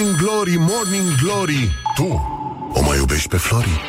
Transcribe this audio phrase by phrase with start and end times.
[0.00, 1.72] Morning Glory, Morning Glory.
[1.94, 2.08] Tu
[2.72, 3.80] o mai iubești pe Flori?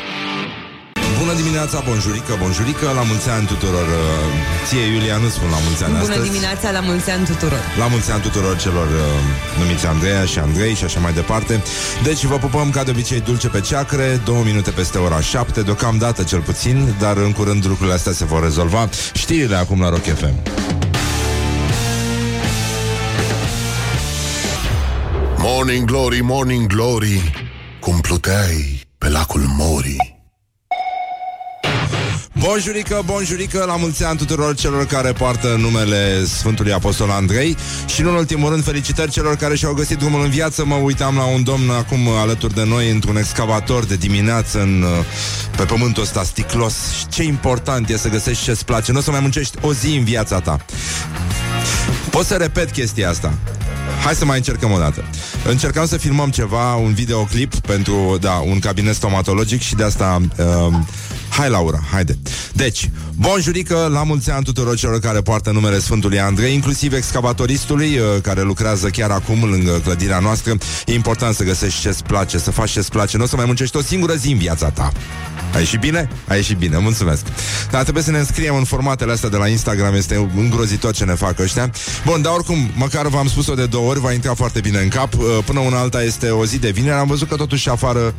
[1.18, 2.86] Bună dimineața, bonjurică, bonjurică.
[2.94, 6.30] La mulți ani tuturor uh, Ție, Iulia, nu spun la mulți ani Bună astăzi.
[6.30, 7.60] dimineața, la mulți ani tuturor.
[7.78, 11.62] La mulți ani tuturor celor uh, numiți Andreea și Andrei și așa mai departe.
[12.02, 16.22] Deci vă pupăm ca de obicei dulce pe ceacre Două minute peste ora șapte Deocamdată
[16.22, 18.88] cel puțin Dar în curând lucrurile astea se vor rezolva.
[19.12, 20.34] Știrile acum la Rock FM
[25.44, 27.32] Morning Glory, Morning Glory
[27.80, 30.16] Cum pluteai pe lacul Mori
[32.38, 38.08] Bonjurică, bonjurică, la mulți ani tuturor celor care poartă numele Sfântului Apostol Andrei și, nu
[38.08, 40.64] în ultimul rând, felicitări celor care și-au găsit drumul în viață.
[40.64, 44.84] Mă uitam la un domn acum alături de noi într-un excavator de dimineață în,
[45.56, 46.74] pe pământul ăsta sticlos.
[46.98, 48.92] Și ce important e să găsești ce-ți place.
[48.92, 50.56] Nu o să mai muncești o zi în viața ta.
[52.10, 53.34] Pot să repet chestia asta.
[54.04, 55.04] Hai să mai încercăm o dată.
[55.44, 60.74] Încercam să filmăm ceva, un videoclip pentru, da, un cabinet stomatologic și de asta uh,
[61.32, 62.18] Hai, Laura, haide.
[62.52, 68.20] Deci, bonjurică, la mulți ani tuturor celor care poartă numele Sfântului Andrei, inclusiv excavatoristului uh,
[68.22, 70.56] care lucrează chiar acum lângă clădirea noastră.
[70.86, 73.16] E important să găsești ce-ți place, să faci ce-ți place.
[73.16, 74.92] Nu o să mai muncești o singură zi în viața ta.
[75.54, 76.08] A ieșit bine?
[76.28, 77.22] A ieșit bine, mulțumesc.
[77.70, 81.14] Dar trebuie să ne înscriem în formatele astea de la Instagram, este îngrozitor ce ne
[81.14, 81.70] fac ăștia.
[82.04, 85.14] Bun, dar oricum, măcar v-am spus-o de două ori, va intra foarte bine în cap.
[85.14, 88.14] Uh, până una alta este o zi de vineri, am văzut că totuși afară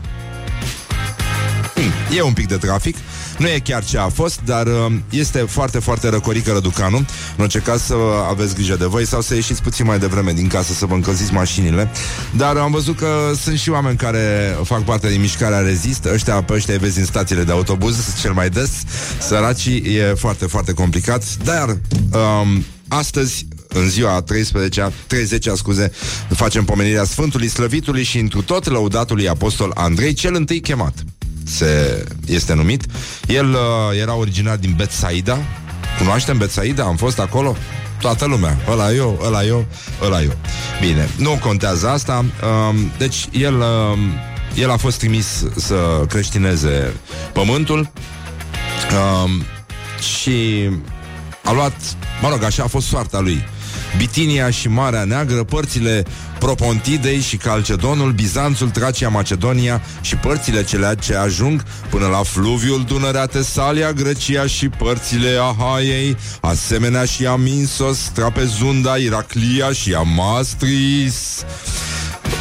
[2.16, 2.96] E un pic de trafic.
[3.38, 6.98] Nu e chiar ce a fost, dar uh, este foarte, foarte răcorică Răducanu.
[6.98, 7.96] În orice caz să
[8.30, 11.34] aveți grijă de voi Sau să ieșiți puțin mai devreme din casă Să vă încălziți
[11.34, 11.92] mașinile.
[12.38, 16.06] Dar am văzut că sunt și oameni care fac parte din mișcarea Rezist.
[16.06, 18.72] Ăștia pe ăștia vezi în stațiile de autobuz Cel mai des.
[19.20, 21.24] Săracii e foarte, foarte complicat.
[21.44, 25.92] Dar um, astăzi în ziua 13 30 scuze,
[26.30, 30.94] facem pomenirea Sfântului Slăvitului și întru tot lăudatului Apostol Andrei, cel întâi chemat
[31.48, 32.84] se, este numit.
[33.28, 35.38] El uh, era originar din Betsaida.
[35.98, 36.84] Cunoaștem Betsaida?
[36.84, 37.56] Am fost acolo?
[38.00, 38.58] Toată lumea.
[38.70, 39.66] Ăla eu, ăla eu,
[40.02, 40.38] ăla eu.
[40.82, 42.26] Bine, nu contează asta.
[42.42, 43.98] Uh, deci el, uh,
[44.56, 46.94] el a fost trimis să creștineze
[47.34, 47.80] pământul
[48.92, 49.32] uh,
[50.22, 50.70] și
[51.44, 51.74] a luat,
[52.22, 53.44] mă rog, așa a fost soarta lui.
[53.98, 56.04] Bitinia și Marea Neagră, părțile
[56.44, 63.26] Propontidei și Calcedonul, Bizanțul, Tracia, Macedonia și părțile cele ce ajung până la fluviul Dunărea,
[63.26, 71.46] Tesalia, Grecia și părțile Ahaiei, asemenea și a Minsos, Trapezunda, Iraclia și a Mastris.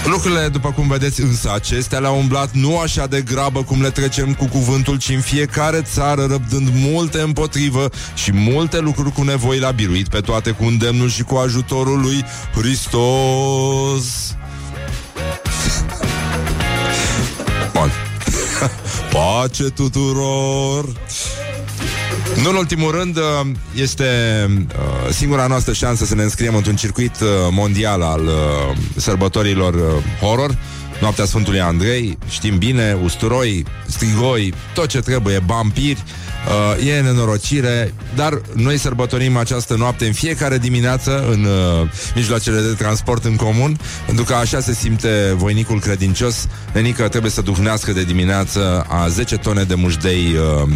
[0.05, 4.35] Lucrurile, după cum vedeți, însă acestea le-au umblat nu așa de grabă cum le trecem
[4.35, 9.71] cu cuvântul, ci în fiecare țară răbdând multe împotrivă și multe lucruri cu nevoi la
[9.71, 12.25] biruit pe toate cu îndemnul și cu ajutorul lui
[12.55, 14.37] Hristos.
[17.73, 17.91] Bun.
[19.12, 20.85] Pace tuturor!
[22.37, 23.22] Nu în ultimul rând, uh,
[23.75, 24.04] este
[24.48, 28.31] uh, singura noastră șansă să ne înscriem într-un circuit uh, mondial al
[28.97, 30.59] sărbătorilor horror.
[31.00, 36.03] Noaptea Sfântului Andrei, știm bine, usturoi, strigoi, tot ce trebuie, vampiri,
[36.49, 42.75] Uh, e nenorocire, dar noi sărbătorim această noapte în fiecare dimineață în uh, mijloacele de
[42.79, 46.47] transport în comun, pentru că așa se simte voinicul credincios.
[46.73, 50.69] Nenică trebuie să duhnească de dimineață a 10 tone de mușdei uh,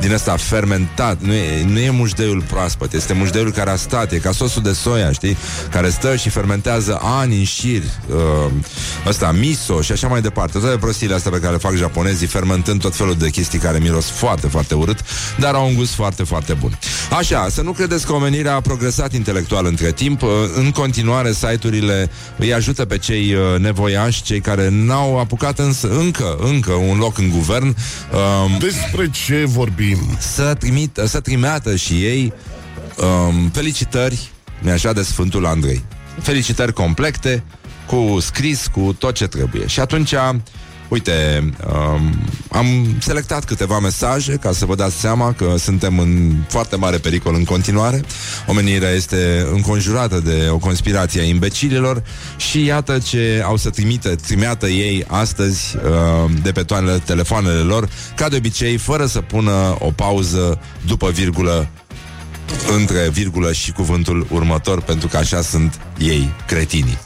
[0.00, 1.20] din ăsta fermentat.
[1.20, 4.72] Nu e, nu e mușdeiul proaspăt, este mușdeiul care a stat, e ca sosul de
[4.72, 5.36] soia, știi?
[5.70, 7.82] Care stă și fermentează ani în șir.
[8.08, 8.52] Uh,
[9.06, 10.58] ăsta, miso și așa mai departe.
[10.58, 14.10] Toate prostiile astea pe care le fac japonezii, fermentând tot felul de chestii care miros
[14.10, 14.98] foarte, foarte urât
[15.38, 16.78] dar au un gust foarte, foarte bun.
[17.18, 20.22] Așa, să nu credeți că omenirea a progresat intelectual între timp.
[20.54, 26.36] În continuare, site-urile îi ajută pe cei uh, nevoiași, cei care n-au apucat însă încă,
[26.40, 27.66] încă un loc în guvern.
[27.66, 29.98] Um, Despre ce vorbim?
[30.18, 32.32] Să, trimit, să trimeată și ei
[32.96, 34.30] um, felicitări,
[34.62, 35.84] mi așa, de Sfântul Andrei.
[36.22, 37.44] Felicitări complete,
[37.86, 39.66] cu scris, cu tot ce trebuie.
[39.66, 40.14] Și atunci
[40.90, 42.14] Uite, um,
[42.48, 42.66] am
[43.00, 47.44] selectat câteva mesaje ca să vă dați seama că suntem în foarte mare pericol în
[47.44, 48.02] continuare.
[48.46, 52.02] Omenirea este înconjurată de o conspirație a imbecililor
[52.36, 57.88] și iată ce au să trimite, trimeată ei astăzi uh, de pe toanele telefoanele lor,
[58.16, 61.68] ca de obicei, fără să pună o pauză după virgulă
[62.78, 66.98] între virgulă și cuvântul următor, pentru că așa sunt ei, cretinii.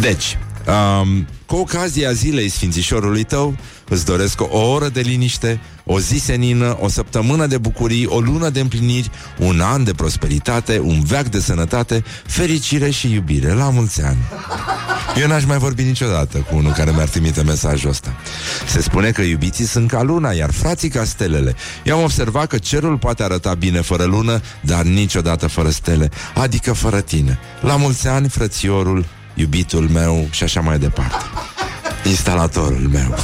[0.00, 0.36] Deci,
[0.66, 3.56] Um, cu ocazia zilei Sfințișorului tău,
[3.88, 8.48] îți doresc o oră de liniște, o zi senină, o săptămână de bucurii, o lună
[8.48, 13.52] de împliniri, un an de prosperitate, un veac de sănătate, fericire și iubire.
[13.52, 14.18] La mulți ani!
[15.20, 18.14] Eu n-aș mai vorbi niciodată cu unul care mi-ar trimite mesajul ăsta.
[18.66, 21.54] Se spune că iubiții sunt ca luna, iar frații ca stelele.
[21.84, 26.72] Eu am observat că cerul poate arăta bine fără lună, dar niciodată fără stele, adică
[26.72, 27.38] fără tine.
[27.60, 29.04] La mulți ani, frățiorul,
[29.34, 31.24] iubitul meu și așa mai departe.
[32.04, 33.14] Instalatorul meu.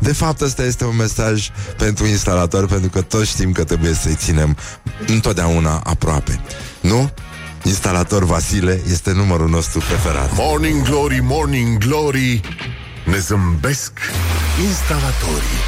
[0.00, 4.14] De fapt, ăsta este un mesaj pentru instalator, pentru că toți știm că trebuie să-i
[4.14, 4.56] ținem
[5.06, 6.40] întotdeauna aproape.
[6.80, 7.10] Nu?
[7.62, 10.30] Instalator Vasile este numărul nostru preferat.
[10.36, 12.40] Morning Glory, Morning Glory,
[13.04, 13.92] ne zâmbesc
[14.66, 15.62] instalatorii.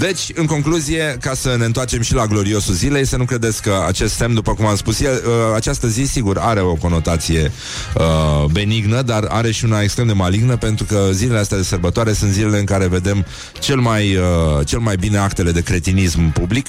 [0.00, 3.84] Deci, în concluzie, ca să ne întoarcem și la gloriosul zilei, să nu credeți că
[3.86, 7.52] acest semn, după cum am spus, el, uh, această zi, sigur, are o conotație
[7.96, 12.12] uh, benignă, dar are și una extrem de malignă, pentru că zilele astea de sărbătoare
[12.12, 13.26] sunt zilele în care vedem
[13.58, 16.66] cel mai, uh, cel mai bine actele de cretinism public.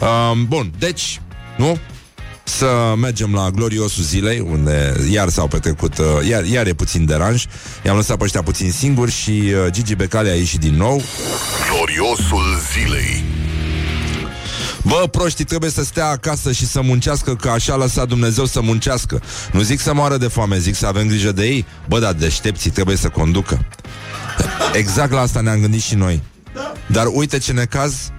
[0.00, 1.20] Uh, bun, deci,
[1.56, 1.78] nu?
[2.44, 7.44] Să mergem la gloriosul zilei, unde iar s-au petrecut, uh, iar, iar e puțin deranj.
[7.84, 11.02] I-am lăsat pe ăștia puțin singuri și uh, Gigi Becali a ieșit din nou.
[11.70, 13.24] Gloriosul zilei.
[14.82, 18.60] Bă, proștii trebuie să stea acasă și să muncească Că așa a lăsat Dumnezeu să
[18.60, 22.12] muncească Nu zic să moară de foame, zic să avem grijă de ei Bă, dar
[22.12, 23.66] deștepții trebuie să conducă
[24.72, 26.22] Exact la asta ne-am gândit și noi
[26.86, 28.10] Dar uite ce necaz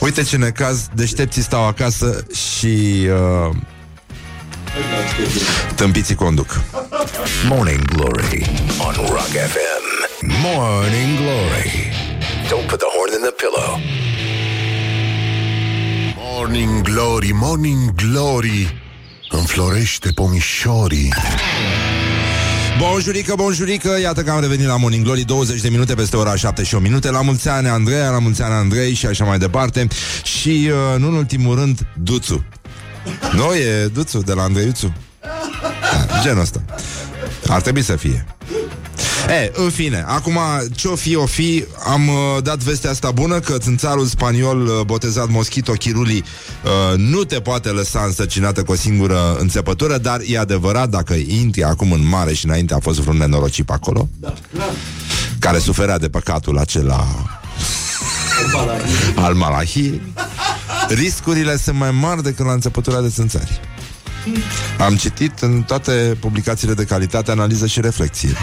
[0.00, 3.06] Uite ce necaz, deștepții stau acasă și
[3.48, 3.54] uh,
[5.74, 6.60] tâmpiții conduc.
[7.48, 9.82] Morning Glory on Rock FM.
[10.42, 11.92] Morning Glory.
[12.48, 13.80] Don't put the horn in the pillow.
[16.16, 18.80] Morning Glory, Morning Glory.
[19.30, 21.12] Înflorește pomișorii.
[22.78, 26.62] Bonjurică, bonjurică, iată că am revenit la Morning Glory 20 de minute peste ora 7
[26.62, 27.10] și o minute.
[27.10, 29.86] La mulți ani Andreea, la mulți ani Andrei și așa mai departe.
[30.22, 32.44] Și, uh, nu în ultimul rând, Duțu.
[33.32, 34.92] Nu, e Duțu de la Andreiuțu.
[36.08, 36.64] Da, Genul ăsta.
[37.46, 38.26] Ar trebui să fie
[39.28, 40.38] E, în fine, acum
[40.74, 45.28] ce-o fi, o fi Am uh, dat vestea asta bună Că țânțarul spaniol uh, botezat
[45.28, 46.24] Moschito Chiruli
[46.64, 51.64] uh, Nu te poate lăsa însărcinată cu o singură înțepătură Dar e adevărat, dacă intri
[51.64, 54.34] acum în mare Și înainte a fost vreun nenorocit pe acolo da,
[55.38, 57.06] Care suferea de păcatul acela
[59.14, 60.12] Al malahii
[60.88, 63.60] Riscurile sunt mai mari decât la înțepătura de țânțari.
[64.78, 68.36] Am citit în toate publicațiile de calitate analiză și reflexie.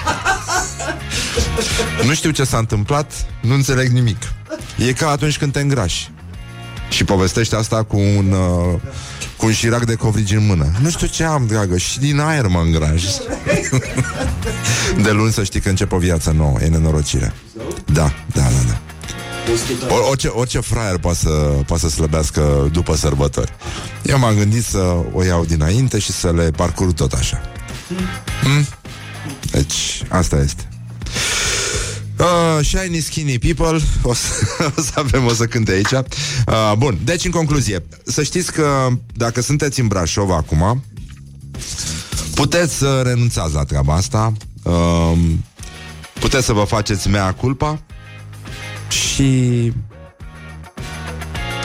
[2.05, 3.11] Nu știu ce s-a întâmplat,
[3.41, 4.17] nu înțeleg nimic.
[4.77, 6.11] E ca atunci când te îngrași.
[6.89, 8.79] Și povestește asta cu un, uh,
[9.37, 10.71] cu un șirac de covrigi în mână.
[10.81, 13.03] Nu știu ce am, dragă, și din aer mă îngraj.
[15.03, 17.33] de luni să știi că încep o viață nouă, e nenorocire.
[17.85, 18.79] Da, da, da, da.
[20.09, 21.29] Orice, orice fraier poate să,
[21.65, 23.53] poate să slăbească după sărbători.
[24.03, 27.41] Eu m-am gândit să o iau dinainte și să le parcurg tot așa.
[28.43, 28.65] Hmm?
[29.51, 30.68] Deci, asta este.
[32.19, 33.79] Uh, shiny Skinny People.
[34.01, 34.29] O să,
[34.77, 35.91] o să avem, o să cânte aici.
[35.91, 40.83] Uh, Bun, deci în concluzie Să știți că dacă sunteți în Brașov acum
[42.33, 44.33] Puteți să renunțați la treaba asta
[44.63, 45.17] uh,
[46.19, 47.81] Puteți să vă faceți mea culpa
[48.89, 49.73] Și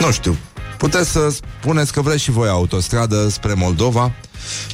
[0.00, 0.36] Nu știu
[0.78, 1.28] Puteți să
[1.60, 4.12] spuneți că vreți și voi autostradă spre Moldova.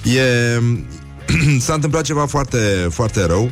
[0.05, 0.61] E...
[1.65, 3.50] S-a întâmplat ceva foarte, foarte rău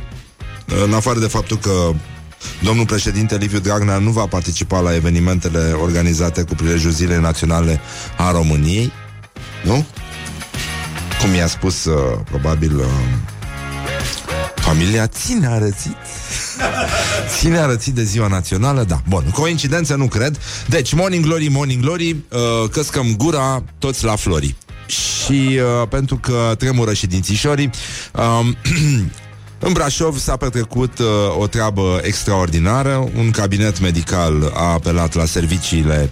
[0.84, 1.92] în afară de faptul că
[2.62, 7.80] Domnul președinte Liviu Dragnea nu va participa la evenimentele organizate cu prilejul Zilei Naționale
[8.16, 8.92] a României,
[9.64, 9.86] nu?
[11.20, 12.84] Cum i-a spus, uh, probabil, uh,
[14.54, 15.96] familia ține a rățit.
[17.38, 19.02] ține a rățit de ziua națională, da.
[19.08, 20.38] Bun, coincidență nu cred.
[20.66, 24.54] Deci, Morning Glory, Morning Glory, uh, căscăm gura toți la flori.
[24.86, 27.70] Și uh, pentru că tremură și dințișorii,
[28.14, 28.46] uh,
[29.60, 31.06] În Brașov s-a petrecut uh,
[31.38, 33.08] o treabă extraordinară.
[33.16, 36.10] Un cabinet medical a apelat la serviciile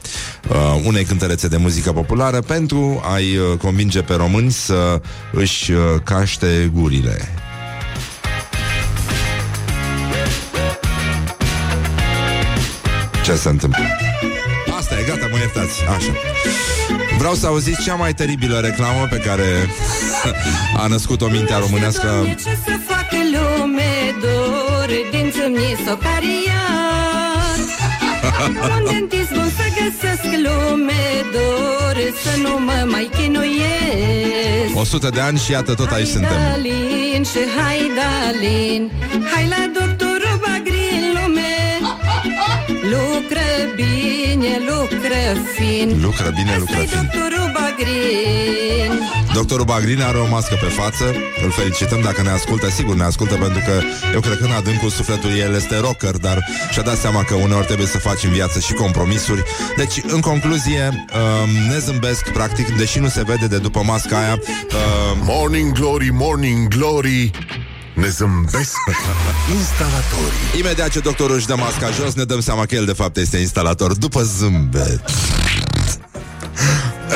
[0.49, 5.01] uh, unei cântărețe de muzică populară pentru a-i uh, convinge pe români să
[5.33, 7.29] își uh, caște gurile.
[13.25, 13.85] Ce se întâmplă?
[14.77, 15.83] Asta e, gata, mă iertați.
[15.97, 16.13] Așa.
[17.19, 19.45] Vreau să auziți cea mai teribilă reclamă pe care
[20.83, 22.25] a născut-o mintea românească.
[25.57, 26.53] Ce să lume,
[27.73, 34.75] dor, din să Un dentist bun să găsesc lume Dor să nu mă mai chinuiesc.
[34.75, 36.31] 100 de ani și iată tot aici hai suntem.
[36.31, 38.91] Dalin și hai Dalin
[39.33, 41.55] Hai la doctorul Bagrin lume.
[42.93, 43.56] Lucră bine,
[44.91, 46.01] lucră fin.
[46.03, 47.11] Lucră bine, lucră Asta-i fin.
[47.13, 48.93] doctorul Bagrin.
[49.35, 51.05] Doctorul Bagrin are o mască pe față.
[51.45, 52.71] Îl felicităm dacă ne ascultă.
[52.71, 53.81] Sigur ne ascultă pentru că
[54.15, 57.67] eu cred că în adâncul sufletului el este rocker Dar și-a dat seama că uneori
[57.67, 59.43] trebuie să faci în viață și compromisuri.
[59.77, 64.33] Deci, în concluzie, um, ne zâmbesc practic Deși nu se vede de după masca aia
[64.33, 67.31] um, Morning Glory, Morning Glory
[67.97, 68.75] Ne zâmbesc
[69.55, 70.59] instalatorii.
[70.59, 73.39] Imediat ce doctorul își dă masca jos Ne dăm seama că el de fapt este
[73.39, 73.95] instalator.
[73.95, 75.03] După zâmbet.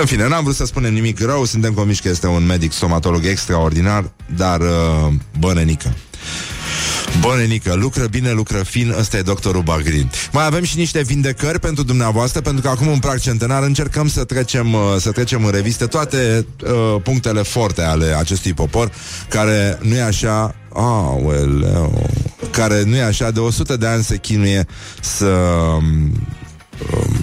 [0.00, 3.24] În fine, n-am vrut să spunem nimic rău Suntem convinși că este un medic stomatolog
[3.24, 5.94] extraordinar Dar, uh, bă, nenică
[7.20, 10.10] Bă, nenică, lucră bine, lucră fin Ăsta e doctorul Bagrin.
[10.32, 14.24] Mai avem și niște vindecări pentru dumneavoastră Pentru că acum în prag centenar încercăm să
[14.24, 18.92] trecem uh, Să trecem în reviste toate uh, Punctele forte ale acestui popor
[19.28, 22.10] Care nu e așa Aoleu
[22.50, 24.66] Care nu e așa De 100 de ani se chinuie
[25.00, 26.12] Să um,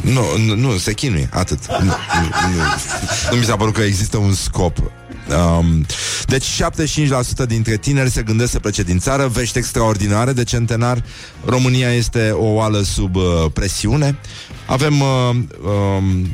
[0.02, 1.60] nu, nu, nu, se chinuie, atât.
[1.68, 1.92] Nu, nu,
[2.54, 2.62] nu,
[3.32, 4.78] nu mi s-a părut că există un scop.
[5.30, 5.86] Um,
[6.26, 6.62] deci
[7.44, 9.28] 75% dintre tineri se gândesc să plece din țară.
[9.28, 11.04] Vești extraordinare de centenar.
[11.46, 14.18] România este o oală sub uh, presiune.
[14.66, 16.32] Avem uh, um,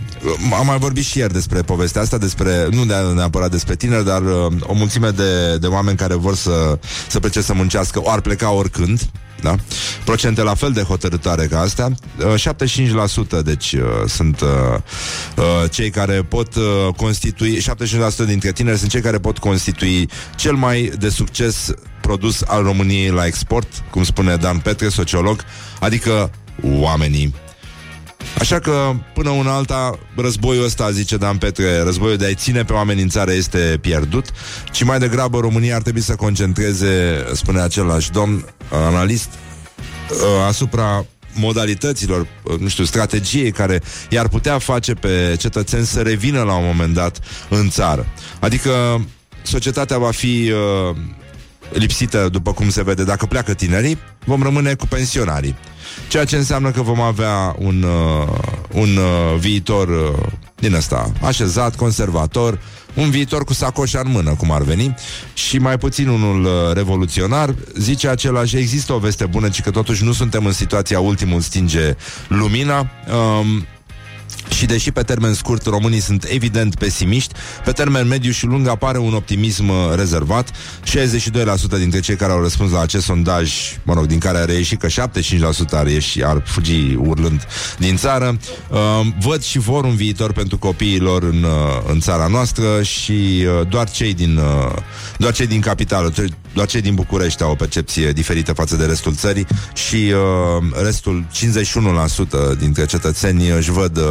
[0.60, 4.22] Am mai vorbit și ieri despre povestea asta despre, Nu de neapărat despre tineri Dar
[4.22, 8.22] uh, o mulțime de, de oameni care vor să, să plece să muncească O ar
[8.22, 9.10] pleca oricând
[9.44, 9.56] da?
[10.06, 14.48] Procente la fel de hotărătoare ca astea uh, 75% deci uh, sunt uh,
[15.38, 16.64] uh, cei care pot uh,
[16.98, 17.62] constitui
[18.24, 23.10] 75% dintre tineri sunt cei care pot constitui cel mai de succes produs al României
[23.10, 25.44] la export, cum spune Dan Petre, sociolog,
[25.80, 26.32] adică
[26.62, 27.34] oamenii.
[28.40, 32.74] Așa că, până una alta, războiul ăsta, zice Dan Petre, războiul de a-i ține pe
[32.74, 34.26] oameni în țară este pierdut,
[34.72, 39.30] ci mai degrabă România ar trebui să concentreze, spune același domn, analist,
[40.10, 46.42] uh, asupra modalităților, uh, nu știu, strategiei care i-ar putea face pe cetățeni să revină
[46.42, 48.08] la un moment dat în țară.
[48.40, 49.06] Adică
[49.42, 50.96] societatea va fi uh,
[51.74, 55.56] lipsită, după cum se vede, dacă pleacă tinerii, vom rămâne cu pensionarii.
[56.08, 58.38] Ceea ce înseamnă că vom avea un, uh,
[58.72, 60.26] un uh, viitor uh,
[60.56, 62.60] din ăsta așezat, conservator,
[62.94, 64.96] un viitor cu sacoșa în mână, cum ar veni,
[65.34, 67.56] și mai puțin unul uh, revoluționar.
[67.78, 71.96] Zice același, există o veste bună, ci că totuși nu suntem în situația ultimul stinge
[72.28, 72.80] lumina.
[72.80, 73.66] Um,
[74.50, 77.34] și deși pe termen scurt românii sunt evident pesimiști,
[77.66, 80.52] pe termen mediu și lung apare un optimism uh, rezervat.
[80.52, 83.52] 62% dintre cei care au răspuns la acest sondaj,
[83.84, 84.92] mă rog, din care a reieșit că 75%
[85.72, 87.48] ar, ieși, ar fugi urlând
[87.78, 88.38] din țară,
[88.70, 88.80] uh,
[89.20, 91.52] văd și vor un viitor pentru copiii lor în, uh,
[91.88, 94.72] în țara noastră și uh, doar cei din uh,
[95.18, 98.86] doar cei din capitală, ce- doar cei din București au o percepție diferită față de
[98.86, 101.26] restul țării și uh, restul
[102.56, 104.04] 51% dintre cetățeni își văd uh,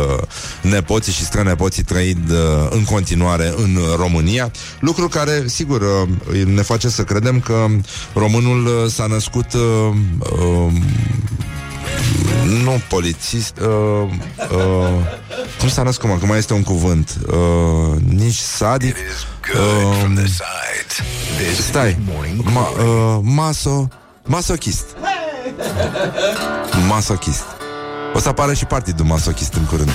[0.63, 2.37] nepoții și strănepoții trăind uh,
[2.71, 7.67] în continuare în România, lucru care, sigur, uh, ne face să credem că
[8.15, 9.61] românul uh, s-a născut uh,
[10.19, 10.73] uh,
[12.65, 13.69] nu polițist uh,
[14.51, 14.89] uh,
[15.59, 17.17] Cum s-a născut, mă, că mai este un cuvânt.
[17.27, 18.97] Uh, Nici sadic
[19.53, 21.07] Good from the uh, side.
[21.43, 23.89] This Stai is Morning Ma, Glory uh, Maso
[24.25, 24.85] Masochist.
[26.89, 27.45] Masochist.
[28.15, 29.91] O să apară și partidul masochist în curând.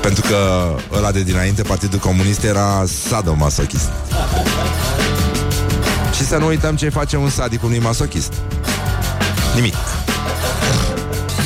[0.00, 3.90] Pentru că ăla de dinainte, Partidul Comunist era sadomasochist.
[6.14, 8.32] Și să nu uităm ce face un sadic unui masochist.
[9.54, 9.74] Nimic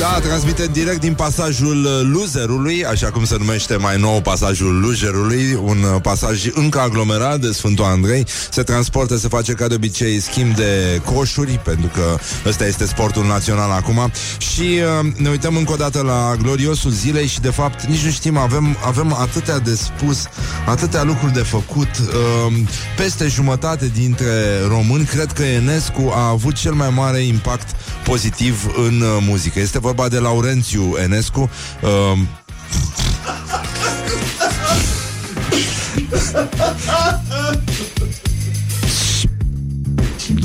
[0.03, 5.59] da, transmitem direct din pasajul uh, Loserului, așa cum se numește mai nou pasajul Loserului,
[5.63, 8.27] un uh, pasaj încă aglomerat de Sfântul Andrei.
[8.51, 13.27] Se transportă, se face ca de obicei schimb de coșuri, pentru că ăsta este sportul
[13.27, 14.13] național acum.
[14.39, 18.11] Și uh, ne uităm încă o dată la gloriosul zilei și de fapt nici nu
[18.11, 20.23] știm, avem, avem atâtea de spus,
[20.67, 21.91] atâtea lucruri de făcut.
[21.99, 22.53] Uh,
[22.97, 27.69] peste jumătate dintre români cred că Enescu a avut cel mai mare impact
[28.05, 29.61] pozitiv în uh, muzică.
[29.61, 31.51] Este vorba de Laurențiu Enescu.
[31.83, 32.19] Uh,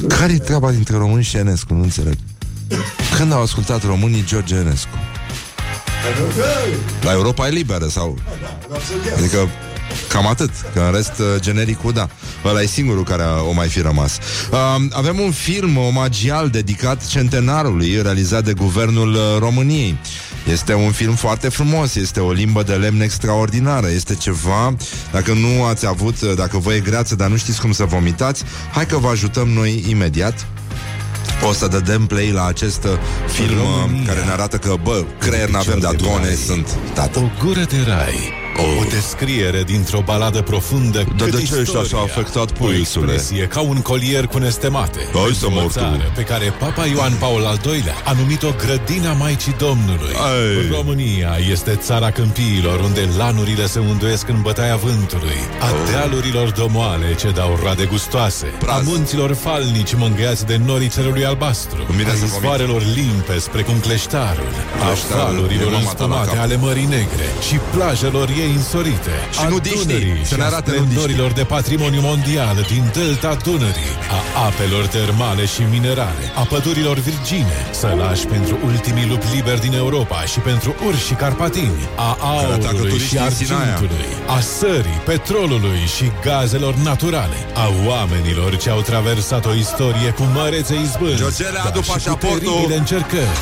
[0.08, 1.74] care-i treaba dintre români și Enescu?
[1.74, 2.18] Nu înțeleg.
[3.18, 4.98] Când au ascultat românii George Enescu?
[7.02, 8.18] La Europa e liberă sau...
[9.18, 9.50] Adică
[10.10, 12.08] Cam atât, că în rest uh, genericul, da
[12.46, 14.18] Ăla e singurul care a- o mai fi rămas
[14.52, 14.58] uh,
[14.92, 19.98] Avem un film omagial dedicat centenarului Realizat de Guvernul uh, României
[20.52, 24.76] Este un film foarte frumos, este o limbă de lemn extraordinară, este ceva,
[25.12, 28.86] dacă nu ați avut, dacă vă e greață, dar nu știți cum să vomitați, hai
[28.86, 30.48] că vă ajutăm noi imediat.
[31.48, 32.92] O să dăm play la acest uh,
[33.28, 34.06] film uh, România.
[34.06, 36.36] care ne arată că, bă, creier n-avem, dar de drone rai.
[36.36, 37.20] sunt, tată.
[37.20, 41.82] O gură de rai O descriere dintr-o baladă profundă Dar cât de ce ești istoria.
[41.82, 43.12] așa afectat, O puiusule?
[43.14, 45.72] expresie ca un colier cu nestemate Hai Pentru să mor o tu.
[45.72, 50.70] țară pe care Papa Ioan Paul al II-lea A numit-o grădina Maicii Domnului Ai.
[50.72, 57.30] România este țara câmpiilor Unde lanurile se unduiesc în bătaia vântului A dealurilor domoale ce
[57.30, 58.86] dau rade gustoase A Praz.
[58.86, 62.34] munților falnici mângâiați de norii cerului albastru Îmi vine A să vomit.
[62.36, 66.40] izvoarelor limpezi precum cleștarul A Cleștarul, e valurilor mama ta la înspumate cap.
[66.44, 70.46] ale Mării Negre Și plajelor ei însorite Și a nudiștii, Dunării să și ne a
[70.46, 76.98] arate splendorilor de patrimoniu mondial din delta Dunării, a apelor termale și minerale, a pădurilor
[76.98, 82.26] virgine, sălași pentru ultimii lupi liberi din Europa și pentru urși carpatini, a atacă
[82.68, 83.62] aurului turiștii și din Sinaia.
[83.62, 84.06] argintului,
[84.38, 90.76] a sării, petrolului și gazelor naturale, a oamenilor ce au traversat o istorie cu mărețe
[90.86, 92.40] izbând, Georgele, adu și cu pașaportul.
[92.40, 93.38] teribile încercări.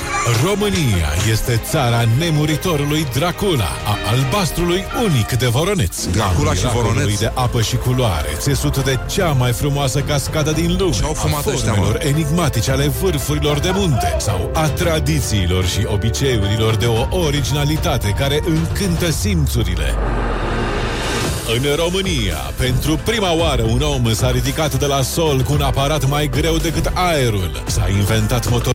[0.45, 6.05] România este țara nemuritorului Dracula, a albastrului unic de Voroneț.
[6.05, 7.19] Dracula a și miracolului Voroneț.
[7.19, 11.51] de apă și culoare, țesut de cea mai frumoasă cascadă din lume, Ce-au fumat a
[11.51, 11.75] ăștia, mă?
[11.75, 18.41] formelor enigmatice ale vârfurilor de munte sau a tradițiilor și obiceiurilor de o originalitate care
[18.45, 19.93] încântă simțurile.
[21.55, 26.09] În România, pentru prima oară un om s-a ridicat de la sol cu un aparat
[26.09, 27.63] mai greu decât aerul.
[27.67, 28.73] S-a inventat motor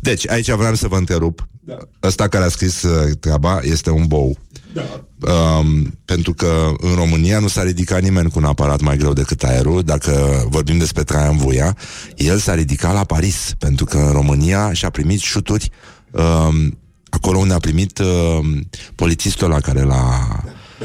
[0.00, 1.48] Deci, aici vreau să vă întrerup.
[1.60, 1.76] Da.
[2.02, 4.36] Ăsta care a scris uh, treaba este un bou.
[4.76, 5.04] Da.
[5.32, 9.42] Um, pentru că în România nu s-a ridicat nimeni cu un aparat mai greu decât
[9.42, 9.82] aerul.
[9.82, 11.76] Dacă vorbim despre Traian Vuia,
[12.16, 15.70] el s-a ridicat la Paris, pentru că în România și-a primit șuturi
[16.10, 16.78] um,
[17.08, 20.40] acolo unde a primit um, polițistul la care l-a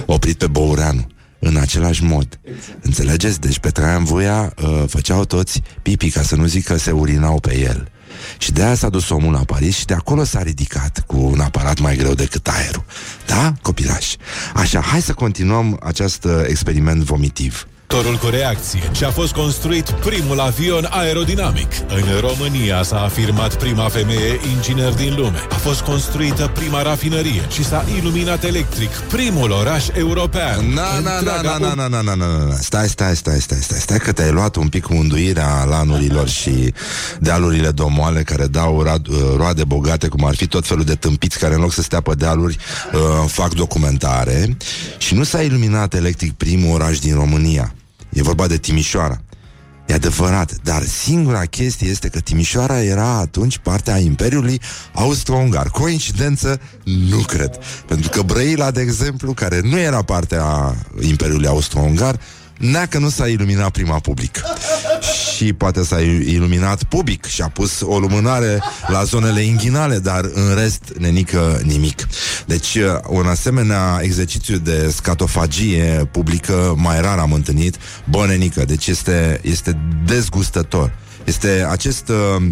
[0.06, 1.08] oprit pe Boureanu.
[1.40, 2.40] În același mod.
[2.82, 3.40] Înțelegeți?
[3.40, 7.40] Deci pe Traian Vuia uh, făceau toți pipi, ca să nu zic că se urinau
[7.40, 7.92] pe el.
[8.38, 11.40] Și de aia s-a dus omul la Paris și de acolo s-a ridicat cu un
[11.40, 12.84] aparat mai greu decât aerul.
[13.26, 14.16] Da, copilaș?
[14.54, 17.68] Așa, hai să continuăm acest uh, experiment vomitiv.
[17.94, 21.68] Motorul cu reacție și a fost construit primul avion aerodinamic.
[21.88, 25.38] În România s-a afirmat prima femeie inginer din lume.
[25.50, 30.74] A fost construită prima rafinărie și s-a iluminat electric primul oraș european.
[30.74, 32.56] Na, na, na, Întreaga na, na, na, na, na, na, na.
[32.56, 36.74] Stai, stai, stai, stai, stai, stai că te-ai luat un pic cu unduirea lanurilor și
[37.20, 41.54] dealurile domoale care dau ra- roade bogate, cum ar fi tot felul de tâmpiți care
[41.54, 42.58] în loc să stea pe dealuri
[42.94, 44.58] uh, fac documentare
[44.98, 47.74] și nu s-a iluminat electric primul oraș din România.
[48.14, 49.22] E vorba de Timișoara.
[49.88, 54.62] E adevărat, dar singura chestie este că Timișoara era atunci partea Imperiului
[54.94, 55.70] Austro-Ungar.
[55.70, 56.62] Coincidență?
[56.84, 57.60] Nu cred.
[57.88, 62.20] Pentru că Brăila, de exemplu, care nu era partea Imperiului Austro-Ungar,
[62.62, 64.42] Neacă nu s-a iluminat prima public.
[65.36, 70.56] Și poate s-a iluminat public Și a pus o lumânare la zonele inghinale Dar în
[70.56, 72.08] rest nenică nimic.
[72.46, 77.76] Deci un asemenea exercițiu de scatofagie publică Mai rar am întâlnit.
[78.10, 80.94] Bă, nenică, deci este, este dezgustător.
[81.24, 82.44] Este acest uh,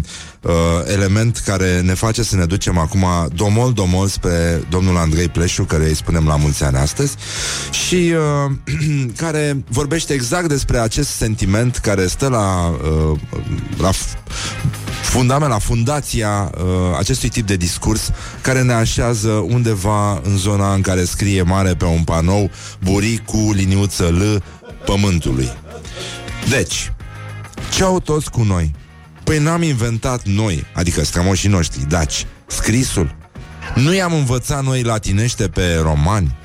[0.42, 0.52] uh,
[0.86, 5.94] element care ne face să ne ducem acum domol-domol spre domnul Andrei Pleșu, care îi
[5.94, 7.14] spunem la mulți ani astăzi,
[7.70, 8.14] și
[8.46, 8.52] uh,
[9.22, 13.18] care vorbește exact despre acest sentiment care stă la, uh,
[13.78, 14.18] la f-
[15.02, 16.64] fundament, la fundația uh,
[16.98, 21.84] acestui tip de discurs care ne așează undeva în zona în care scrie mare pe
[21.84, 22.50] un panou
[22.82, 24.42] buric cu liniuță L
[24.84, 25.48] pământului.
[26.48, 26.92] Deci,
[27.74, 28.74] ce au toți cu noi?
[29.30, 33.14] Păi n-am inventat noi, adică strămoșii noștri, daci, scrisul.
[33.74, 36.36] Nu i-am învățat noi latinește pe romani?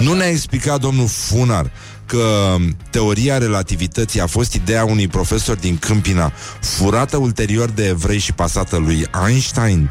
[0.00, 1.70] Nu ne-a explicat domnul Funar
[2.06, 2.56] că
[2.90, 8.76] teoria relativității a fost ideea unui profesor din Câmpina, furată ulterior de evrei și pasată
[8.76, 9.90] lui Einstein?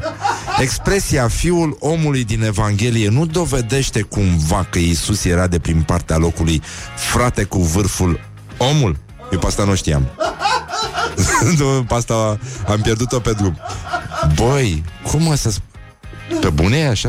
[0.60, 6.62] Expresia fiul omului din Evanghelie nu dovedește cumva că Iisus era de prin partea locului
[6.96, 8.20] frate cu vârful
[8.56, 9.06] omul?
[9.32, 10.08] Eu pe asta nu știam.
[11.58, 13.58] Nu, pe asta am pierdut-o pe drum.
[14.34, 15.50] Băi, cum mă să...
[15.50, 17.08] sp- Pe bune e așa?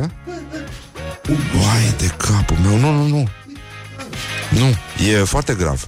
[1.55, 3.27] Uai de capul meu, nu, nu, nu.
[4.49, 4.65] Nu,
[5.11, 5.85] e foarte grav.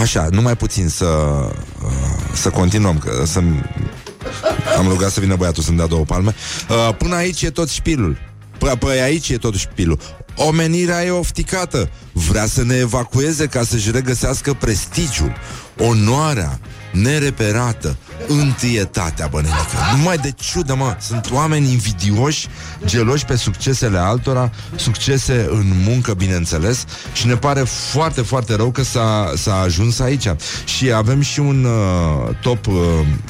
[0.00, 1.90] Așa, numai puțin să uh,
[2.32, 3.38] să continuăm, că să
[4.78, 6.34] am rugat să vină băiatul să-mi dea două palme.
[6.68, 8.18] Uh, până aici e tot șpilul.
[8.58, 9.98] Păi, păi aici e tot șpilul.
[10.36, 11.90] Omenirea e ofticată.
[12.12, 15.32] Vrea să ne evacueze ca să-și regăsească prestigiul,
[15.78, 16.60] onoarea,
[16.92, 19.76] nereperată, întâietatea, bănenică.
[19.96, 22.48] Numai de ciudă, mă, sunt oameni invidioși,
[22.84, 28.82] geloși pe succesele altora, succese în muncă, bineînțeles, și ne pare foarte, foarte rău că
[28.82, 30.26] s-a, s-a ajuns aici.
[30.64, 32.74] Și avem și un uh, top uh,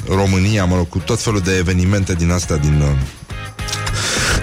[0.09, 2.81] România, mă rog, cu tot felul de evenimente din astea, din...
[2.81, 2.87] Uh,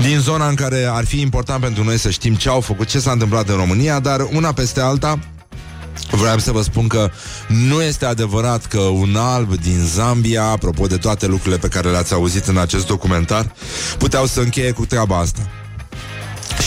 [0.03, 3.01] din zona în care ar fi important pentru noi să știm ce au făcut, ce
[3.01, 5.19] s-a întâmplat în România, dar una peste alta,
[6.11, 7.11] Vreau să vă spun că
[7.49, 12.13] nu este adevărat că un alb din Zambia, apropo de toate lucrurile pe care le-ați
[12.13, 13.53] auzit în acest documentar,
[13.99, 15.62] puteau să încheie cu treaba asta.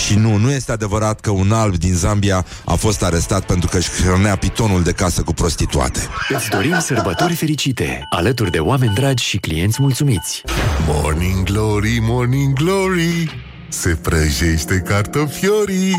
[0.06, 3.78] Și nu, nu este adevărat că un alb din Zambia a fost arestat pentru că
[3.78, 6.00] își hrănea pitonul de casă cu prostituate.
[6.30, 10.42] Îți dorim sărbători fericite, alături de oameni dragi și clienți mulțumiți.
[10.88, 15.94] Morning Glory, Morning Glory, se prăjește cartofiorii.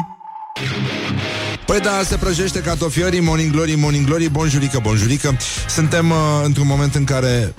[1.66, 5.36] Păi da, se prăjește cartofiorii, morning glory, morning glory, bonjurică, bonjurică.
[5.68, 7.54] Suntem uh, într-un moment în care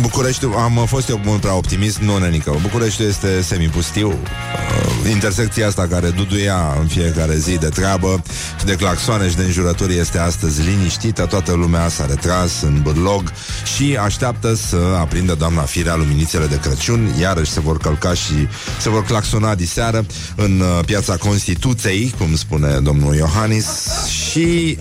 [0.00, 2.58] Bucureștiul, am fost eu mult prea optimist, nu, nenică.
[2.62, 4.08] Bucureștiul este semipustiu.
[4.08, 8.22] Uh, intersecția asta care duduia în fiecare zi de treabă
[8.58, 11.26] și de claxoane și de înjurături este astăzi liniștită.
[11.26, 13.32] Toată lumea s-a retras în bârlog
[13.76, 17.14] și așteaptă să aprindă doamna Firea luminițele de Crăciun.
[17.20, 18.48] Iarăși se vor călca și
[18.80, 23.66] se vor claxona diseară în uh, piața Constituției, cum spune domnul Iohannis.
[24.20, 24.78] Și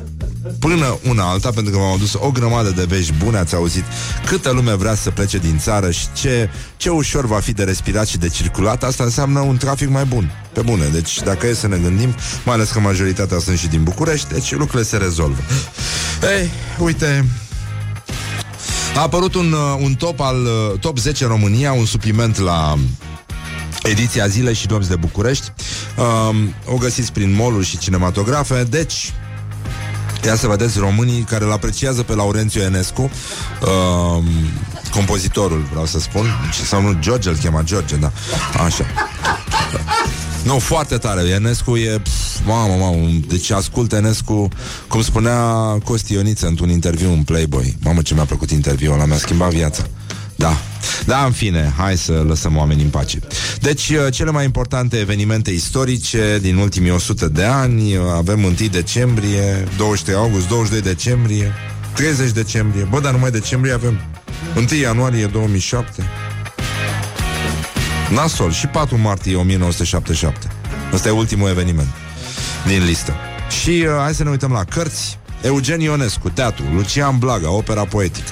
[0.60, 3.84] până una alta, pentru că m-am adus o grămadă de vești bune, ați auzit
[4.26, 8.08] câtă lume vrea să plece din țară și ce, ce ușor va fi de respirat
[8.08, 10.32] și de circulat, asta înseamnă un trafic mai bun.
[10.54, 13.84] Pe bune, deci dacă e să ne gândim, mai ales că majoritatea sunt și din
[13.84, 15.42] București, deci lucrurile se rezolvă.
[16.38, 17.26] Ei, uite,
[18.96, 22.78] a apărut un, uh, un top al uh, top 10 România, un supliment la
[23.84, 25.52] ediția Zile și Nopți de București.
[25.98, 29.14] Um, o găsiți prin moluri și cinematografe, deci
[30.26, 34.24] Ia să vedeți românii care îl apreciază pe Laurențiu Enescu uh,
[34.92, 36.26] Compozitorul, vreau să spun
[36.66, 38.12] Sau nu, George îl chema George, da
[38.66, 38.86] Așa
[40.44, 41.22] nu, foarte tare.
[41.22, 42.00] Enescu e...
[42.04, 43.10] Pf, mamă, mamă.
[43.28, 44.48] Deci ascult Enescu,
[44.88, 45.38] cum spunea
[45.84, 47.78] Costi Ioniță într-un interviu în Playboy.
[47.84, 49.84] Mamă, ce mi-a plăcut interviul ăla, mi-a schimbat viața.
[50.44, 50.58] Da.
[51.06, 53.20] Da, în fine, hai să lăsăm oamenii în pace.
[53.60, 58.54] Deci, uh, cele mai importante evenimente istorice din ultimii 100 de ani, uh, avem 1
[58.72, 61.52] decembrie, 23 august, 22 decembrie,
[61.94, 64.00] 30 decembrie, bă, dar numai decembrie avem
[64.56, 66.04] 1 ianuarie 2007.
[68.10, 70.48] Nasol și 4 martie 1977.
[70.94, 71.90] Ăsta e ultimul eveniment
[72.68, 73.14] din listă.
[73.62, 75.18] Și uh, hai să ne uităm la cărți.
[75.42, 78.32] Eugen Ionescu, teatru, Lucian Blaga, opera poetică.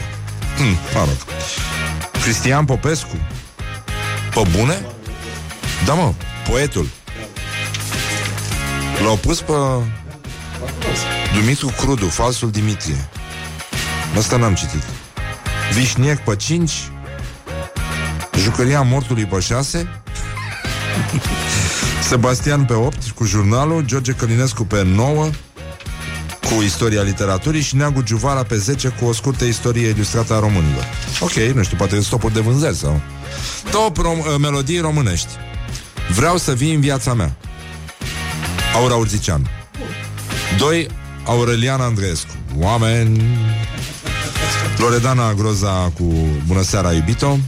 [0.57, 1.17] Hmm, mă rog.
[2.21, 3.15] Cristian Popescu.
[4.33, 4.85] Pe bune?
[5.85, 6.13] Da, mă,
[6.49, 6.87] poetul.
[9.03, 9.53] L-au pus pe
[11.33, 13.09] Dumitru Crudu, falsul Dimitrie.
[14.17, 14.83] Asta n-am citit.
[15.73, 16.71] Vișniec pe 5
[18.37, 19.89] Jucăria mortului pe 6
[22.09, 23.85] Sebastian pe 8 cu jurnalul.
[23.85, 25.29] George Călinescu pe 9
[26.45, 30.85] cu istoria literaturii și Neagu Giuvara pe 10 cu o scurtă istorie ilustrată a românilor.
[31.19, 33.01] Ok, nu știu, poate stopuri de vânzări sau...
[33.71, 35.29] Top rom- melodii românești.
[36.15, 37.35] Vreau să vii în viața mea.
[38.75, 39.49] Aura Urzician.
[40.57, 40.87] 2.
[41.25, 42.31] Aurelian Andreescu.
[42.59, 43.23] Oameni...
[44.77, 46.13] Loredana Groza cu
[46.47, 47.39] Bună seara, iubito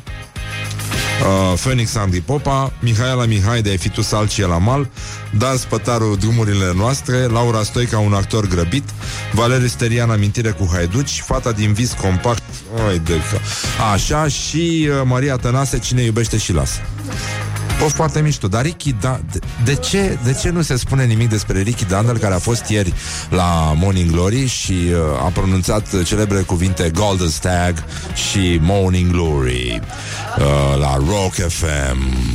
[1.24, 4.90] uh, Phoenix Andri Popa, Mihaela Mihai de Fitu Salcie la Mal,
[5.38, 8.84] Dan Spătaru Drumurile noastre, Laura Stoica, un actor grăbit,
[9.34, 12.44] Valeriu Sterian, amintire cu Haiduci, Fata din vis compact,
[12.88, 13.38] Oi de că...
[13.94, 16.80] Așa, și uh, Maria Tănase, Cine iubește și lasă.
[17.82, 18.48] O foarte mișto.
[18.48, 22.18] Dar Ricky, da, de, de, ce, de ce nu se spune nimic despre Ricky Dandel,
[22.18, 22.94] care a fost ieri
[23.30, 27.84] la Morning Glory și uh, a pronunțat celebre cuvinte Golden Stag
[28.30, 29.82] și Morning Glory
[30.38, 32.28] uh, la Rock FM.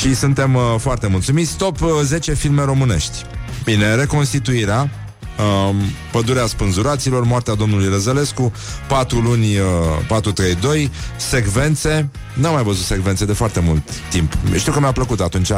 [0.00, 1.56] Și suntem uh, foarte mulțumiți.
[1.56, 3.22] Top uh, 10 filme românești.
[3.64, 4.90] Bine, reconstituirea
[5.38, 5.76] Um,
[6.12, 8.52] Pădurea spânzuraților, Moartea domnului Răzălescu
[8.88, 9.66] 4 luni, uh,
[10.08, 12.10] 432 Secvențe.
[12.34, 14.32] N-am mai văzut secvențe de foarte mult timp.
[14.56, 15.50] Știu că mi-a plăcut atunci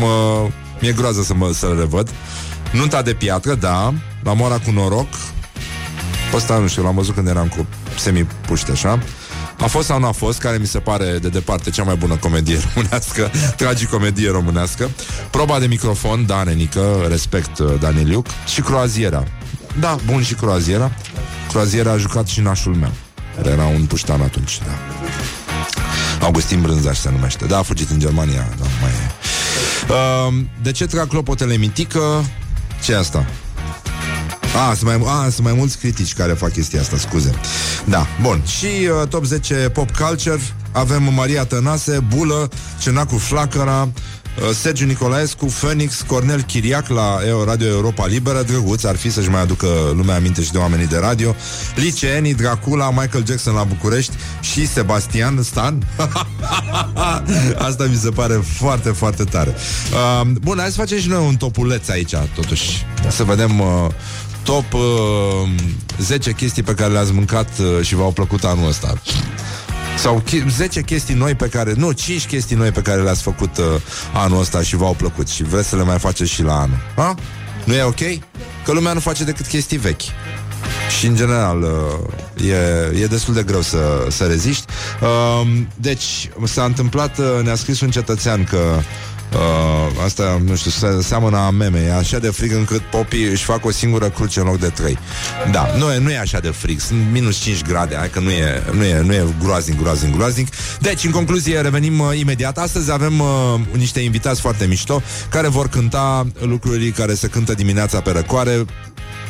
[0.00, 0.46] mă,
[0.80, 2.10] Mi-e groază să mă să revăd.
[2.72, 5.08] Nunta de piatră, da La moara cu noroc.
[6.34, 7.66] Ăsta nu știu, l-am văzut când eram cu
[7.98, 8.98] semi-puște așa
[9.58, 12.16] a fost sau nu a fost, care mi se pare de departe cea mai bună
[12.16, 14.90] comedie românească, tragicomedie românească.
[15.30, 19.24] Proba de microfon, da, nenică, respect uh, Daniel Iuc, și croaziera.
[19.80, 20.92] Da, bun și croaziera.
[21.48, 22.92] Croaziera a jucat și nașul meu.
[23.36, 24.72] Care era un puștan atunci, da.
[26.24, 27.44] Augustin Brânzaș se numește.
[27.44, 29.10] Da, a fugit în Germania, da, mai e.
[29.88, 32.24] Uh, de ce trag clopotele mitică?
[32.84, 33.26] ce e asta?
[34.56, 37.34] A, sunt mai, a, sunt mai mulți critici care fac chestia asta, scuze.
[37.84, 38.42] Da, bun.
[38.46, 40.40] Și uh, top 10 pop culture
[40.72, 42.48] avem Maria Tănase, Bulă,
[42.80, 49.10] Cenacu Flacăra, uh, Sergiu Nicolaescu, Phoenix, Cornel Chiriac la Radio Europa Liberă, drăguț ar fi
[49.10, 51.34] să-și mai aducă lumea aminte și de oamenii de radio,
[51.74, 55.86] liceenii, Dracula, Michael Jackson la București și Sebastian Stan.
[57.68, 59.54] Asta mi se pare foarte, foarte tare.
[59.92, 62.86] Uh, bun, hai să facem și noi un topuleț aici, totuși.
[63.08, 63.60] Să vedem...
[63.60, 63.86] Uh,
[64.42, 64.80] top uh,
[65.98, 68.94] 10 chestii pe care le-ați mâncat uh, și v-au plăcut anul ăsta.
[69.98, 71.72] Sau ch- 10 chestii noi pe care...
[71.76, 73.64] Nu, 5 chestii noi pe care le-ați făcut uh,
[74.12, 76.78] anul ăsta și v-au plăcut și vreți să le mai faceți și la anul.
[76.96, 77.14] Ha?
[77.64, 78.00] Nu e ok?
[78.64, 80.02] Că lumea nu face decât chestii vechi.
[80.98, 84.64] Și în general uh, e, e destul de greu să, să reziști.
[85.00, 88.80] Uh, deci s-a întâmplat, uh, ne-a scris un cetățean că
[89.34, 91.78] Uh, asta, nu știu, se, seamănă a meme.
[91.78, 94.98] E așa de frig încât popii își fac o singură cruce în loc de trei.
[95.50, 96.80] Da, nu e, nu e așa de frig.
[96.80, 100.48] Sunt minus 5 grade Hai că nu e, nu e, nu e groaznic, groaznic, groaznic.
[100.80, 102.58] Deci, în concluzie, revenim uh, imediat.
[102.58, 108.00] Astăzi avem uh, niște invitați foarte mișto Care vor cânta lucruri care se cântă dimineața
[108.00, 108.64] pe răcoare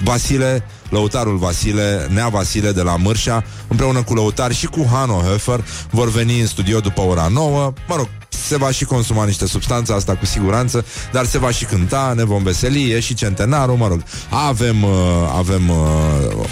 [0.04, 5.64] Vasile, lăutarul Vasile, Nea Vasile de la Mârșa, împreună cu lăutar și cu Hano Höfer,
[5.90, 7.72] vor veni în studio după ora 9.
[7.88, 11.64] Mă rog, se va și consuma niște substanțe, asta cu siguranță, dar se va și
[11.64, 14.90] cânta, ne vom veseli, e și centenarul, mă rog, avem, uh,
[15.36, 15.76] avem uh,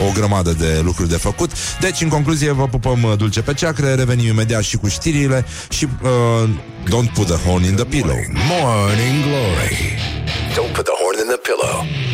[0.09, 1.51] o grămadă de lucruri de făcut.
[1.81, 5.87] Deci, în concluzie, vă pupăm uh, dulce pe ceacre, revenim imediat și cu știrile și
[6.03, 6.49] uh,
[6.85, 8.17] don't put the horn in the pillow.
[8.49, 9.99] Morning Glory.
[10.55, 12.10] Don't put the horn in the pillow.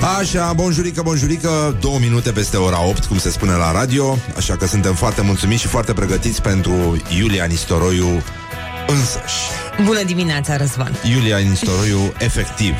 [0.00, 4.66] Așa, bonjurică, bonjurică, două minute peste ora 8, cum se spune la radio, așa că
[4.66, 8.22] suntem foarte mulțumiți și foarte pregătiți pentru Iulia Nistoroiu
[8.86, 9.34] însăși.
[9.84, 10.98] Bună dimineața, Răzvan.
[11.14, 12.74] Iulia Nistoroiu efectiv.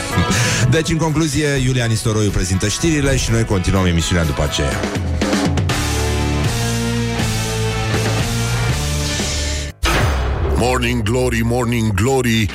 [0.70, 4.80] Deci, în concluzie, Iulia Nistoroiu prezintă știrile și noi continuăm emisiunea după aceea.
[10.56, 12.46] Morning Glory, Morning Glory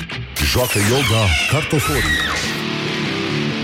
[0.50, 2.41] Joacă yoga cartoforii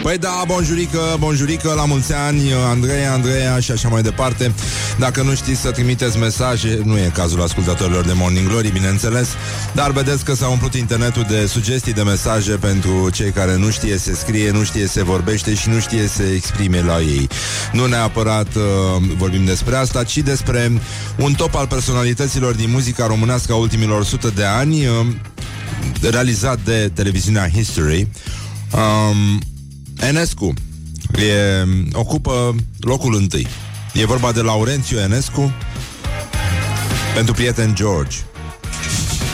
[0.09, 4.53] Păi da, bonjurică, bonjurică, la mulți ani, Andreea, Andreea și așa mai departe.
[4.99, 9.29] Dacă nu știți să trimiteți mesaje, nu e cazul ascultătorilor de Morning Glory, bineînțeles,
[9.75, 13.99] dar vedeți că s-a umplut internetul de sugestii de mesaje pentru cei care nu știe
[13.99, 17.29] să scrie, nu știe să vorbește și nu știe să exprime la ei.
[17.73, 18.62] Nu neapărat uh,
[19.16, 20.73] vorbim despre asta, ci despre
[21.16, 25.07] un top al personalităților din muzica românească a ultimilor 100 de ani, uh,
[26.11, 28.09] realizat de televiziunea History.
[28.73, 29.40] Um,
[30.01, 30.55] Enescu
[31.13, 33.47] e, ocupă locul întâi.
[33.93, 35.53] E vorba de Laurențiu Enescu
[37.15, 38.17] pentru prieten George.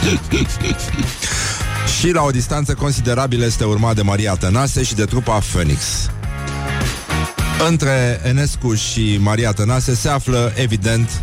[1.98, 5.83] și la o distanță considerabilă este urmat de Maria Tănase și de trupa Phoenix.
[7.68, 11.22] Între Enescu și Maria Tănase se află, evident,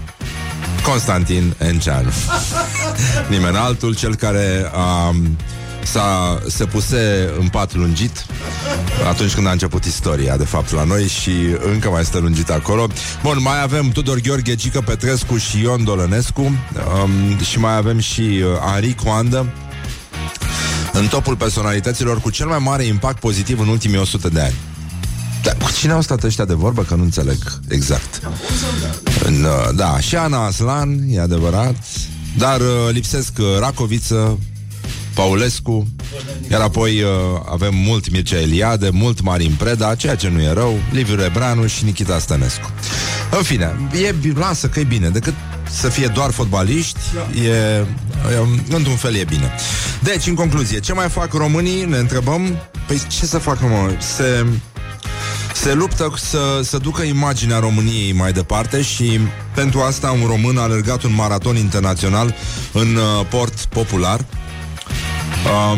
[0.84, 2.10] Constantin Enceanu.
[3.30, 5.16] Nimeni altul, cel care a
[5.84, 8.26] s-a, se puse în pat lungit
[9.10, 11.32] atunci când a început istoria, de fapt, la noi și
[11.72, 12.88] încă mai stă lungit acolo.
[13.24, 18.22] Bun, mai avem Tudor Gheorghe, Gică Petrescu și Ion Dolănescu um, și mai avem și
[18.22, 19.54] uh, Henri Coandă
[20.94, 24.56] în topul personalităților cu cel mai mare impact pozitiv în ultimii 100 de ani.
[25.44, 26.84] Dar cu cine au stat ăștia de vorbă?
[26.84, 28.22] Că nu înțeleg exact.
[29.24, 31.76] În, uh, da, și Ana Aslan, e adevărat,
[32.38, 34.40] dar uh, lipsesc uh, Racoviță,
[35.14, 35.88] Paulescu,
[36.52, 37.10] iar apoi uh,
[37.52, 41.84] avem mult Mircea Eliade, mult Marin Preda, ceea ce nu e rău, Liviu Rebranu și
[41.84, 42.72] Nikita Stănescu.
[43.32, 45.34] În fine, e, lasă că e bine, decât
[45.70, 47.00] să fie doar fotbaliști,
[47.44, 47.86] e, e,
[48.70, 49.52] într-un fel e bine.
[50.00, 51.86] Deci, în concluzie, ce mai fac românii?
[51.86, 53.96] Ne întrebăm, păi ce să facă, mă?
[54.00, 54.46] Se,
[55.54, 59.20] se luptă să, să ducă imaginea României mai departe și
[59.56, 62.36] pentru asta un român a alergat un maraton internațional
[62.74, 64.41] în uh, port popular, Um,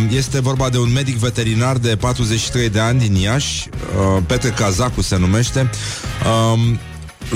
[0.09, 5.01] este vorba de un medic veterinar de 43 de ani din Iași, uh, Petre Cazacu
[5.01, 5.69] se numește.
[6.53, 6.79] Um,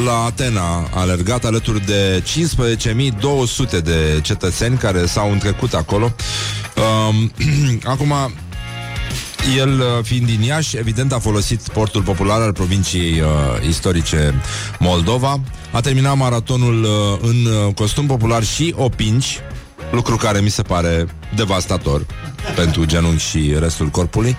[0.03, 6.15] la Atena a alergat alături de 15.200 de cetățeni care s-au întrecut acolo.
[7.09, 7.31] Um,
[7.93, 8.13] acum,
[9.57, 13.27] el, uh, fiind din Iași, evident a folosit portul popular al provinciei uh,
[13.67, 14.33] istorice
[14.79, 15.39] Moldova.
[15.71, 16.89] A terminat maratonul uh,
[17.21, 19.39] în uh, costum popular și opinci,
[19.91, 22.05] lucru care mi se pare devastator
[22.55, 24.37] pentru genunchi și restul corpului,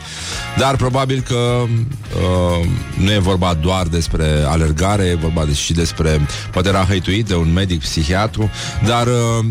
[0.56, 6.26] dar probabil că uh, nu e vorba doar despre alergare, e vorba de, și despre,
[6.52, 8.50] poate era hăituit de un medic psihiatru,
[8.86, 9.44] dar uh,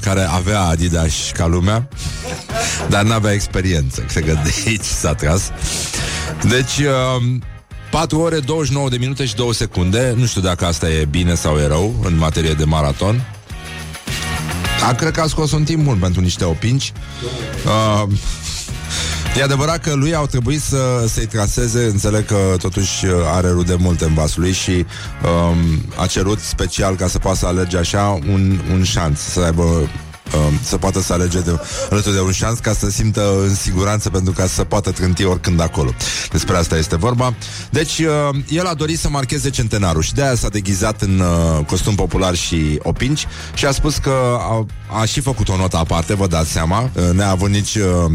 [0.00, 1.88] care avea Adidas ca lumea,
[2.88, 4.00] dar n-avea experiență.
[4.12, 5.50] Cred că de aici s-a tras.
[6.48, 7.22] Deci, uh,
[7.90, 10.14] 4 ore, 29 de minute și 2 secunde.
[10.16, 13.41] Nu știu dacă asta e bine sau e rău în materie de maraton.
[14.88, 16.92] A, cred că a scos un timp bun pentru niște opinci.
[17.66, 18.12] Uh,
[19.36, 24.04] E adevărat că lui au trebuit să, să-i traseze Înțeleg că totuși are rude multe
[24.04, 28.60] în vasul lui Și um, a cerut special ca să poată să alerge așa Un,
[28.72, 29.88] un șanț Să aibă
[30.34, 34.10] um, să poată să alege de, alături de un șans ca să simtă în siguranță
[34.10, 35.94] pentru ca să poată trânti oricând acolo.
[36.30, 37.34] Despre asta este vorba.
[37.70, 41.94] Deci, uh, el a dorit să marcheze centenarul și de-aia s-a deghizat în uh, costum
[41.94, 44.66] popular și opinci și a spus că a,
[45.00, 48.12] a și făcut o notă aparte, vă dați seama, uh, neavând nici uh,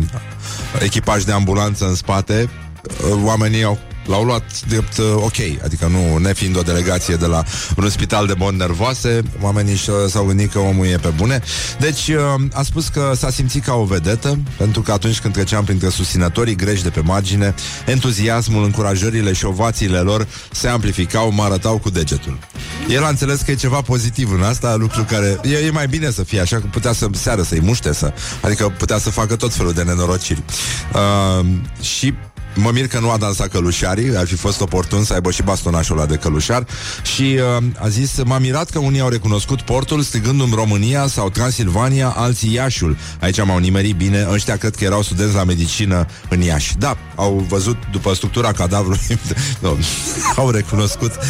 [0.79, 2.49] echipaj de ambulanță în spate,
[3.11, 7.43] uh, oamenii au L-au luat drept uh, ok, adică nu nefiind o delegație de la
[7.77, 11.41] un spital de boli nervoase, oamenii și- s-au gândit că omul e pe bune.
[11.79, 15.63] Deci uh, a spus că s-a simțit ca o vedetă, pentru că atunci când treceam
[15.63, 21.77] printre susținătorii greși de pe margine, entuziasmul, încurajările și ovațiile lor se amplificau, mă arătau
[21.77, 22.37] cu degetul.
[22.89, 26.11] El a înțeles că e ceva pozitiv în asta, lucru care e, e mai bine
[26.11, 29.53] să fie așa, că putea să seară să-i muște, să, adică putea să facă tot
[29.53, 30.43] felul de nenorociri.
[30.93, 31.45] Uh,
[31.81, 32.13] și
[32.59, 35.97] Mă mir că nu a dansat călușarii, ar fi fost oportun să aibă și bastonașul
[35.97, 36.67] ăla de călușar
[37.03, 42.13] și uh, a zis, m-a mirat că unii au recunoscut portul strigându-mi România sau Transilvania,
[42.15, 42.97] alții Iașul.
[43.21, 46.77] Aici m-au nimerit bine, ăștia cred că erau studenți la medicină în Iași.
[46.77, 49.19] Da, au văzut după structura cadavrului,
[49.61, 49.77] nu,
[50.35, 51.11] au recunoscut.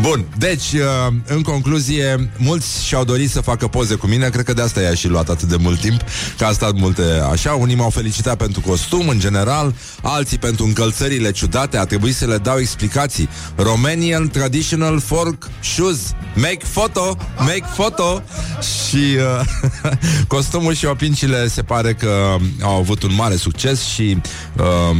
[0.00, 4.52] Bun, deci, uh, în concluzie, mulți și-au dorit să facă poze cu mine, cred că
[4.52, 6.00] de asta i-a și luat atât de mult timp,
[6.38, 11.30] că a stat multe așa, unii m-au felicitat pentru costum în general, alții pentru încălțările
[11.30, 13.28] ciudate, a trebuit să le dau explicații.
[13.56, 18.22] Romanian Traditional Fork Shoes, make photo, make photo
[18.60, 19.90] și uh,
[20.34, 24.16] costumul și opincile se pare că au avut un mare succes și
[24.56, 24.96] uh,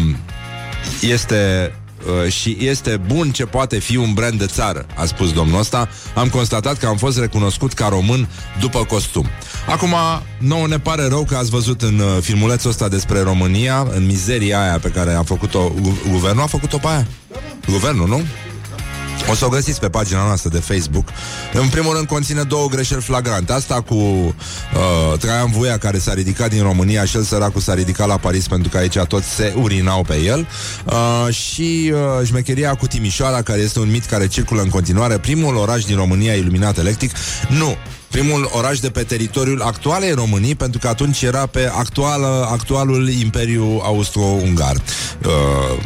[1.01, 1.73] este
[2.07, 5.89] Uh, și este bun ce poate fi un brand de țară, a spus domnul ăsta.
[6.15, 8.29] Am constatat că am fost recunoscut ca român
[8.61, 9.27] după costum.
[9.69, 9.95] Acum,
[10.39, 14.63] nouă ne pare rău că ați văzut în uh, filmulețul ăsta despre România, în mizeria
[14.63, 17.07] aia pe care a făcut-o gu- guvernul, a făcut-o pe aia?
[17.69, 18.23] Guvernul, nu?
[19.31, 21.09] O să o găsiți pe pagina noastră de Facebook.
[21.53, 23.53] În primul rând conține două greșeli flagrante.
[23.53, 28.07] Asta cu uh, Traian Vuia care s-a ridicat din România și el săracul s-a ridicat
[28.07, 30.47] la Paris pentru că aici toți se urinau pe el.
[30.85, 35.19] Uh, și uh, șmecheria cu Timișoara care este un mit care circulă în continuare.
[35.19, 37.13] Primul oraș din România iluminat electric.
[37.49, 37.77] Nu,
[38.11, 43.81] primul oraș de pe teritoriul actualei Românii, pentru că atunci era pe actuală, actualul Imperiu
[43.85, 44.77] Austro-Ungar.
[45.25, 45.83] Uh,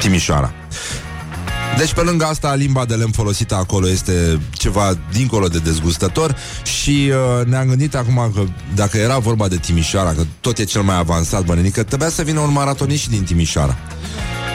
[0.00, 0.52] Timișoara.
[1.78, 7.10] Deci, pe lângă asta, limba de lemn folosită acolo este ceva dincolo de dezgustător și
[7.10, 8.42] uh, ne-am gândit acum că
[8.74, 12.40] dacă era vorba de Timișoara, că tot e cel mai avansat bănenică, trebuia să vină
[12.40, 13.76] un maratonist și din Timișoara.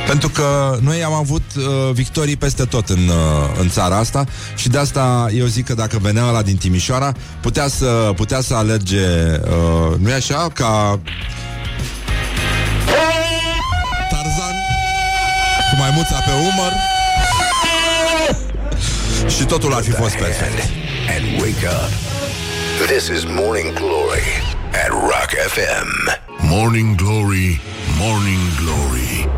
[0.07, 4.69] Pentru că noi am avut uh, victorii peste tot în, uh, în țara asta și
[4.69, 9.05] de asta eu zic că dacă venea la din Timișoara, putea să, putea să alerge,
[9.41, 10.99] uh, nu-i așa, ca
[14.09, 14.55] Tarzan
[15.69, 16.97] cu maimuța pe umăr
[19.27, 20.69] și totul ar fi fost perfect.
[21.17, 21.91] And wake up.
[22.87, 24.27] This is Morning Glory
[24.71, 26.17] at Rock FM.
[26.41, 27.61] Morning Glory,
[27.99, 29.29] Morning Glory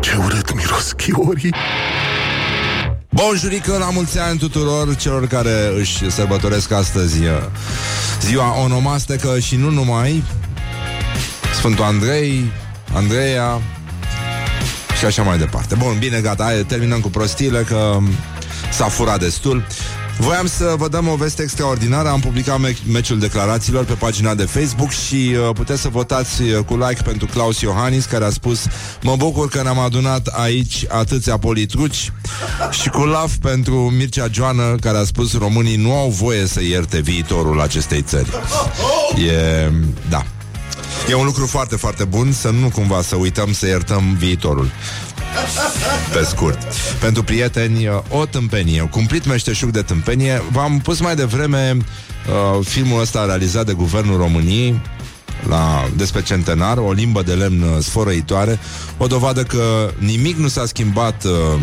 [0.00, 1.54] Ce urât miros chiorii
[3.08, 7.30] Bonjurică, la mulți ani tuturor celor care își sărbătoresc astăzi uh,
[8.20, 10.22] ziua onomastecă și nu numai
[11.54, 12.52] Sfântul Andrei,
[12.94, 13.60] Andreea
[14.98, 15.74] și așa mai departe.
[15.74, 18.08] Bun, bine, gata, hai, terminăm cu prostiile că um,
[18.72, 19.66] s-a furat destul.
[20.18, 22.08] Voiam să vă dăm o veste extraordinară.
[22.08, 26.64] Am publicat me- meciul declarațiilor pe pagina de Facebook Și uh, puteți să votați uh,
[26.64, 28.66] cu like pentru Claus Iohannis Care a spus
[29.02, 32.12] Mă bucur că ne-am adunat aici atâția politruci
[32.80, 37.00] Și cu laf pentru Mircea Joană Care a spus românii nu au voie să ierte
[37.00, 38.28] viitorul acestei țări.
[39.26, 39.70] E...
[40.08, 40.22] da.
[41.08, 44.70] E un lucru foarte, foarte bun Să nu cumva să uităm să iertăm viitorul
[46.12, 46.58] pe scurt.
[47.00, 50.42] Pentru prieteni, o tâmpenie, cumplit meșteșug de tâmpenie.
[50.52, 54.80] V-am pus mai devreme uh, filmul ăsta realizat de Guvernul României
[55.48, 58.58] la, despre centenar, o limbă de lemn uh, sfărăitoare,
[58.96, 61.60] o dovadă că nimic nu s-a schimbat uh,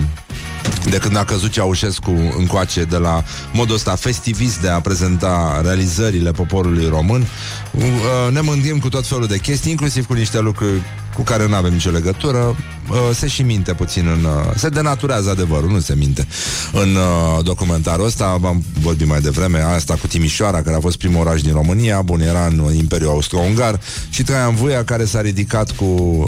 [0.90, 6.32] de când a căzut Ceaușescu încoace de la modul ăsta festivist de a prezenta realizările
[6.32, 7.28] poporului român.
[7.72, 7.84] Uh,
[8.32, 10.82] ne mândrim cu tot felul de chestii, inclusiv cu niște lucruri
[11.14, 14.24] cu care nu avem nicio legătură, uh, se și minte puțin în...
[14.24, 16.28] Uh, se denaturează adevărul, nu se minte.
[16.72, 21.22] În uh, documentarul ăsta, am vorbit mai devreme, asta cu Timișoara, care a fost primul
[21.22, 26.24] oraș din România, bun, era în Imperiul Austro-Ungar, și Traian Vuia, care s-a ridicat cu...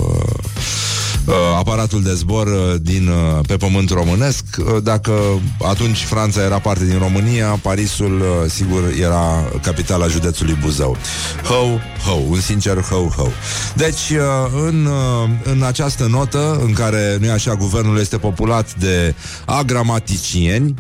[1.26, 4.44] Uh, aparatul de zbor uh, din, uh, pe pământ românesc.
[4.60, 5.12] Uh, dacă
[5.62, 10.98] atunci Franța era parte din România, Parisul, uh, sigur, era capitala județului Buzău.
[11.44, 13.28] Ho, ho, un sincer ho, ho.
[13.76, 19.16] Deci, uh, în, uh, în această notă, în care, nu așa, guvernul este populat de
[19.46, 20.74] agramaticieni,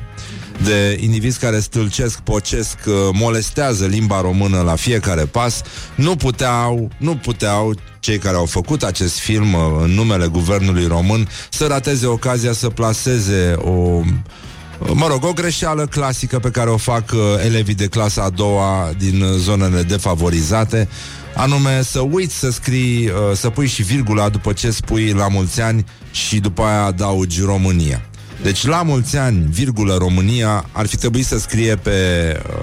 [0.64, 5.62] de indivizi care stâlcesc, pocesc, uh, molestează limba română la fiecare pas,
[5.96, 11.28] nu puteau, nu puteau cei care au făcut acest film uh, în numele guvernului român
[11.50, 14.02] să rateze ocazia să placeze o
[14.94, 18.92] Mă rog, o greșeală clasică pe care o fac uh, elevii de clasa a doua
[18.98, 20.90] din uh, zonele defavorizate,
[21.36, 25.62] anume să uiți să scrii, uh, să pui și virgula după ce spui la mulți
[25.62, 28.02] ani și după aia adaugi România.
[28.46, 31.92] Deci la mulți ani, virgulă România, ar fi trebuit să scrie pe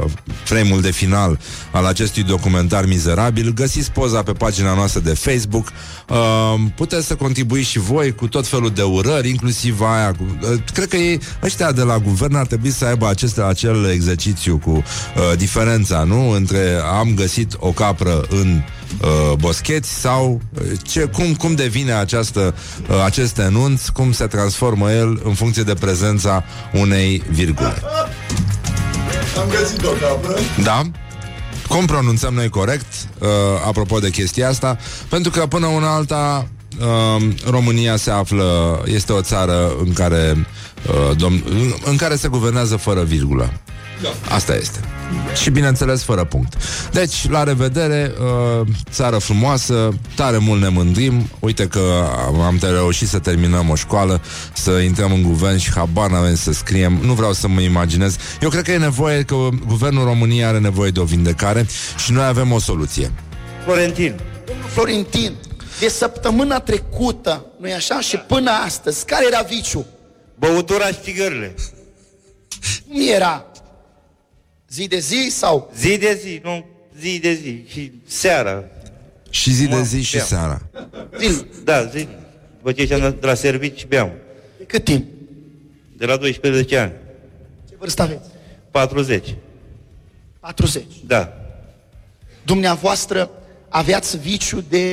[0.04, 0.10] uh,
[0.44, 1.38] frame-ul de final
[1.72, 3.52] al acestui documentar mizerabil.
[3.52, 5.72] Găsiți poza pe pagina noastră de Facebook.
[6.08, 10.12] Uh, puteți să contribuiți și voi cu tot felul de urări, inclusiv aia.
[10.12, 13.90] Cu, uh, cred că ei, ăștia de la guvern ar trebui să aibă acest, acel
[13.90, 14.82] exercițiu cu uh,
[15.36, 16.30] diferența, nu?
[16.30, 18.81] Între am găsit o capră în uh,
[19.36, 22.54] boscheți sau uh, ce, cum, cum devine această,
[22.90, 27.82] uh, acest enunț, cum se transformă el în funcție de prezența unei virgule.
[29.40, 30.34] Am găsit o capră.
[30.62, 30.82] Da?
[31.68, 32.86] Cum pronunțăm noi corect,
[33.18, 33.28] uh,
[33.66, 34.78] apropo de chestia asta?
[35.08, 36.48] Pentru că până una alta
[36.80, 40.46] uh, România se află, este o țară în care,
[40.88, 43.52] uh, dom- în, în care se guvernează fără virgulă.
[44.28, 44.80] Asta este.
[45.42, 46.54] Și bineînțeles fără punct.
[46.92, 48.12] Deci, la revedere,
[48.60, 51.28] uh, țară frumoasă, tare mult ne mândrim.
[51.38, 51.80] Uite că
[52.26, 54.20] am am reușit să terminăm o școală,
[54.54, 56.98] să intrăm în guvern și habar n-avem să scriem.
[57.02, 58.16] Nu vreau să mă imaginez.
[58.40, 59.36] Eu cred că e nevoie, că
[59.66, 63.12] guvernul României are nevoie de o vindecare și noi avem o soluție.
[63.64, 64.20] Florentin.
[64.66, 65.32] Florentin,
[65.80, 68.00] de săptămâna trecută, nu e așa?
[68.00, 69.86] Și până astăzi, care era viciu?
[70.38, 71.54] Băutura și țigările.
[72.88, 73.46] Cum era?
[74.72, 75.72] Zi de zi sau?
[75.76, 76.64] Zi de zi, nu
[76.98, 77.64] zi de zi.
[77.66, 78.64] Și seara.
[79.30, 80.26] Și zi de Mă, zi și beam.
[80.26, 80.60] seara.
[81.18, 81.44] Zi.
[81.64, 82.08] Da, zi.
[82.56, 84.12] După ce ieșeam de la servici, beam.
[84.58, 85.04] De cât timp?
[85.96, 86.92] De la 12 ani.
[87.68, 88.28] Ce vârstă aveți?
[88.70, 89.34] 40.
[90.40, 90.84] 40.
[91.06, 91.32] Da.
[92.42, 93.30] Dumneavoastră
[93.68, 94.86] aveați viciu de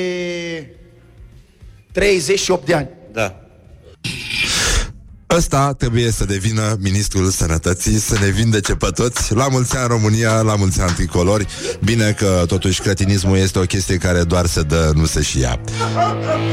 [1.92, 2.90] 38 de ani.
[3.12, 3.49] Da.
[5.36, 9.34] Ăsta trebuie să devină ministrul sănătății, să ne vindece pe toți.
[9.34, 11.48] La mulți ani România, la mulți ani tricolori.
[11.84, 15.60] Bine că totuși cretinismul este o chestie care doar se dă, nu se și ia.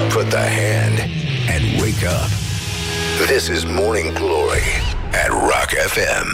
[0.09, 0.99] Put the hand
[1.55, 2.31] and wake up.
[3.27, 4.69] This is Morning Glory
[5.25, 6.29] at Rock FM.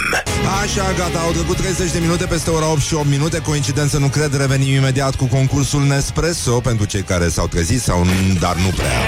[0.63, 4.07] Așa, gata, au trecut 30 de minute peste ora 8 și 8 minute Coincidență nu
[4.07, 8.69] cred, revenim imediat cu concursul Nespresso Pentru cei care s-au trezit sau nu, dar nu
[8.77, 9.01] prea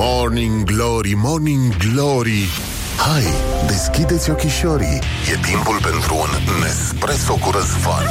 [0.00, 2.48] Morning Glory, Morning Glory.
[2.96, 3.22] Hai,
[3.66, 5.00] deschideți ochișorii.
[5.32, 6.28] E timpul pentru un
[6.62, 8.10] Nespresso cu răzvan.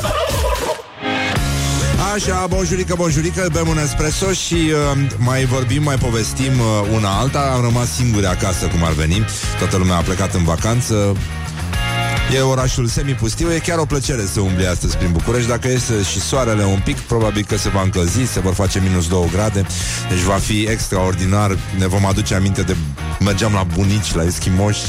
[2.13, 7.51] Așa, bonjurică, bonjurică, bem un espresso și uh, mai vorbim, mai povestim uh, una alta.
[7.55, 9.25] Am rămas singuri acasă, cum ar veni.
[9.57, 11.15] Toată lumea a plecat în vacanță
[12.33, 15.49] E orașul semipustiu, e chiar o plăcere să umbli astăzi prin București.
[15.49, 19.07] Dacă este și soarele un pic, probabil că se va încălzi, se vor face minus
[19.07, 19.65] 2 grade
[20.09, 21.57] Deci va fi extraordinar.
[21.77, 22.75] Ne vom aduce aminte de...
[23.19, 24.79] Mergeam la bunici, la eschimoși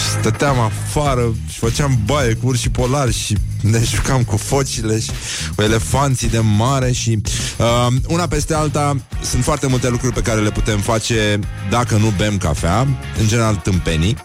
[0.00, 5.10] și stăteam afară și făceam baie cu urși polari și ne jucam cu focile și
[5.54, 7.20] cu elefanții de mare și
[7.58, 11.38] uh, una peste alta sunt foarte multe lucruri pe care le putem face
[11.70, 12.80] dacă nu bem cafea,
[13.20, 14.16] în general tâmpenii,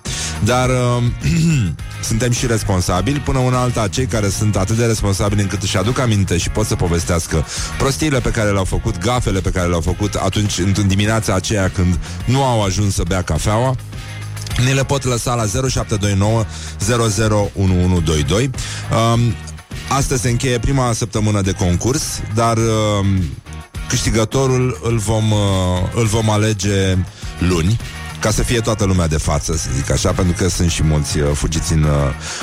[0.43, 1.03] dar uh,
[2.05, 5.99] suntem și responsabili până una alta cei care sunt atât de responsabili încât își aduc
[5.99, 7.45] aminte și pot să povestească
[7.77, 11.99] prostiile pe care le-au făcut, gafele pe care le-au făcut atunci în dimineața aceea când
[12.25, 13.75] nu au ajuns să bea cafeaua
[14.65, 16.45] ne le pot lăsa la 0729
[16.77, 18.49] 001122.
[19.13, 19.33] Um,
[19.89, 23.23] astăzi se încheie prima săptămână de concurs, dar um,
[23.87, 25.39] câștigătorul îl vom, uh,
[25.93, 26.97] îl vom alege
[27.39, 27.79] luni
[28.19, 31.19] ca să fie toată lumea de față, să zic așa, pentru că sunt și mulți
[31.19, 31.89] uh, fugiți în, uh,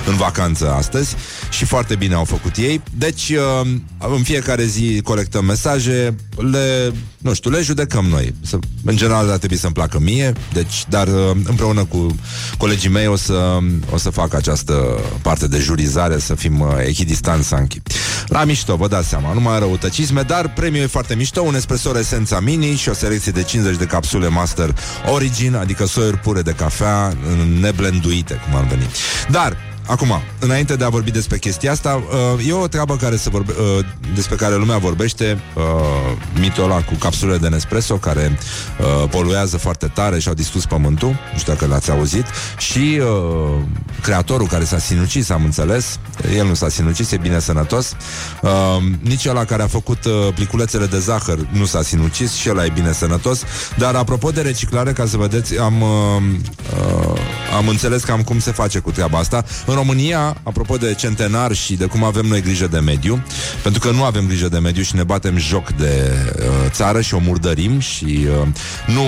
[0.07, 1.15] în vacanță astăzi
[1.51, 2.83] și foarte bine au făcut ei.
[2.99, 3.71] Deci, uh,
[4.17, 6.93] în fiecare zi colectăm mesaje, le
[7.23, 8.35] nu știu, le judecăm noi.
[8.41, 12.17] Să, în general ar trebui să-mi placă mie, deci, dar uh, împreună cu
[12.59, 13.59] colegii mei o să,
[13.91, 17.81] o să fac această parte de jurizare, să fim uh, echidistanți Sanchi.
[18.27, 21.99] La mișto, vă dați seama, nu mai răutăcisme, dar premiul e foarte mișto, un espresso
[21.99, 24.75] esența mini și o selecție de 50 de capsule Master
[25.13, 27.13] Origin, adică soiuri pure de cafea,
[27.61, 28.87] neblenduite, cum ar veni.
[29.31, 29.57] Dar,
[29.87, 32.03] Acum, înainte de a vorbi despre chestia asta,
[32.37, 35.63] uh, e o treabă care se vorbe, uh, despre care lumea vorbește, uh,
[36.41, 38.39] mitul ăla cu capsule de Nespresso, care
[38.79, 42.27] uh, poluează foarte tare și au distrus pământul, nu știu dacă l-ați auzit,
[42.59, 43.63] și uh,
[44.03, 45.99] creatorul care s-a sinucis, am înțeles,
[46.37, 47.97] el nu s-a sinucis, e bine sănătos,
[48.43, 48.51] uh,
[49.01, 52.71] nici ăla care a făcut uh, pliculețele de zahăr nu s-a sinucis și ăla e
[52.75, 53.43] bine sănătos,
[53.79, 55.89] dar apropo de reciclare, ca să vedeți, am, uh,
[57.09, 57.21] uh,
[57.57, 59.45] am înțeles cam cum se face cu treaba asta.
[59.73, 63.25] În România, apropo de centenar și de cum avem noi grijă de mediu,
[63.63, 67.15] pentru că nu avem grijă de mediu și ne batem joc de uh, țară și
[67.15, 68.47] o murdărim și uh,
[68.87, 69.03] nu,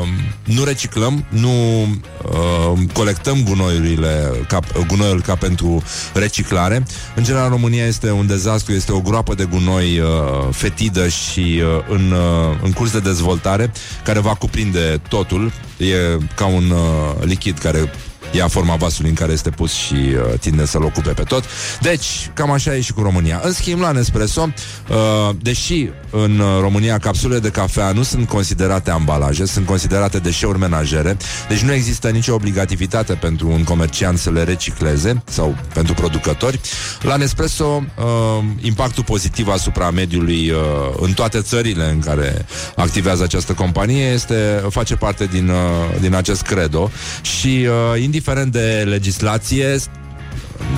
[0.00, 0.08] uh,
[0.44, 5.82] nu reciclăm, nu uh, colectăm gunoiurile ca, gunoiul ca pentru
[6.14, 6.82] reciclare.
[7.14, 10.08] În general, România este un dezastru, este o groapă de gunoi uh,
[10.50, 13.72] fetidă și uh, în, uh, în curs de dezvoltare,
[14.04, 15.52] care va cuprinde totul.
[15.76, 17.90] E ca un uh, lichid care
[18.36, 21.44] ia forma vasului în care este pus și uh, tinde să-l ocupe pe tot.
[21.80, 23.40] Deci, cam așa e și cu România.
[23.44, 24.48] În schimb, la Nespresso,
[24.88, 30.58] uh, deși în uh, România capsulele de cafea nu sunt considerate ambalaje, sunt considerate deșeuri
[30.58, 31.16] menajere,
[31.48, 36.60] deci nu există nicio obligativitate pentru un comerciant să le recicleze sau pentru producători.
[37.00, 40.58] La Nespresso, uh, impactul pozitiv asupra mediului uh,
[40.96, 46.42] în toate țările în care activează această companie este face parte din, uh, din acest
[46.42, 46.90] credo
[47.22, 49.76] și uh, indiferent de legislație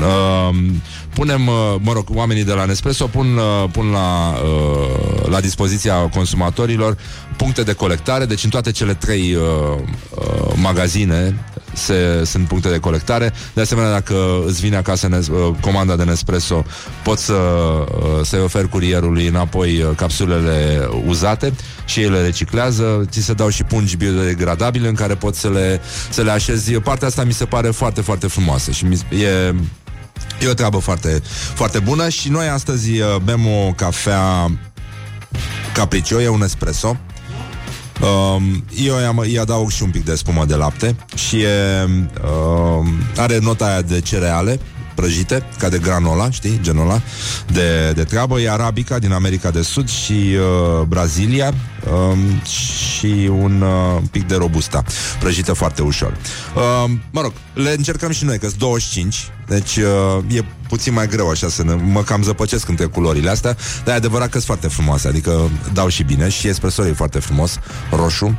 [0.01, 0.57] uh,
[1.15, 5.95] punem, uh, mă rog, oamenii de la Nespresso pun, uh, pun la, uh, la dispoziția
[5.95, 6.97] consumatorilor
[7.37, 9.43] puncte de colectare, deci în toate cele trei uh,
[10.11, 11.45] uh, magazine
[11.77, 13.33] se, sunt puncte de colectare.
[13.55, 16.65] De asemenea, dacă îți vine acasă nes- uh, comanda de Nespresso,
[17.03, 21.53] poți să, uh, să-i oferi curierului înapoi uh, capsulele uzate
[21.85, 23.05] și ele reciclează.
[23.11, 26.73] Ți se dau și pungi biodegradabile în care poți să le, să le așezi.
[26.73, 29.55] Partea asta mi se pare foarte, foarte frumoasă și mi, e
[30.41, 31.23] E o treabă foarte,
[31.55, 34.51] foarte bună și noi astăzi uh, bem o cafea
[35.75, 36.97] capricio, e un espresso.
[38.01, 42.87] Um, eu i-am, îi adaug și un pic de spumă de lapte și e, um,
[43.17, 44.61] are nota aia de cereale
[44.97, 47.01] prăjite, ca de granola, știi, genul ăla
[47.53, 48.41] de, de treabă.
[48.41, 51.55] E arabica din America de Sud și uh, Brazilia
[51.93, 54.85] um, și un uh, pic de robusta,
[55.21, 56.17] prăjită foarte ușor.
[56.57, 61.09] Uh, mă rog, le încercăm și noi, că sunt 25, deci uh, e puțin mai
[61.09, 64.45] greu așa să ne, mă cam zăpăcesc între culorile astea, dar e adevărat că sunt
[64.45, 67.59] foarte frumoase, adică dau și bine și espresso e foarte frumos,
[67.91, 68.39] roșu.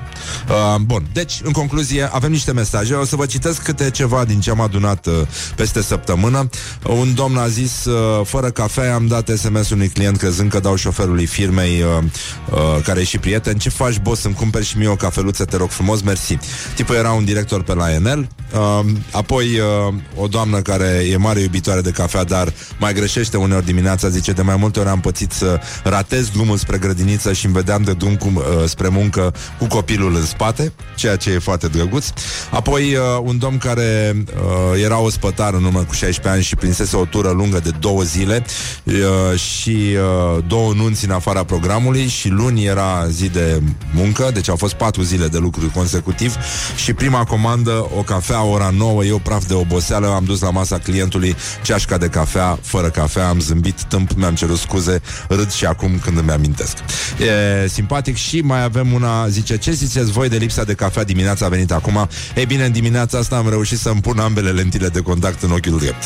[0.49, 4.39] Uh, bun, deci, în concluzie, avem niște mesaje, o să vă citesc câte ceva din
[4.39, 5.13] ce am adunat uh,
[5.55, 6.49] peste săptămână.
[6.83, 10.75] Un domn a zis, uh, fără cafea am dat SMS unui client crezând că dau
[10.75, 12.03] șoferului firmei uh,
[12.51, 15.57] uh, care e și prieten, ce faci, boss, îmi cumperi și mie o cafeluță, te
[15.57, 16.37] rog frumos, mersi.
[16.75, 21.39] Tipul era un director pe la Enel, uh, apoi uh, o doamnă care e mare
[21.39, 25.31] iubitoare de cafea, dar mai greșește uneori dimineața, zice, de mai multe ori am pățit
[25.31, 29.67] să ratez drumul spre grădiniță și îmi vedeam de drum cu, uh, spre muncă cu
[29.67, 32.05] copilul în spate, ceea ce e foarte drăguț.
[32.51, 36.95] Apoi uh, un domn care uh, era ospătar în urmă cu 16 ani și prinsese
[36.95, 38.43] o tură lungă de două zile
[38.83, 43.61] uh, și uh, două nunți în afara programului și luni era zi de
[43.93, 46.35] muncă, deci au fost patru zile de lucru consecutiv
[46.75, 50.77] și prima comandă, o cafea, ora 9, eu praf de oboseală, am dus la masa
[50.88, 55.99] clientului ceașca de cafea, fără cafea, am zâmbit tâmp, mi-am cerut scuze, râd și acum
[56.03, 56.77] când îmi amintesc.
[57.19, 61.45] E simpatic și mai avem una, zice, ce ziceți voi de lipsa de cafea dimineața
[61.45, 62.09] a venit acum?
[62.35, 65.79] Ei bine, în dimineața asta am reușit să-mi pun ambele lentile de contact în ochiul
[65.79, 66.03] drept.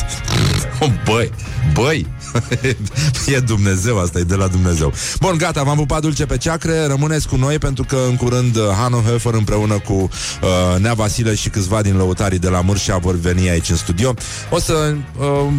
[0.80, 1.30] Oh, băi,
[1.72, 2.06] băi,
[3.34, 4.92] e Dumnezeu, asta e de la Dumnezeu.
[5.20, 8.62] Bun, gata, v-am pupat dulce pe ceacre, rămâneți cu noi pentru că în curând uh,
[8.80, 13.14] Hano Höfer împreună cu uh, Nea Vasile și câțiva din lăutarii de la Mârșa vor
[13.14, 14.14] veni aici în studio.
[14.50, 15.52] O să uh,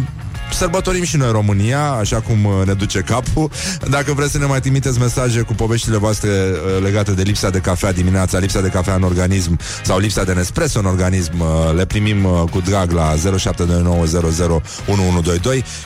[0.52, 3.50] sărbătorim și noi România, așa cum uh, ne duce capul.
[3.88, 7.58] Dacă vreți să ne mai trimiteți mesaje cu poveștile voastre uh, legate de lipsa de
[7.58, 11.86] cafea dimineața, lipsa de cafea în organism sau lipsa de Nespresso în organism, uh, le
[11.86, 13.18] primim uh, cu drag la 0729001122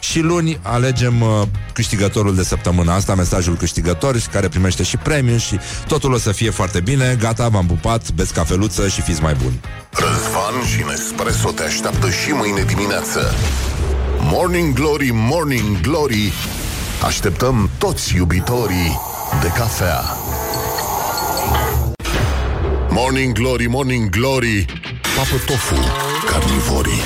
[0.00, 1.42] și luni alegem uh,
[1.72, 6.50] câștigătorul de săptămâna asta, mesajul câștigător care primește și premiu și totul o să fie
[6.50, 7.16] foarte bine.
[7.20, 9.60] Gata, v-am pupat, beți cafeluță și fiți mai buni.
[9.90, 13.34] Răzvan și Nespresso te așteaptă și mâine dimineață.
[14.20, 16.32] Morning Glory, Morning Glory.
[17.02, 19.00] Așteptăm toți iubitorii
[19.40, 20.00] de cafea.
[22.90, 24.64] Morning Glory, Morning Glory.
[25.16, 25.74] Papă tofu,
[26.30, 27.02] carnivorii.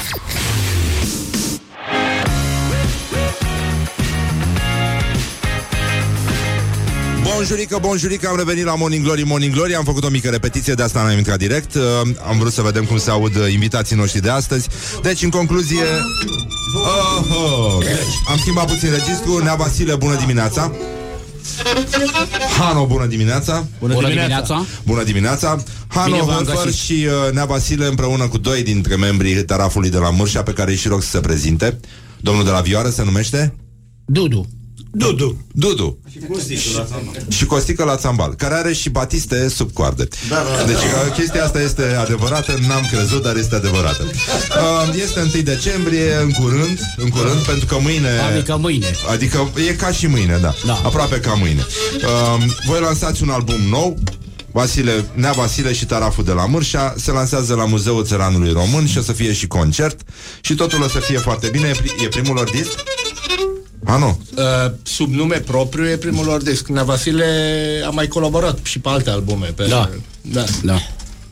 [7.43, 10.83] Bonjurică, bonjurică, am revenit la Morning Glory, Morning Glory Am făcut o mică repetiție, de
[10.83, 11.83] asta n-am intrat direct uh,
[12.29, 14.69] Am vrut să vedem cum se aud uh, invitații noștri de astăzi
[15.03, 15.85] Deci, în concluzie
[16.75, 17.85] oh, oh.
[18.29, 20.73] Am schimbat puțin registru Nea Vasile, bună dimineața
[22.59, 24.65] Hano, bună dimineața Bună, Bună dimineața.
[24.85, 26.81] Bună dimineața Hano Bine v-am Hăfăr găsit.
[26.81, 30.71] și uh, Nea Vasile împreună cu doi dintre membrii Tarafului de la Mârșa Pe care
[30.71, 31.81] îi și rog să se prezinte
[32.21, 33.55] Domnul de la Vioară se numește?
[34.05, 34.47] Dudu.
[34.95, 35.99] Dudu Dudu
[37.29, 40.09] și Costică la țambal, care are și batiste sub coarde.
[40.29, 44.03] Da, da, deci uh, chestia asta este adevărată, n-am crezut, dar este adevărată.
[44.05, 48.09] Uh, este 1 decembrie, în curând, în curând, pentru că mâine...
[48.19, 48.91] Adică mâine.
[49.11, 50.55] Adică e ca și mâine, da.
[50.67, 50.81] Da.
[50.85, 51.67] Aproape ca mâine.
[51.97, 53.99] Uh, voi lansați un album nou,
[54.53, 58.99] Vasile, Nea Vasile și Taraful de la Mârșa se lansează la Muzeul Țăranului Român și
[58.99, 60.01] o să fie și concert
[60.41, 61.69] și totul o să fie foarte bine.
[61.69, 62.71] E, pri- e primul lor disc?
[63.85, 64.21] A, nu.
[64.37, 66.67] Uh, sub nume propriu e primul lor disc.
[66.67, 67.25] Nea Vasile
[67.87, 69.47] a mai colaborat și pe alte albume.
[69.47, 69.91] Pe Da.
[70.21, 70.45] da.
[70.63, 70.79] Da.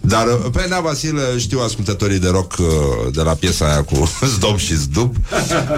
[0.00, 2.66] Dar uh, pe Nea Vasile știu ascultătorii de rock uh,
[3.12, 5.16] de la piesa aia cu Zdob și Zdub.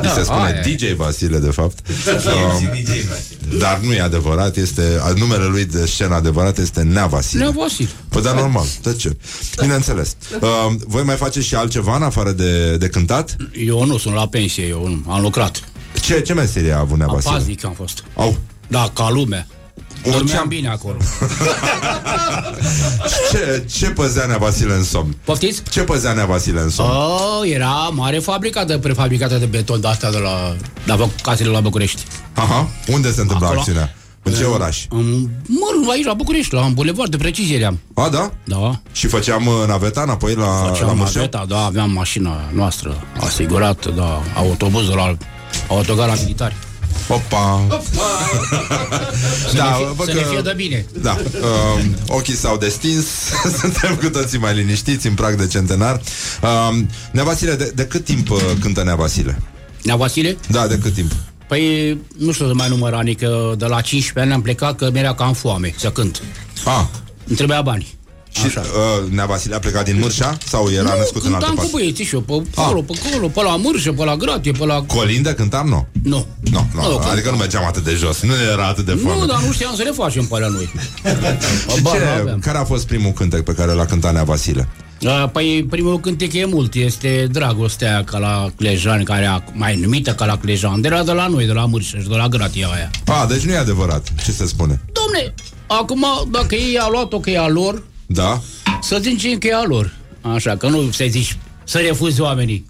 [0.02, 0.74] Îi se spune aia e.
[0.74, 1.78] DJ Vasile, de fapt.
[2.32, 7.42] Um, dar nu e adevărat, este uh, numele lui de scenă adevărat este Nea Vasile.
[7.42, 7.88] Nea Vasile.
[8.08, 8.66] Păi da, normal.
[8.82, 9.16] De ce?
[9.60, 10.16] Bineînțeles.
[10.40, 10.48] Uh,
[10.86, 13.36] voi mai faceți și altceva în afară de, de cântat?
[13.66, 15.12] Eu nu sunt la pensie, eu nu.
[15.12, 15.62] Am lucrat.
[16.00, 17.32] Ce, ce meserie a avut Nea Am Vasile?
[17.36, 18.04] paznic am fost.
[18.16, 18.36] Au.
[18.68, 19.46] Da, ca lumea.
[20.04, 20.96] Orice Dormeam am- bine acolo.
[23.30, 25.16] Ce, ce păzea Nea Vasile în somn?
[25.24, 25.62] Poftiți?
[25.70, 26.90] Ce păzea Nea Vasile în somn?
[26.90, 31.50] Oh, era mare fabrică de prefabricată de beton de asta de la, la Bă- casele
[31.50, 32.02] la București.
[32.34, 32.68] Aha.
[32.86, 33.60] Unde se întâmplă Acolo?
[33.60, 33.94] acțiunea?
[34.22, 34.84] În ce oraș?
[34.88, 37.78] În, mă, rog, aici la București, la un bulevard de precizie eram.
[37.94, 38.32] A, da?
[38.44, 38.80] Da.
[38.92, 41.14] Și făceam uh, naveta înapoi la, la Făceam Mășeu?
[41.14, 45.16] naveta, da, aveam mașina noastră asigurată, da, autobuz de la
[45.76, 46.56] autogara militari.
[47.08, 47.66] Opa!
[49.50, 50.86] Să Da, ne fie, văd să că- ne fie de bine.
[51.00, 51.16] Da,
[51.76, 53.06] um, ochii s-au destins
[53.60, 56.00] Suntem cu toții mai liniștiți În prag de centenar
[56.70, 59.42] um, Nea Vasile, de, de cât timp uh, cântă Nea Vasile?
[59.82, 60.36] Nea Vasile?
[60.48, 61.12] Da, de cât timp?
[61.48, 64.90] Păi, nu știu să mai număr ani, că de la 15 ani am plecat, că
[64.92, 66.22] mi-era cam foame să cânt.
[66.64, 66.90] A,
[67.26, 67.94] Îmi trebuia bani.
[68.32, 70.38] Și uh, Nea Vasile a plecat din Mârșa?
[70.46, 71.76] Sau era nu, născut în altă cântam cu parte?
[71.76, 74.82] băieții și eu, pe acolo, pe acolo, pe la mârșă, pe la gratie, pe la...
[74.82, 75.68] Colindă cântam?
[75.68, 76.26] Nu Nu.
[76.50, 79.26] Nu, nu, Nu, adică nu mergeam atât de jos Nu era atât de foame Nu,
[79.26, 80.70] dar nu știam să le facem pe alea noi.
[81.74, 82.38] Și Ba, ce, aveam.
[82.38, 84.68] care a fost primul cântec pe care l-a cântat Nea Vasile?
[84.98, 90.12] Da, Păi primul cântec e mult, este dragostea ca la Clejan, care a mai numită
[90.14, 92.68] ca la Clejan, de la, de la noi, de la Mârșă și de la gratia
[92.68, 92.90] aia.
[93.06, 94.80] A, deci nu e adevărat Ce se spune?
[94.92, 95.34] Domne,
[95.66, 97.82] acum, dacă ei a luat-o că e a lor,
[98.12, 98.42] Da?
[98.82, 99.94] să zicem că e a lor.
[100.20, 102.64] Așa, că nu să zici să refuzi oamenii.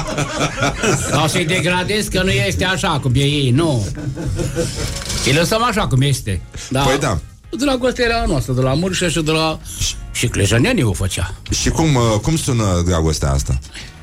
[1.10, 3.86] Sau să-i degradezi că nu este așa cum e ei, nu.
[5.26, 6.40] Îi lăsăm așa cum este.
[6.70, 6.80] Da.
[6.80, 7.18] Păi da.
[7.58, 9.58] Dragostea era a noastră, de la Mârșă și de la...
[10.12, 11.34] Și Clejanenii o făcea.
[11.60, 13.58] Și cum, uh, cum sună dragostea asta?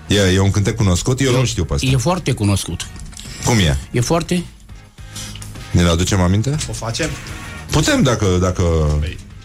[0.08, 1.22] E, e un cântec cunoscut?
[1.22, 2.88] Eu nu știu pe asta E foarte cunoscut.
[3.46, 3.78] Cum e?
[3.92, 4.44] E foarte...
[5.72, 6.56] Ne-l aducem aminte?
[6.70, 7.10] O facem?
[7.72, 8.38] Putem dacă...
[8.42, 8.64] dacă...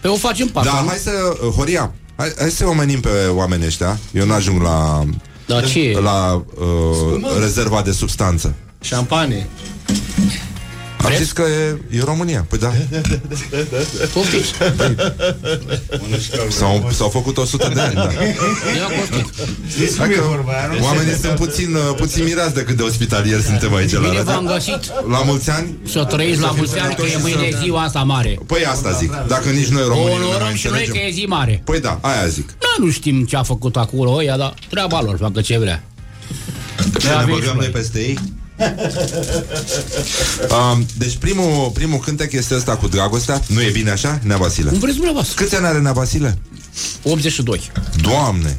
[0.05, 0.71] Pe o facem patru.
[0.71, 0.87] Da, nu?
[0.87, 1.11] hai să...
[1.45, 3.99] uh, Horia, hai, hai să omenim pe oamenii ăștia.
[4.13, 5.03] Eu n-ajung la...
[5.47, 5.99] Da, ce?
[6.03, 8.53] La uh, rezerva de substanță.
[8.81, 9.47] Șampanie.
[11.05, 12.45] Am zis că e, e România.
[12.49, 12.71] Păi da.
[14.13, 14.51] Poftiți.
[16.49, 18.01] S-au, s-au făcut 100 de ani, da.
[18.01, 19.97] Ia poftiți.
[19.97, 20.21] Hai că
[20.81, 24.45] oamenii sunt puțin, uh, puțin mirați de cât de ospitalieri suntem aici la Bine v-am
[24.45, 24.53] radio.
[24.55, 24.91] găsit.
[25.09, 25.77] La mulți ani?
[25.87, 28.39] Să trăiți la mulți ani, că e mâine ziua asta mare.
[28.45, 29.11] Păi asta zic.
[29.27, 31.07] Dacă nici noi O românii nu ne mai onorăm și noi că înțelegem.
[31.09, 31.61] e zi mare.
[31.65, 32.45] Păi da, aia zic.
[32.47, 35.83] Noi nu știm ce a făcut acolo ăia, dar treaba lor, facă ce vrea.
[36.99, 38.19] Ce ne băgăm noi peste ei?
[40.49, 44.69] Um, deci primul, primul cântec este ăsta cu dragostea Nu e bine așa, Nea Vasile?
[44.69, 45.43] Cum vreți dumneavoastră?
[45.43, 46.37] Câți ani are Nea Vasile?
[47.03, 47.71] 82.
[48.01, 48.57] Doamne!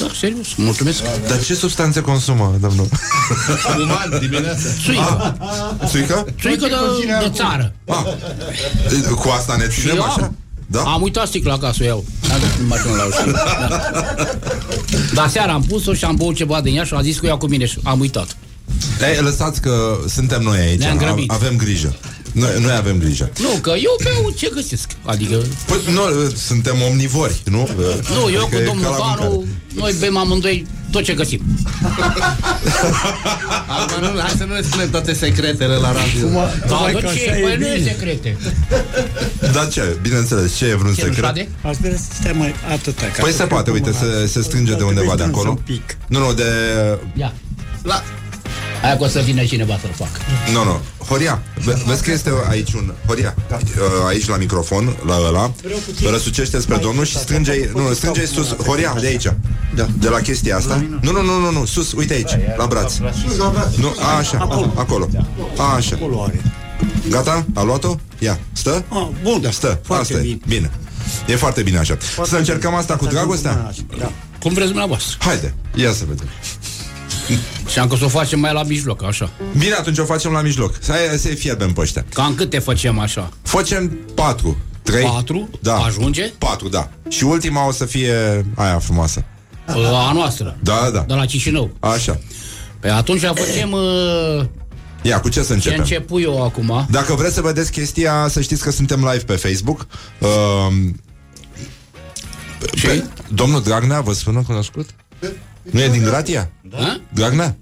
[0.00, 1.02] Da, serios, mulțumesc.
[1.28, 2.88] Dar ce substanțe consumă, domnul?
[3.82, 4.58] Uman, dimineața.
[4.84, 5.36] Țuică.
[5.86, 6.24] Țuică?
[6.40, 7.72] Țuică de, de țară.
[7.86, 8.04] Ah,
[9.14, 10.22] cu asta ne Și ținem eu așa?
[10.22, 10.36] am.
[10.66, 10.80] Da?
[10.82, 12.04] Am uitat sticla ca să o iau.
[12.32, 13.30] Am dat în mașină la ușă.
[13.30, 13.90] Da.
[15.14, 17.28] Dar seara am pus-o și am băut ceva din ea și am zis că o
[17.28, 18.36] iau cu mine și am uitat.
[19.14, 21.30] Ei, lăsați că suntem noi aici Ne-am grăbit.
[21.30, 21.96] Avem grijă
[22.32, 23.30] Noi, noi avem grijă.
[23.40, 24.90] Nu, că eu beau ce găsesc.
[25.04, 25.36] Adică...
[25.66, 26.00] Păi, nu,
[26.36, 27.68] suntem omnivori, nu?
[28.14, 29.28] Nu, eu Adică cu e domnul ca la mâncare.
[29.28, 31.40] Vanu, noi bem amândoi tot ce găsim.
[33.78, 36.28] Acum nu, hai să nu ne spunem toate secretele la radio.
[36.68, 37.30] Da, Hai bă, că ce?
[37.30, 37.90] așa e Păi nu e bine.
[37.90, 38.36] secrete.
[39.52, 39.96] Da, ce?
[40.02, 41.24] Bineînțeles, ce e vreun Ce, secret?
[41.24, 41.48] șade?
[41.62, 43.02] Aș vrea să stai mai atâta.
[43.06, 44.30] ca Păi să se cred poate, că uite, mă se, las.
[44.30, 45.58] se strânge de Dar undeva de trebuie acolo.
[45.64, 45.96] strâns un pic.
[46.06, 46.44] Nu, nu, de...
[47.14, 47.32] Ia.
[47.82, 48.02] La...
[48.82, 50.20] Aia că o să vină cineva să-l facă.
[50.52, 50.80] Nu, nu.
[51.06, 52.92] Horia, ve- vezi că este aici un...
[53.06, 53.58] Horia, uh,
[54.06, 55.52] aici la microfon, la ăla,
[56.10, 58.56] răsucește spre domnul și strânge nu, strânge sus.
[58.56, 59.26] Horia, de aici.
[59.74, 59.86] Da.
[59.98, 60.84] De la chestia asta.
[61.00, 62.96] Nu, nu, nu, nu, nu, sus, uite aici, la braț.
[63.76, 64.72] Nu, a, așa, acolo.
[64.76, 65.08] acolo.
[65.56, 65.96] A, așa.
[65.96, 66.40] Acolo are.
[67.08, 67.44] Gata?
[67.54, 67.96] A luat-o?
[68.18, 68.84] Ia, stă?
[68.88, 69.80] Ah, bun, Da, stă.
[69.84, 70.38] foarte asta bine.
[70.42, 70.44] E.
[70.48, 70.70] bine.
[71.26, 71.96] E foarte bine așa.
[72.24, 73.72] Să încercăm asta cu dragostea?
[73.98, 74.12] Da.
[74.40, 75.16] Cum vreți dumneavoastră.
[75.20, 76.26] Haide, ia să vedem.
[77.66, 79.30] Și am că să o facem mai la mijloc, așa.
[79.58, 80.74] Bine, atunci o facem la mijloc.
[80.80, 82.04] Să să-i fierbem pe ăștia.
[82.14, 83.28] Cam câte facem așa?
[83.42, 84.56] Facem patru.
[84.82, 85.04] Trei?
[85.04, 85.50] Patru?
[85.60, 85.76] Da.
[85.76, 86.32] Ajunge?
[86.38, 86.90] Patru, da.
[87.08, 89.24] Și ultima o să fie aia frumoasă.
[89.66, 90.56] A noastră.
[90.62, 91.04] Da, da.
[91.08, 91.70] De la Chișinău.
[91.80, 92.20] Așa.
[92.80, 93.72] Păi atunci facem...
[93.72, 94.44] Uh,
[95.02, 95.78] Ia, cu ce să ce începem?
[95.78, 96.86] încep eu acum?
[96.90, 99.86] Dacă vreți să vedeți chestia, să știți că suntem live pe Facebook.
[100.18, 101.00] Um,
[102.82, 104.88] pe, domnul Dragnea, vă sună cunoscut?
[105.70, 106.50] Nu e din Gratia?
[106.60, 107.00] Da.
[107.14, 107.56] Dragnea?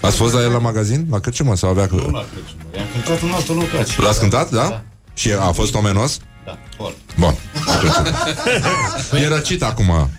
[0.00, 1.06] Ați fost la el la magazin?
[1.10, 1.56] La Cărciumă?
[1.56, 1.88] Sau avea...
[1.90, 2.62] Nu la Crăciună.
[2.76, 4.02] I-am cântat în altă locație.
[4.02, 4.82] L-ați cântat, da?
[5.14, 6.18] Și a fost omenos?
[6.44, 6.96] Da, foarte.
[7.18, 7.34] Bun.
[9.22, 10.10] E răcit acum.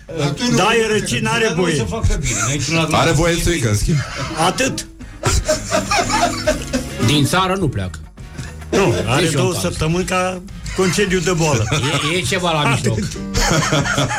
[0.56, 1.76] Da, e răcit, n-are voie.
[1.76, 2.34] Să facă bine.
[2.46, 3.40] N-ai sunat la Are voie zi.
[3.42, 3.96] țuică, în schimb.
[4.46, 4.86] Atât.
[7.06, 7.98] Din țară nu pleacă.
[8.70, 9.62] Nu, are Nici eu două în caz.
[9.62, 10.42] săptămâni ca
[10.76, 11.64] concediu de boală.
[12.12, 12.98] E, e ceva la mijloc.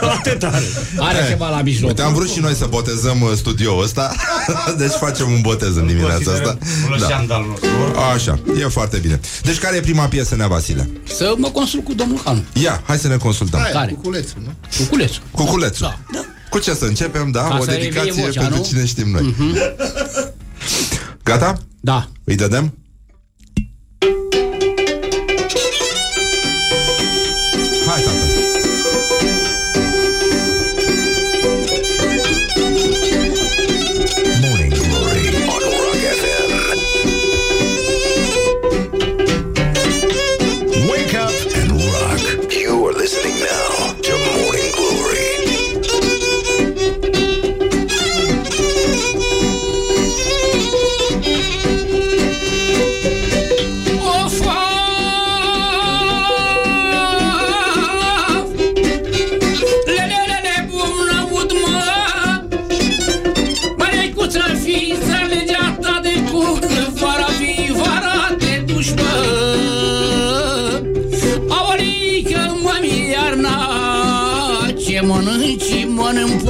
[0.02, 0.66] Atât are.
[0.98, 1.90] Are ceva la mijloc.
[1.90, 4.16] Uite, am vrut și noi să botezăm uh, studioul ăsta
[4.78, 7.70] Deci facem un botez în dimineața asta Muleșan de-al nostru.
[8.14, 10.90] Așa, e foarte bine Deci care e prima piesă, Nea Vasile?
[11.04, 12.44] Să mă consult cu domnul Hanu.
[12.54, 13.92] Ia, hai să ne consultăm Hai, Care?
[13.92, 14.52] cuculețul, nu?
[14.78, 15.22] Cuculețul.
[15.32, 16.20] Cuculețul Da.
[16.50, 17.42] Cu ce să începem, da?
[17.42, 18.66] Ca o să dedicație evie vocea, pentru nu?
[18.66, 19.36] cine știm noi
[21.24, 21.58] Gata?
[21.80, 22.08] Da.
[22.24, 22.74] Îi dădem?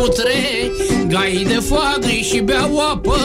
[0.02, 0.72] Putre,
[1.08, 3.18] gai de foagă și beau apă,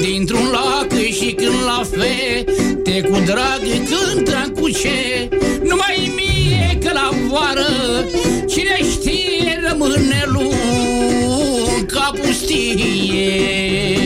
[0.00, 2.44] dintr-un lac și când la fe,
[2.84, 5.28] te cu drag cântă cu ce,
[5.62, 8.04] numai mie că la vară,
[8.48, 13.99] cine știe rămâne lung ca pustie.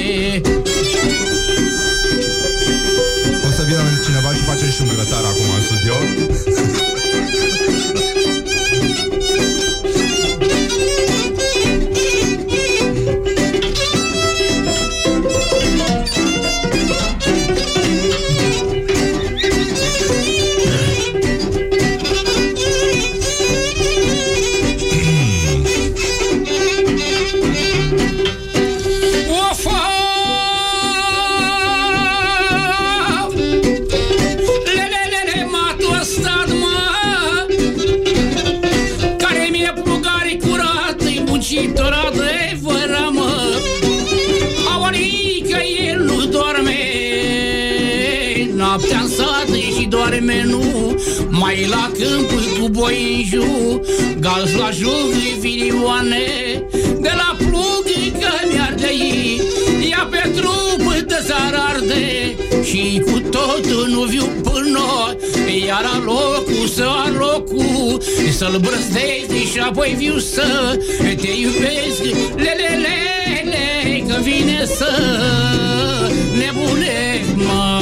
[54.36, 56.26] Gaz la jug, filioane
[57.00, 57.86] De la plug
[58.20, 59.40] că mi-arde ei
[59.90, 65.16] Ia pe trup de zar arde Și cu totul nu viu până
[65.66, 72.02] Iar alocul să alocul Să-l brăzdezi și apoi viu să Te iubesc,
[72.36, 74.90] lele, lele Că vine să
[76.38, 77.73] nebunesc, mă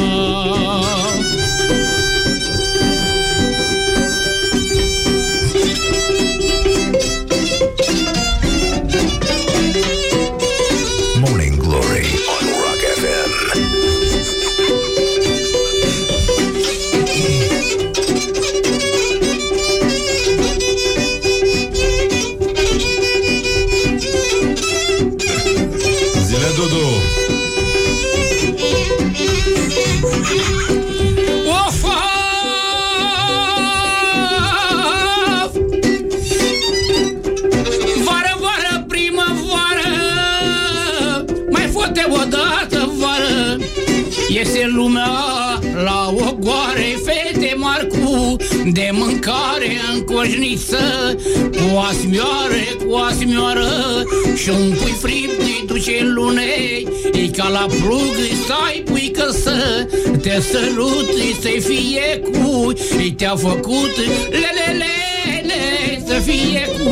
[49.22, 51.16] mâncare în coșniță
[51.50, 53.68] Cu asmioare, cu asmioară
[54.34, 58.14] Și un pui fript îi duce în lunei E ca la plug
[58.44, 59.86] stai pui că să
[60.22, 61.08] Te sărut
[61.40, 62.72] să-i fie cu
[63.16, 63.96] Te-a făcut
[64.30, 64.94] lelelele
[66.06, 66.90] Să fie cu.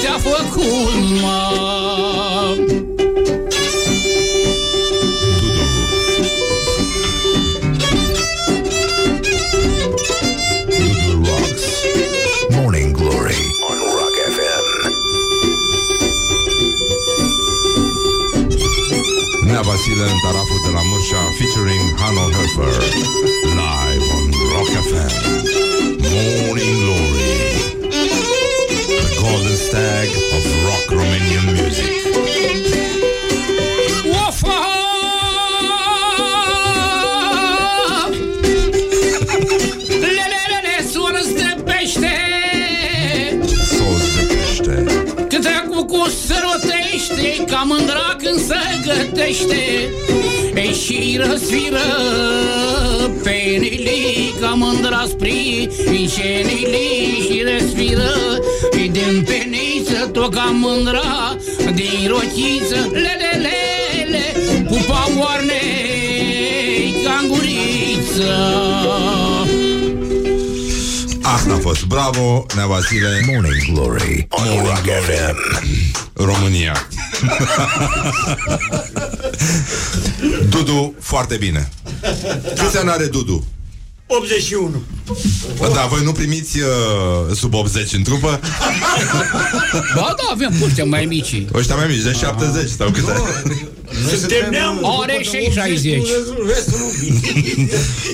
[0.00, 1.65] Te-a făcut mă
[20.06, 23.35] Nea Vasile în taraful de la Mârșa Featuring Hanno Höfer
[49.26, 49.90] gătește
[50.54, 51.86] E și răsfiră
[53.22, 58.12] Penili ca mândra spri Încenili și răsfiră
[58.72, 61.36] E din peniță tot ca mândra
[61.74, 64.24] Din rochiță Lelelele
[64.68, 65.62] Pupa moarne
[67.04, 68.34] Canguriță
[71.22, 74.26] Asta a fost, bravo, Nea Vasile Morning Glory.
[74.30, 75.36] On Rock FM.
[76.12, 76.86] România
[80.56, 81.68] Dudu, foarte bine
[82.56, 83.46] Câți ani are Dudu?
[84.06, 84.82] 81.
[85.74, 88.40] Da, voi nu primiți uh, sub 80 în trupă?
[89.94, 93.12] Ba da, avem puște mai mici Ăștia mai mici, de 70 sau câte?
[94.08, 94.82] Suntem neamul.
[95.02, 96.02] Are și 60
[96.54, 97.68] Restul nu.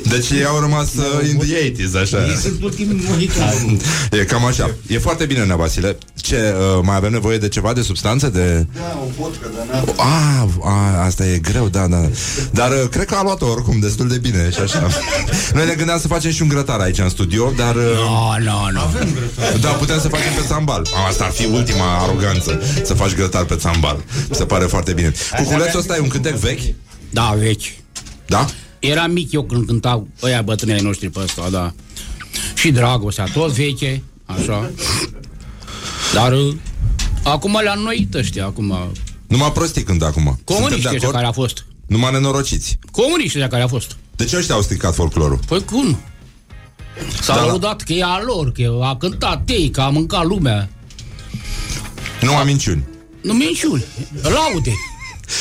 [0.12, 3.80] Deci ei au rămas uh, in the 80s, așa Ei sunt ultimii mohicani.
[4.20, 7.72] E cam așa E foarte bine, Nea Vasile Ce, uh, mai avem nevoie de ceva,
[7.72, 8.28] de substanțe?
[8.28, 8.66] De...
[8.74, 10.02] Da, o vodcă, dar n-a...
[10.02, 12.08] A, a, asta e greu, da, da
[12.50, 14.86] Dar uh, cred că a luat-o oricum destul de bine și așa
[15.54, 17.74] Noi ne gândeam să facem și un grătar aici în studio Dar...
[17.74, 18.80] uh, No, no, no.
[19.60, 23.54] Da, putem să facem pe țambal Asta ar fi ultima aroganță Să faci grătar pe
[23.56, 26.74] țambal Mi se pare foarte bine Cuculețul ăsta e un cântec vechi?
[27.10, 27.62] Da, vechi
[28.26, 28.46] Da?
[28.78, 31.74] Era mic eu când cântau ăia bătrânii noștri pe ăsta, da.
[32.54, 34.70] Și dragostea, tot veche, așa.
[36.14, 36.54] Dar uh,
[37.22, 38.74] acum le-am noit ăștia, acum.
[39.26, 41.14] Numai prostii când acum Suntem Comuniștii de ăștia acord?
[41.14, 41.64] care a fost.
[41.86, 43.96] Numai nenorociți Comuniștii ăștia care a fost.
[44.16, 45.38] De ce ăștia au stricat folclorul?
[45.46, 45.98] Păi cum?
[47.20, 47.46] S-a Da, da.
[47.46, 50.68] lăudat că e a lor, că a cântat ei, că a mâncat lumea.
[52.20, 52.84] Numai minciuni
[53.22, 53.84] Nu minciuni,
[54.22, 54.72] laude.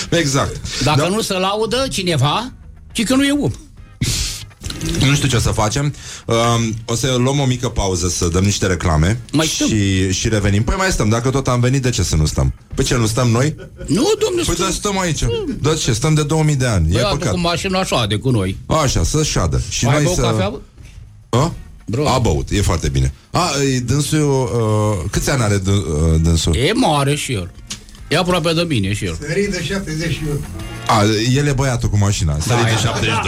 [0.09, 2.53] Exact Dacă nu se laudă cineva,
[2.91, 3.51] ci că nu e om.
[5.07, 5.93] Nu știu ce să facem
[6.25, 10.63] um, O să luăm o mică pauză Să dăm niște reclame Mai și, și revenim
[10.63, 12.53] Păi mai stăm, dacă tot am venit De ce să nu stăm?
[12.75, 13.55] Păi ce, nu stăm noi?
[13.85, 15.23] Nu, domnule, Păi da, stăm aici
[15.61, 18.29] Da ce, stăm de 2000 de ani E Băiatul păcat cu mașina așa de cu
[18.29, 18.57] noi.
[18.65, 20.21] Așa, să șadă Și Mai noi bău să...
[20.21, 20.59] cafea, bă?
[21.29, 21.53] A?
[22.05, 24.21] A băut, e foarte bine A, e, dânsul
[25.03, 26.55] uh, Câți ani are d- uh, dânsul?
[26.55, 27.51] E mare și el.
[28.11, 29.17] E aproape de mine și el.
[29.27, 30.39] Sării de 71.
[30.87, 31.03] A,
[31.35, 32.75] el e băiatul cu mașina Da, Sărit de e.
[32.77, 33.19] 72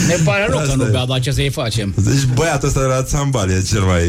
[0.08, 1.94] Ne pare rău că nu bea, dar ce să-i facem?
[1.96, 4.02] Deci băiatul ăsta de la țambal E cel mai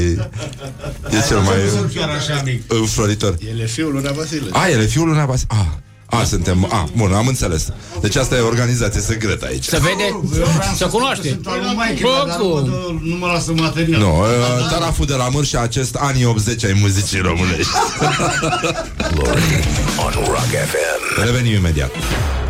[1.10, 1.56] E cel mai
[1.96, 2.62] Chiar așa mic.
[2.74, 4.50] înfloritor El e fiul lui Nea Vasile.
[4.52, 5.46] A, el e fiul lui Nea Vas-
[6.12, 6.68] A, a, suntem...
[6.72, 7.68] A, bun, am înțeles.
[8.02, 9.64] Deci asta e organizație secretă aici.
[9.64, 10.20] Să vede,
[10.76, 11.40] să cunoaște.
[12.02, 13.00] Bă, cum?
[13.04, 14.00] Nu mă lasă material.
[14.00, 17.72] Nu, uh, taraful de la Mârșa acest anii 80 ai muzicii românești.
[19.14, 19.64] Glory
[20.06, 21.24] on Rock FM.
[21.24, 21.92] Revenim imediat.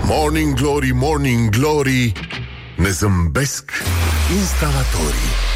[0.03, 2.11] Morning Glory, Morning Glory
[2.77, 3.71] Ne zâmbesc
[4.39, 5.50] instalatorii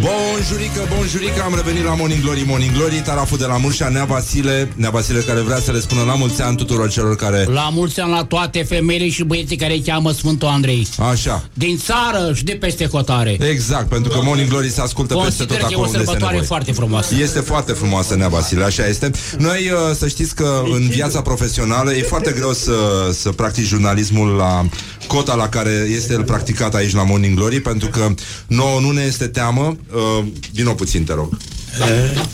[0.00, 4.72] Bonjurică, bonjurică, am revenit la Morning Glory, Morning Glory, taraful de la Mârșa, Nea Vasile,
[4.76, 7.46] Nea Vasile care vrea să le spună la mulți ani tuturor celor care...
[7.52, 10.88] La mulți ani la toate femeile și băieții care îi cheamă Sfântul Andrei.
[11.10, 11.44] Așa.
[11.54, 13.36] Din țară și de peste hotare.
[13.50, 15.98] Exact, pentru că Morning Glory se ascultă peste Consider tot că e acolo o unde
[15.98, 16.48] se sărbătoare nevoie.
[16.48, 17.14] foarte frumoasă.
[17.20, 19.10] Este foarte frumoasă, Nea Vasile, așa este.
[19.38, 22.74] Noi, uh, să știți că în viața profesională e foarte greu să,
[23.12, 24.66] să practici jurnalismul la
[25.06, 28.14] cota la care este el practicat aici la Morning Glory, pentru că
[28.46, 29.76] nouă nu ne este teamă.
[29.94, 31.36] Uh, vino puțin, te rog.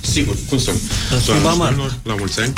[0.00, 0.72] Sigur, cum să
[2.02, 2.52] La mulți ani.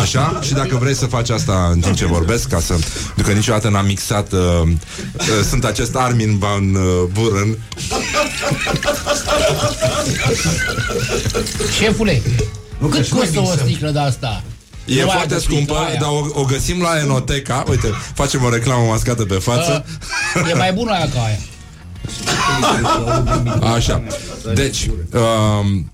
[0.00, 0.40] Așa?
[0.42, 2.74] Și dacă vrei să faci asta în timp ce vorbesc, ca să...
[3.04, 4.32] Pentru că niciodată n-am mixat...
[4.32, 6.82] Uh, uh, sunt acest Armin Van uh,
[7.12, 7.58] Buren.
[11.78, 12.22] Șefule,
[12.80, 13.66] cât că-și mai costă o mixăm.
[13.66, 14.42] sticlă de asta?
[14.84, 16.00] E Nu mai foarte găsit scumpă, aia.
[16.00, 17.64] dar o, o găsim la Enoteca.
[17.68, 19.84] Uite, facem o reclamă mascată pe față.
[20.50, 21.38] E mai bună aia ca aia.
[23.74, 24.02] Așa.
[24.54, 25.92] Deci, um,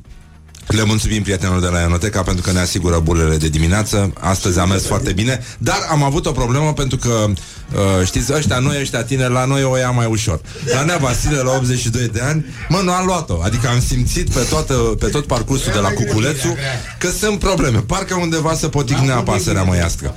[0.70, 4.12] le mulțumim prietenilor de la Enoteca pentru că ne asigură bulele de dimineață.
[4.20, 8.58] Astăzi a mers foarte bine, dar am avut o problemă pentru că, uh, știți, ăștia
[8.58, 10.40] noi, ăștia tineri, la noi o ia mai ușor.
[10.74, 13.40] La Nea Vasile, la 82 de ani, mă, nu am luat-o.
[13.42, 16.56] Adică am simțit pe, toată, pe tot parcursul de la Cuculețu
[16.98, 17.78] că sunt probleme.
[17.78, 20.14] Parcă undeva să poticnea pasărea măiască.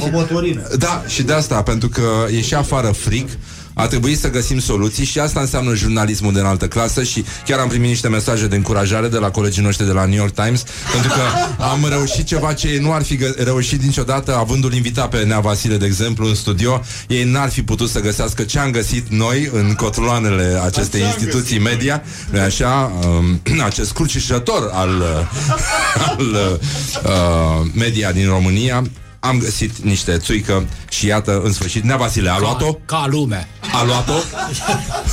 [0.00, 0.68] O motorină.
[0.78, 3.28] Da, și de asta, pentru că e și afară frig,
[3.78, 7.68] a trebuit să găsim soluții și asta înseamnă jurnalismul de înaltă clasă și chiar am
[7.68, 11.10] primit niște mesaje de încurajare de la colegii noștri de la New York Times pentru
[11.10, 15.24] că am reușit ceva ce ei nu ar fi gă- reușit niciodată avându-l invitat pe
[15.24, 16.82] Nea Vasile, de exemplu, în studio.
[17.08, 22.02] Ei n-ar fi putut să găsească ce am găsit noi în cotloanele acestei instituții media,
[22.30, 24.90] nu așa, um, acest crucișător al,
[26.06, 28.82] al uh, media din România.
[29.20, 32.72] Am găsit niște țuică și iată, în sfârșit, Nea Vasile a luat-o?
[32.72, 33.48] Ca lumea.
[33.80, 34.12] A luat-o?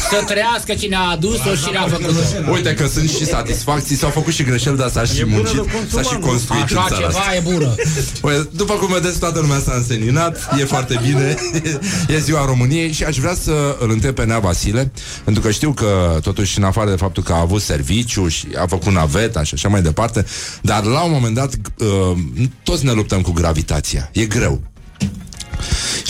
[0.10, 2.16] Să trăiască cine a adus-o și ne-a făcut
[2.52, 6.18] Uite că sunt și satisfacții, s-au făcut și greșeli, dar s-a și muncit, s-a și
[6.18, 7.36] construit în Așa țara ceva asta.
[7.36, 7.76] e bună.
[8.22, 11.36] Păi, după cum vedeți, toată lumea s-a înseninat, e foarte bine,
[12.16, 14.92] e ziua României și aș vrea să îl întreb pe Nea Vasile,
[15.24, 18.66] pentru că știu că, totuși, în afară de faptul că a avut serviciu și a
[18.68, 20.26] făcut naveta și așa mai departe,
[20.62, 22.18] dar la un moment dat, uh,
[22.64, 24.10] toți ne luptăm cu gravitația.
[24.14, 24.62] E greu.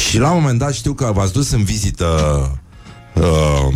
[0.10, 2.08] Și la un moment dat știu că v-ați dus în vizită
[3.14, 3.68] uh,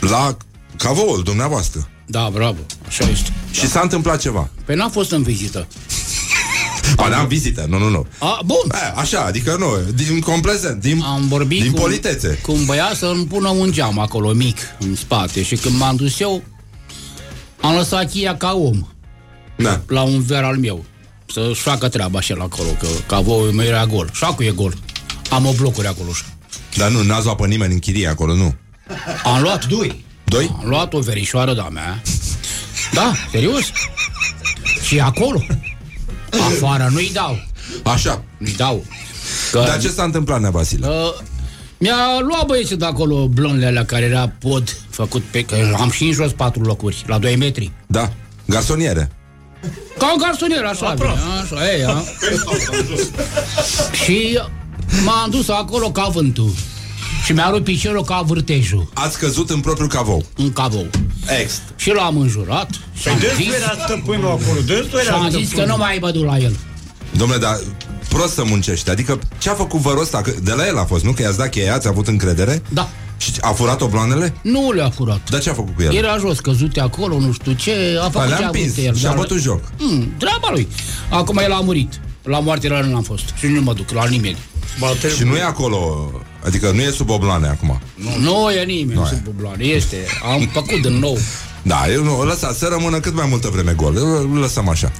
[0.00, 0.36] la
[0.76, 1.88] cavoul dumneavoastră.
[2.06, 3.32] Da, bravo, așa este.
[3.50, 4.48] Și s-a întâmplat ceva.
[4.64, 5.66] Păi n-am fost în vizită.
[6.96, 8.06] Pa, n-am vizită, nu, nu, nu.
[8.18, 8.56] A, bun.
[8.68, 12.38] A, așa, adică nu, din complezent, din, Am vorbit din cu, politețe.
[12.42, 15.42] cu un băiat să îmi pună un geam acolo, mic, în spate.
[15.42, 16.42] Și când m-am dus eu,
[17.60, 18.86] am lăsat cheia ca om.
[19.56, 19.80] Da.
[19.86, 20.84] La un ver al meu.
[21.32, 24.10] Să-și facă treaba așa la acolo, că cavoul meu era gol.
[24.12, 24.74] Șacul e gol.
[25.34, 26.10] Am o blocuri acolo.
[26.76, 28.54] Dar nu, n-ați luat pe nimeni în chirie acolo, nu.
[29.24, 29.66] Am luat.
[29.66, 30.04] Doi.
[30.24, 30.56] Doi?
[30.62, 32.02] Am luat o verișoară de-a mea.
[32.92, 33.64] Da, serios.
[34.82, 35.44] Și acolo.
[36.30, 37.42] Afară nu-i dau.
[37.82, 38.24] Așa.
[38.38, 38.84] Nu-i dau.
[39.50, 39.58] Că...
[39.66, 40.86] Dar ce s-a întâmplat, Nea Vasile?
[40.86, 40.94] Uh,
[41.78, 45.44] mi-a luat băieții de acolo blonele alea care era pod făcut pe...
[45.44, 47.72] Că am și în jos patru locuri, la 2 metri.
[47.86, 48.12] Da,
[48.46, 49.10] garsoniere.
[49.98, 52.02] Ca un garsonier, așa, bine, așa, e, a.
[54.04, 54.40] Și
[55.04, 56.50] m-am dus acolo ca vântul.
[57.24, 58.88] Și mi-a rupt piciorul ca vârtejul.
[58.94, 60.24] Ați căzut în propriul cavou.
[60.36, 60.86] În cavou.
[61.40, 61.60] Ex.
[61.76, 62.68] Și l-am înjurat.
[63.00, 65.68] Și am Păi dânsul zis, era stăpânul acolo, dânsul și era am zis că stăpânul.
[65.68, 66.56] nu mai bădu la el.
[67.16, 67.60] Domnule, dar
[68.08, 68.90] prost să muncește.
[68.90, 70.20] Adică ce a făcut vărul ăsta?
[70.20, 71.12] Că De la el a fost, nu?
[71.12, 72.62] Că i-ați dat cheia, ați avut încredere?
[72.68, 72.88] Da.
[73.16, 74.34] Și a furat obloanele?
[74.42, 75.30] Nu le-a furat.
[75.30, 75.94] Dar ce a făcut cu el?
[75.94, 78.94] Era jos, căzute acolo, nu știu ce, a făcut le-a ce a împins vrut el.
[78.96, 79.60] și a dar- bătut joc.
[79.78, 80.68] Mm, treaba lui.
[81.10, 82.00] Acum el a murit.
[82.22, 83.24] La moarte la nu am fost.
[83.38, 84.36] Și nu mă duc la nimeni.
[85.16, 86.10] Și nu e acolo,
[86.44, 87.80] adică nu e sub obloane acum.
[87.94, 89.08] Nu, nu e nimeni Nu e.
[89.08, 89.64] sub bubloane.
[89.64, 89.96] Este.
[90.32, 91.18] Am făcut din nou.
[91.62, 93.96] Da, eu nu, lăsați să rămână cât mai multă vreme gol.
[93.96, 94.92] Îl lăsăm așa.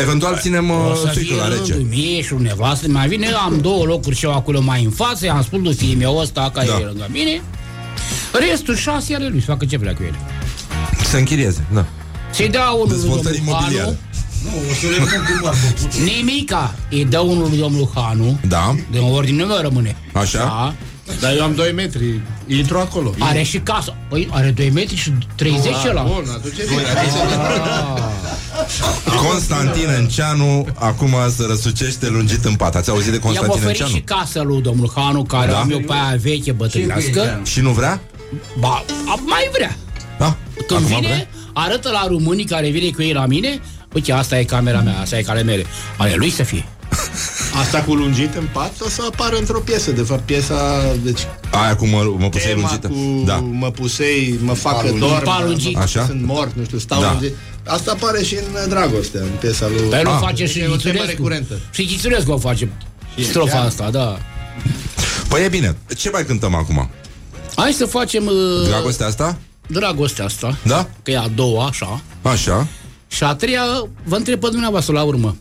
[0.00, 1.72] Eventual ținem O uh, să țuică fie la rece.
[1.72, 2.86] rândul mie și un nevastă.
[2.88, 5.24] Mai vine, am două locuri și eu acolo mai în față.
[5.24, 6.78] I-am spus lui fiii meu ăsta care Da.
[6.80, 7.42] e lângă mine.
[8.50, 10.18] Restul șase ale lui să facă ce vrea cu ele.
[11.10, 11.86] Să închirieze, da.
[12.32, 13.98] Să-i dea unul lui Dezvoltări domnul imobiliare.
[14.46, 14.60] Hanu.
[14.64, 15.58] Nu, o să le pun cu barbă.
[16.04, 16.74] Nimica.
[16.90, 18.38] Îi dă unul lui domnul Hanu.
[18.48, 18.74] Da.
[18.90, 19.96] De ordine nu mai rămâne.
[20.12, 20.38] Așa?
[20.38, 20.74] Da.
[21.20, 23.14] Dar eu am 2 metri, intru acolo.
[23.18, 23.94] Are și casă.
[24.08, 26.02] Păi are 2 metri și 30 Ah, ăla.
[26.02, 26.80] Bun, atunci e bine.
[26.82, 27.12] atunci
[29.26, 32.74] Constantin Enceanu acum se răsucește lungit în pat.
[32.76, 33.94] Ați auzit de I-am Constantin oferit Enceanu?
[33.94, 35.58] și casa lui domnul Hanu, care Da?
[35.60, 37.40] am eu pe aia veche bătrânească.
[37.44, 38.00] Și nu vrea?
[38.58, 39.76] Ba, a- mai vrea.
[40.18, 40.36] Da.
[40.66, 41.26] Când Acum vine, vrea?
[41.52, 43.60] arătă la românii care vine cu ei la mine,
[43.96, 45.64] uite, asta e camera mea, asta e care mele.
[45.96, 46.64] Ale lui să fie.
[47.62, 49.90] Asta cu lungit în pat o să apară într-o piesă.
[49.90, 50.54] De fapt, piesa...
[51.02, 51.20] Deci,
[51.50, 52.88] Aia cu mă, mă pusei tema lungită.
[52.88, 53.36] cu Da.
[53.36, 55.08] mă pusei, mă fac că lungit.
[55.08, 55.74] dorm, Pa lungit.
[55.74, 56.04] mă- Așa?
[56.06, 57.10] sunt mort, nu știu, stau Da.
[57.10, 57.34] lungit.
[57.66, 59.90] Asta apare și în Dragostea, în piesa lui...
[59.90, 60.18] Dar nu Ah.
[60.20, 61.06] face și E o temă Ghițurescu.
[61.10, 61.58] recurentă.
[61.70, 62.68] Și Ghițurescu o face.
[63.20, 63.66] Strofa chiar?
[63.66, 64.18] asta, da.
[65.28, 65.76] Păi e bine.
[65.96, 66.90] Ce mai cântăm acum?
[67.56, 69.38] Hai să facem uh, Dragostea asta?
[69.68, 70.88] dragostea asta, Da?
[71.02, 72.00] că e a doua, așa.
[72.22, 72.66] Așa.
[73.16, 73.62] Și a treia,
[74.04, 75.36] vă întreb pe dumneavoastră la urmă.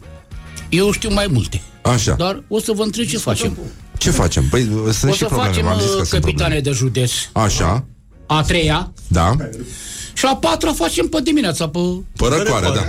[0.70, 1.62] Eu știu mai multe.
[1.82, 2.14] Așa.
[2.14, 3.58] Dar o să vă întreb ce facem.
[3.98, 4.44] Ce facem?
[4.50, 4.62] Păi
[4.92, 6.60] sunt o și să probleme, facem v-am zis că uh, sunt capitane probleme.
[6.60, 7.12] de județ.
[7.32, 7.86] Așa.
[8.28, 8.94] A treia.
[9.08, 9.36] Da.
[10.16, 11.80] Și la patra facem pe dimineața pe...
[12.16, 12.86] Pe răcoare, da.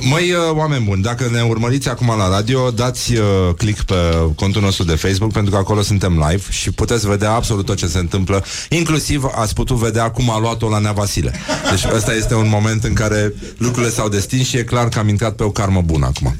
[0.00, 3.24] Măi, uh, oameni buni, dacă ne urmăriți acum la radio, dați uh,
[3.56, 3.94] click pe
[4.34, 7.86] contul nostru de Facebook, pentru că acolo suntem live și puteți vedea absolut tot ce
[7.86, 8.44] se întâmplă.
[8.68, 11.34] Inclusiv ați putut vedea cum a luat-o la Nea Vasile.
[11.70, 15.08] Deci ăsta este un moment în care lucrurile s-au destins și e clar că am
[15.08, 16.36] intrat pe o karmă bună acum.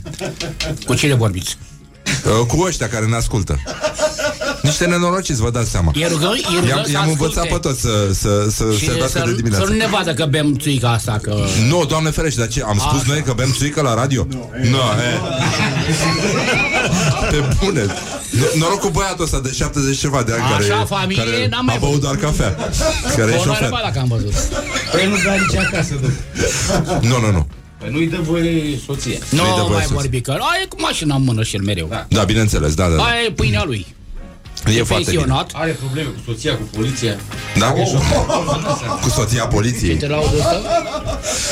[0.87, 1.57] Cu cine vorbiți?
[2.25, 3.59] Uh, cu ăștia care ne ascultă.
[4.63, 5.93] Niște nenorociți, vă dați seama.
[5.95, 7.55] E rugăm, e rugăm I-am, să i-am învățat asculte.
[7.63, 9.65] pe toți să, să, să Și servească să, de să dimineață.
[9.71, 11.35] nu ne vadă că bem țuica asta, că...
[11.69, 12.63] Nu, doamne ferește, dar ce?
[12.67, 13.13] Am spus Așa.
[13.13, 14.27] noi că bem țuică la radio?
[14.63, 15.21] Nu, e.
[17.31, 17.85] Pe bune.
[18.41, 21.65] No- Noroc cu băiatul ăsta de 70 ceva de ani Așa, care, familie, care n-am
[21.65, 22.57] mai a băut doar cafea.
[23.17, 23.69] Care e O, nu are șofer.
[23.71, 24.33] bani dacă am văzut.
[24.93, 26.09] Păi nu bea nici acasă, dă.
[27.09, 27.47] Nu, nu, nu.
[27.81, 29.19] Păi nu-i dă voie soția.
[29.31, 31.57] Nu Nu-i dă voie mai să- vorbi că aia e cu mașina în mână și
[31.57, 31.87] el mereu.
[31.91, 32.07] Da.
[32.09, 32.95] Da, bineînțeles, da, da.
[32.97, 33.03] da.
[33.03, 33.87] Aia e pâinea lui.
[34.67, 34.95] E foarte bine.
[35.05, 35.51] pensionat.
[35.55, 37.17] Are probleme cu soția, cu poliția.
[37.59, 37.73] Da?
[39.03, 39.97] Cu soția poliției.
[39.97, 40.61] Te laudă ăsta?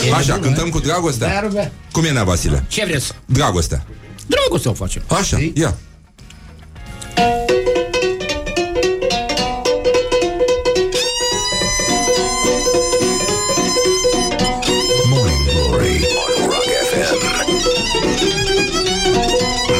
[0.08, 0.72] E Așa, nebun, cântăm eh?
[0.72, 1.28] cu dragostea?
[1.28, 1.72] Da, rugă.
[1.92, 2.64] Cum e, Nea Vasile?
[2.68, 3.12] Ce vreți?
[3.24, 3.86] Dragostea.
[4.26, 5.02] Dragoste o facem.
[5.06, 5.76] Așa, ia.
[7.16, 7.47] Morning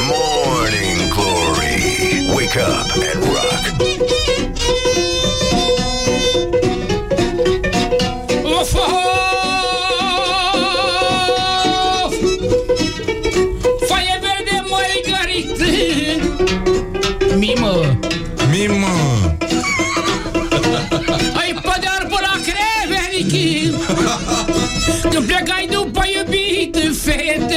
[0.09, 2.35] Morning Glory.
[2.35, 3.88] Wake up and rock.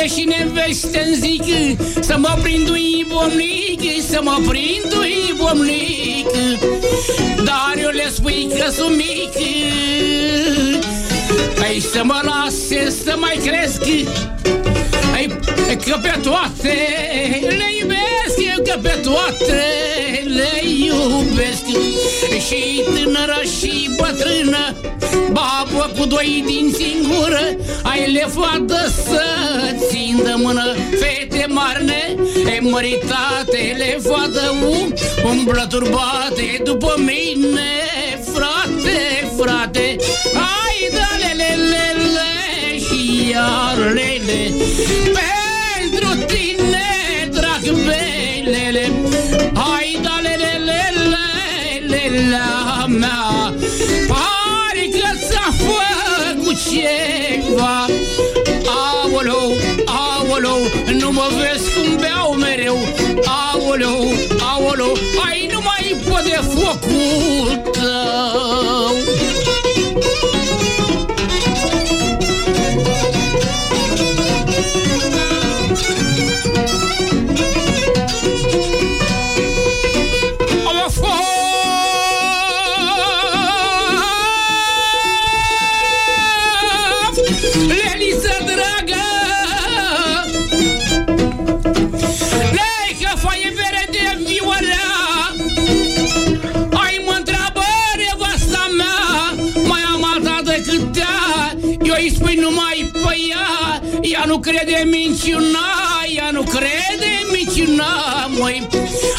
[0.02, 1.44] Fete și neveste îmi zic
[2.00, 6.28] Să mă prindui bomnic Să mă prindui bomnic
[7.36, 9.36] Dar eu le spui că sunt mic.
[11.64, 13.82] Ai să mă lase să mai cresc.
[15.14, 15.40] Ai
[15.86, 16.78] că pe toate
[17.42, 19.64] le iubesc Eu că pe toate
[20.26, 21.66] le iubesc.
[22.48, 24.76] Și tânără și bătrână
[25.32, 27.46] Babă cu doi dinți în gură
[27.84, 29.24] Ai le fată să
[29.90, 30.76] țin de mână.
[31.00, 32.16] Fete marne,
[32.56, 34.94] e măritate Le fată um,
[35.30, 37.72] umblă turbate După mine,
[38.34, 39.00] frate,
[39.38, 39.96] frate
[40.34, 44.54] Hai da le le le le și iar lele
[45.04, 45.41] Pentru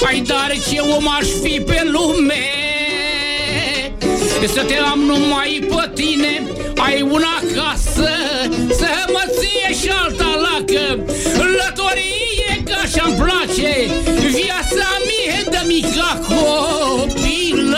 [0.07, 2.47] ai dar ce om aș fi pe lume?
[4.55, 6.43] Să te am numai pe tine
[6.77, 8.11] Ai una casă
[8.79, 11.05] Să mă ție și alta lacă.
[11.37, 13.91] Lătorie că așa-mi place
[14.31, 17.73] Viața mie de mica copilărie.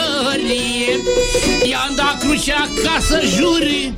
[1.69, 3.93] I-am dat crucea ca să juri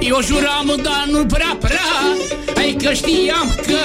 [0.00, 2.16] Eu juram, dar nu prea prea.
[2.56, 3.78] Ai că știam că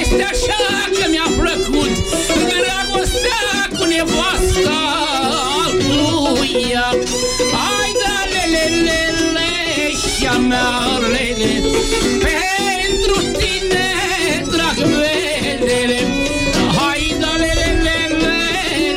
[0.00, 1.90] este așa că mi-a plăcut.
[2.35, 2.35] Dragostea cu
[3.96, 4.78] nevasta
[5.64, 6.86] altuia.
[7.56, 9.50] Hai da lele lele
[10.02, 11.52] și-a mea lele
[12.26, 13.86] Pentru tine,
[14.50, 16.00] drag velele
[16.78, 18.38] Hai da lele lele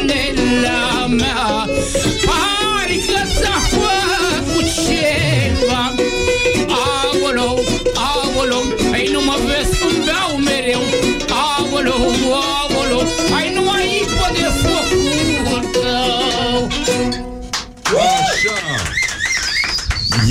[0.10, 1.68] lele mea.
[2.28, 3.58] Pare că ți-a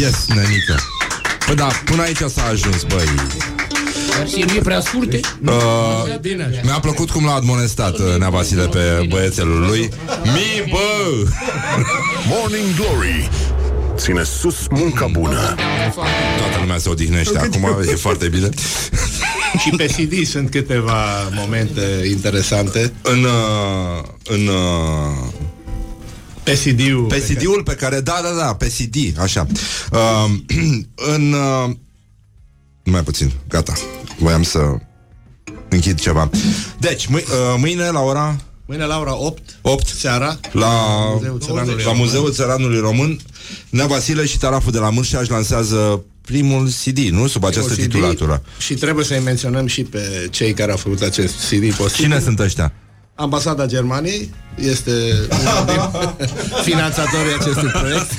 [0.09, 0.77] Yes, nenică.
[1.47, 3.05] Păi da, până aici s-a ajuns, băi.
[4.19, 5.21] Mersi, nu e prea scurte?
[5.45, 5.53] Uh,
[6.63, 9.89] mi-a plăcut cum l-a admonestat uh, Nea Vasile pe băiețelul lui.
[10.23, 11.29] Mi, bă!
[12.29, 13.31] Morning Glory
[13.97, 15.55] ține sus munca bună.
[16.39, 18.49] Toată lumea se odihnește acum, e foarte bine.
[19.59, 21.81] Și pe CD sunt câteva momente
[22.11, 22.93] interesante.
[23.03, 25.47] În, uh, în uh,
[26.49, 27.05] Pe CD-ul.
[27.05, 29.47] pe CD-ul pe care, da, da, da, pe CD, așa.
[29.93, 30.31] Uh,
[31.15, 31.71] în uh,
[32.85, 33.73] mai puțin, gata.
[34.19, 34.75] Voiam să
[35.69, 36.31] închid ceva.
[36.79, 40.69] Deci, mâ- uh, mâine la ora Mâine la ora 8 8 seara la
[41.15, 42.05] Muzeul Țăranului la Român.
[42.05, 43.21] Muzeul Țăranului Român,
[43.71, 47.27] Nea Vasile și Taraful de la Mârșaș lansează primul CD, nu?
[47.27, 48.43] Sub această CD titulatură.
[48.59, 52.05] Și trebuie să-i menționăm și pe cei care au făcut acest CD posibil.
[52.05, 52.73] Cine sunt ăștia?
[53.21, 54.91] Ambasada Germaniei este
[55.31, 55.81] unul din
[56.63, 58.11] finanțatorii acestui proiect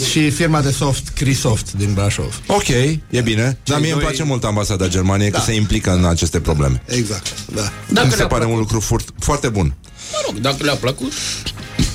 [0.10, 2.40] și firma de soft Crisoft din Brașov.
[2.46, 2.68] Ok,
[3.10, 3.58] e bine.
[3.64, 5.42] Dar mie îmi doi- place mult ambasada Germaniei că Da.
[5.42, 6.82] se implică în aceste probleme.
[6.86, 7.62] Exact, da.
[7.88, 9.74] Dacă Mi se pare un lucru furt, foarte bun.
[10.12, 11.12] Mă rog, dacă le-a plăcut.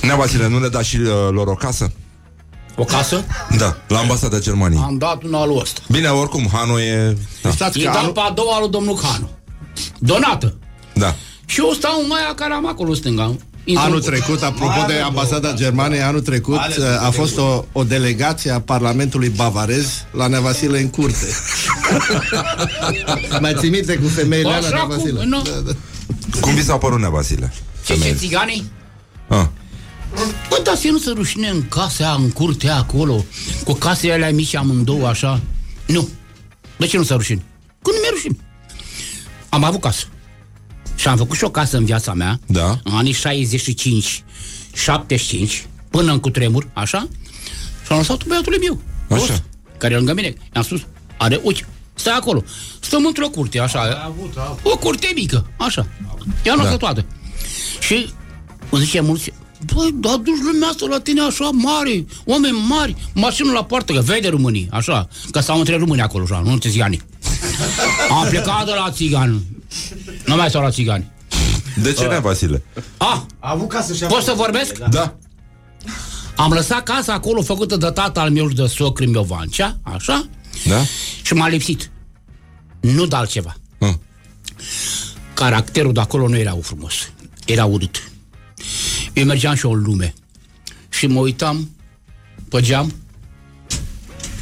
[0.02, 1.92] Nea Vasile, nu le da și uh, lor o casă?
[2.76, 3.24] O casă?
[3.58, 4.82] Da, la ambasada Germaniei.
[4.84, 5.80] Am dat un alul ăsta.
[5.88, 7.16] Bine, oricum, Hanu e...
[7.42, 7.50] Da.
[7.50, 9.30] Stați E că dat anul, pe a doua lui domnul Canu.
[9.98, 10.56] Donată.
[10.94, 11.14] da.
[11.46, 13.36] Și eu stau în aia care am acolo în stânga.
[13.64, 16.60] Intru- anul trecut, apropo de ambasada Germaniei, anul trecut
[17.00, 21.26] a fost o, o delegație a Parlamentului Bavarez la Nevasile în curte.
[23.40, 25.18] Mai ții minte cu femeile alea Așa Nevasile?
[25.18, 25.42] cum, nu.
[25.42, 25.72] Da, da.
[26.40, 27.52] Cum vi s-a părut Nea Vasile?
[27.86, 28.70] Ce, ce, țiganii?
[29.28, 29.46] Ah.
[30.48, 33.24] Bă, dar să nu se rușine în casa aia, în curtea aia, acolo,
[33.64, 35.40] cu casele alea mici amândouă, așa.
[35.86, 36.08] Nu.
[36.76, 37.42] De ce nu se rușine?
[37.82, 38.36] Că nu mi-e rușine.
[39.58, 40.04] Am avut casă.
[40.96, 42.80] Și am făcut și o casă în viața mea, Da.
[42.84, 44.24] în anii 65,
[44.74, 47.08] 75, până în cutremur, așa,
[47.84, 48.80] și am lăsat băiatului meu,
[49.10, 49.26] Așa.
[49.26, 49.42] Rost,
[49.76, 50.34] care e lângă mine.
[50.54, 50.80] I-am spus,
[51.16, 52.42] are ochi, stai acolo.
[52.80, 54.12] Stăm într-o curte, așa,
[54.62, 55.86] o curte mică, așa.
[56.44, 56.68] Ea nu Da.
[56.68, 56.76] da.
[56.76, 57.04] toată.
[57.80, 58.08] Și
[58.70, 59.32] îmi zice mulți,
[59.74, 64.00] Băi, dar duci lumea asta la tine așa mare, oameni mari, mașină la poartă, că
[64.00, 67.00] vede românii, așa, că stau între români acolo, așa, nu între țigani.
[68.18, 69.46] Am plecat de la țigani.
[70.26, 71.10] Nu mai stau la țigani.
[71.82, 72.62] De ce Nea Vasile?
[72.96, 74.78] Ah, A avut casă și a Poți să vorbesc?
[74.78, 75.14] Da.
[76.36, 80.28] am lăsat casa acolo făcută de tata al meu și de socrul meu Vancea, așa,
[80.66, 80.80] Da?
[81.22, 81.90] și m-a lipsit.
[82.80, 83.56] Nu de altceva.
[83.78, 83.94] Ah.
[85.34, 86.94] Caracterul de acolo nu era frumos.
[87.46, 88.10] Era urât.
[89.12, 90.14] Eu mergeam și eu în lume.
[90.88, 91.70] Și mă uitam
[92.48, 92.94] pe geam.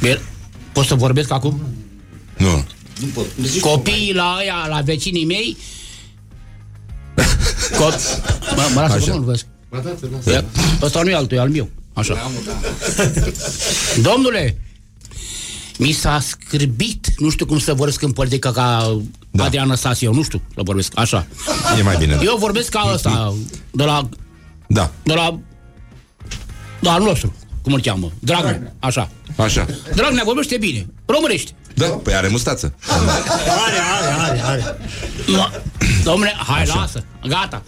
[0.01, 0.21] Bine,
[0.71, 1.59] Pot să vorbesc acum?
[2.37, 2.65] Nu.
[3.61, 5.57] Copiii la aia, la vecinii mei
[7.79, 7.91] Cop...
[8.55, 9.05] Mă, mă lasă, Așa.
[9.05, 9.45] că nu vorbesc.
[10.31, 10.45] Ia,
[10.81, 11.69] Ăsta nu e altul, e al meu.
[11.93, 12.31] Așa.
[14.09, 14.57] Domnule,
[15.77, 18.97] mi s-a scârbit, nu știu cum să vorbesc în politică ca
[19.31, 19.43] da.
[19.43, 21.27] Adrian Năstase, eu nu știu să vorbesc, așa.
[21.77, 22.19] E mai bine.
[22.23, 23.33] Eu vorbesc ca ăsta,
[23.71, 24.09] de la,
[24.67, 24.91] Da.
[25.03, 25.39] de la,
[26.79, 29.09] de al nostru, cum îl cheamă, Dragnea, așa.
[29.35, 29.65] Așa.
[29.95, 31.51] Dragnea vorbește bine, românește.
[31.77, 32.73] Da, păi are mustață.
[33.65, 34.77] Are, are, are, are.
[35.27, 35.49] Mă,
[36.03, 36.75] Domnule, hai, așa.
[36.75, 37.63] lasă, gata.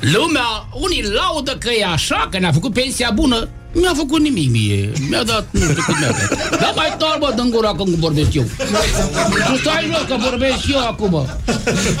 [0.00, 3.48] Lumea, unii laudă că e așa, că ne-a făcut pensia bună.
[3.72, 4.92] Nu mi-a făcut nimic mie.
[5.08, 6.50] Mi-a dat, nu știu cât mi-a dat.
[6.50, 8.42] Dar mai tare, bă, dă gura când vorbesc eu.
[9.46, 11.26] Tu stai jos că vorbesc eu acum.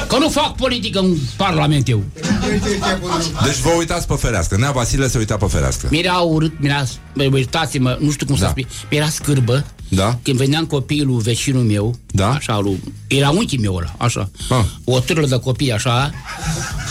[0.08, 2.02] Că nu fac politică în Parlament eu.
[3.44, 4.56] Deci vă uitați pe fereastră.
[4.56, 5.88] Nea Vasile se uita pe fereastră.
[5.90, 6.84] Mi-era urât, mi-era,
[7.14, 8.46] bă, iertați-mă, nu știu cum Da.
[8.46, 9.64] să spun, mi-era scârbă.
[9.88, 10.18] Da?
[10.22, 12.30] Când veneam copilul vecinul meu, Da?
[12.30, 14.64] așa, lui, era unchiul meu ăla, așa, Ah.
[14.84, 16.10] o târlă de copii, așa,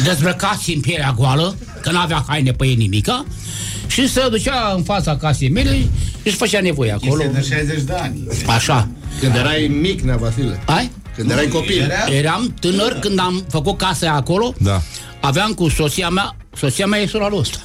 [0.04, 3.26] dezbrăcați în pielea goală, că n-avea haine pe ei nimica,
[3.88, 5.88] și se ducea în fața casei mele și
[6.24, 7.24] își făcea nevoie acolo.
[7.24, 8.28] Este de 60 de ani.
[8.48, 8.88] Așa.
[9.20, 10.62] Când erai mic, Nea Vasile.
[10.66, 10.92] Ai?
[11.16, 11.92] Când erai copil.
[12.10, 14.82] Eram tânăr când am făcut casa acolo, Da.
[15.22, 17.58] aveam cu soția mea, soția mea e sora lui ăsta.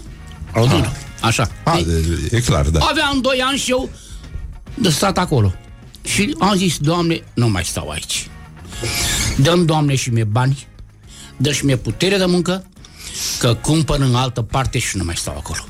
[0.53, 0.85] Al ah.
[1.21, 1.51] Așa.
[1.65, 2.79] A, de, e clar, da.
[2.91, 3.91] Aveam doi ani și eu
[4.75, 5.55] de stat acolo.
[6.03, 8.29] Și am zis, Doamne, nu mai stau aici.
[9.37, 10.67] Dăm, Doamne, și mie bani,
[11.37, 12.65] dă și mie putere de muncă,
[13.39, 15.61] că cumpăr în altă parte și nu mai stau acolo.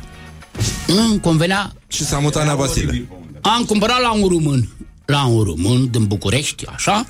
[0.87, 1.73] Nu îmi convenea.
[1.89, 3.09] Și s-a mutat Nea Vasile.
[3.41, 4.69] Am cumpărat la un român,
[5.05, 7.07] la un român din București, așa,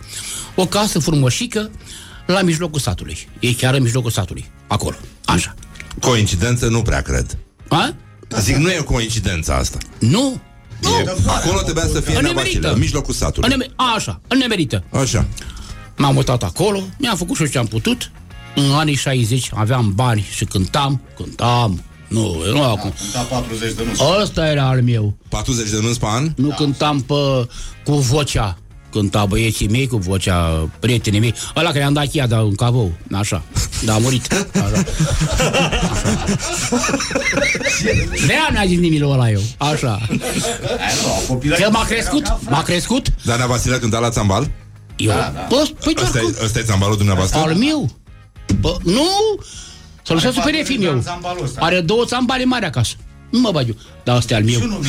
[0.54, 1.70] o casă frumoșică
[2.26, 3.28] la mijlocul satului.
[3.40, 5.54] E chiar în mijlocul satului, acolo, așa.
[6.00, 7.38] Coincidență nu prea cred.
[7.68, 7.94] A?
[8.40, 9.78] Zic, nu e o coincidență asta.
[9.98, 10.40] Nu,
[10.82, 12.42] E, acolo trebuia să fie În Nea nemerită.
[12.52, 13.50] Vasile, în mijlocul satului.
[13.52, 14.84] În neme- a, așa, în nemerită.
[14.92, 15.26] Așa.
[15.96, 18.10] M-am mutat acolo, mi-am făcut și eu ce am putut.
[18.54, 21.82] În anii 60 aveam bani și cântam, cântam.
[22.08, 22.92] Nu, nu acum.
[23.12, 24.20] Da, 40 de nu.
[24.22, 25.16] Ăsta era al meu.
[25.28, 26.32] 40 de nunți pe an?
[26.36, 27.14] Nu cântam pe,
[27.84, 28.58] cu vocea.
[28.90, 32.92] Cânta băieții mei cu vocea prietenii mei, ăla care i-am dat cheia de un cavou,
[33.12, 33.42] așa,
[33.84, 34.32] dar a murit.
[34.32, 34.84] Așa.
[38.26, 40.08] De-aia n-a zis nimilul ăla eu, așa.
[41.58, 43.06] Că m-a crescut, m-a crescut.
[43.24, 44.50] Dar Nea Vasile cânta la țambal?
[44.96, 45.12] Eu,
[45.48, 46.44] bă, păi doar Ăsta e, că...
[46.44, 47.38] ăsta e țambalul dumneavoastră?
[47.38, 47.90] Al meu?
[48.60, 49.08] Bă, nu!
[50.02, 51.02] Să lăsați supere fi meu.
[51.58, 52.94] Are două țambale mari acasă.
[53.30, 53.74] Nu mă bag eu.
[54.04, 54.80] Dar ăsta e al meu.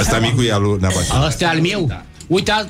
[0.00, 1.26] Ăsta micul e al lui Nea Vasile.
[1.26, 2.02] Ăsta e al meu.
[2.26, 2.66] Uite, a-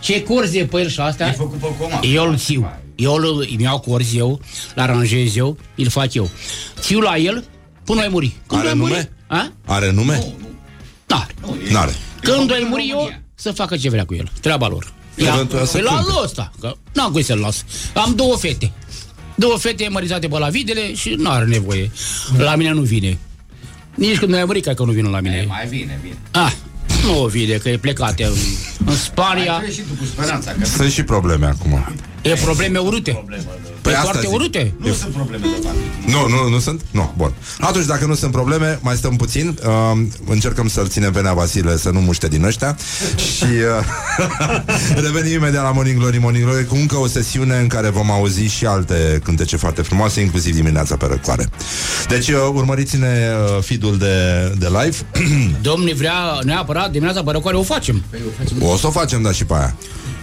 [0.00, 1.28] ce corzi e pe el și astea.
[1.28, 2.06] E făcut pe comandă.
[2.06, 2.70] Eu îl țiu.
[2.94, 4.40] Eu îl îmi iau corzi eu,
[4.74, 6.30] îl aranjez eu, îl fac eu.
[6.80, 7.44] Țiu la el
[7.84, 8.36] până ai muri.
[8.46, 9.10] Când Are ai muri, nume?
[9.26, 9.52] A?
[9.66, 10.24] Are nume?
[11.06, 11.34] N-are.
[11.72, 11.94] N-are.
[12.20, 14.30] Când ai muri eu, să facă ce vrea cu el.
[14.40, 14.92] Treaba lor.
[15.16, 16.10] Ia, Eventual să păi la cânte.
[16.12, 17.64] lui ăsta, că n-am cum să-l las.
[17.94, 18.72] Am două fete.
[19.34, 21.90] Două fete măritate pe la videle și nu are nevoie.
[22.38, 23.18] La mine nu vine.
[23.94, 25.44] Nici când nu ai mărit, că nu vine la mine.
[25.48, 26.16] Mai vine, vine.
[26.30, 26.52] Ah,
[27.04, 28.32] nu vine, că e plecat în,
[28.86, 29.52] în Spania.
[29.52, 31.94] Ai și tu cu speranța că Sunt și probleme acum.
[32.24, 33.24] E probleme urâte.
[33.80, 34.36] Păi e asta foarte zic.
[34.36, 34.74] urâte.
[34.76, 35.76] nu sunt probleme de bani.
[36.06, 36.80] Nu, nu, nu sunt?
[36.90, 37.34] Nu, bun.
[37.60, 39.58] Atunci, dacă nu sunt probleme, mai stăm puțin.
[39.66, 42.76] Uh, încercăm să-l ținem pe Nea Vasile să nu muște din ăștia.
[43.16, 47.88] și uh, revenim imediat la Morning Glory, Morning Glory, cu încă o sesiune în care
[47.88, 51.48] vom auzi și alte cântece foarte frumoase, inclusiv dimineața pe răcoare.
[52.08, 54.14] Deci, uh, urmăriți-ne uh, feed-ul de,
[54.58, 54.96] de live.
[55.68, 58.02] Domnul vrea neapărat dimineața pe răcoare, o facem.
[58.60, 59.74] o să o facem, da, și pe aia.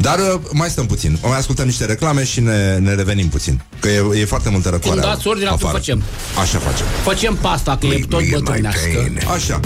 [0.02, 1.18] Dar uh, mai stăm puțin.
[1.22, 3.62] O mai ascultăm niște reclame și ne, ne revenim puțin.
[3.80, 5.00] Că e, e foarte multă răcoare.
[5.00, 5.78] Când dați ordinea, afară.
[5.78, 6.04] facem.
[6.42, 6.86] Așa facem.
[7.04, 9.14] Facem pasta, că e tot bătrânească.
[9.36, 9.60] Așa.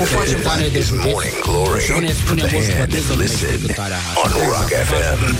[0.00, 1.02] O facem Pane de județ.
[1.84, 5.34] Și ne spune moș bătrân să numește cântarea On Rock FM.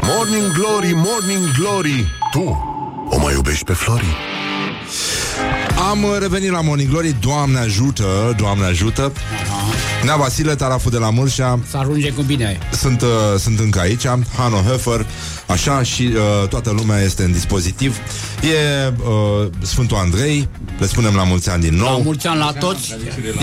[0.00, 2.76] Morning Glory, Morning Glory Tu
[3.10, 4.16] o mai iubești pe Flori?
[5.90, 9.12] Am uh, revenit la Morning Glory Doamne ajută, Doamne ajută
[10.04, 12.58] Nea Vasile, Taraful de la Mârșa Să ajunge cu bine aia.
[12.72, 13.08] sunt, uh,
[13.38, 14.06] sunt încă aici
[14.36, 15.06] Hano Höfer
[15.46, 16.02] Așa și
[16.42, 17.96] uh, toată lumea este în dispozitiv
[18.42, 20.48] E uh, Sfântul Andrei
[20.78, 22.94] Le spunem la mulți ani din La nou mulți ani la toți.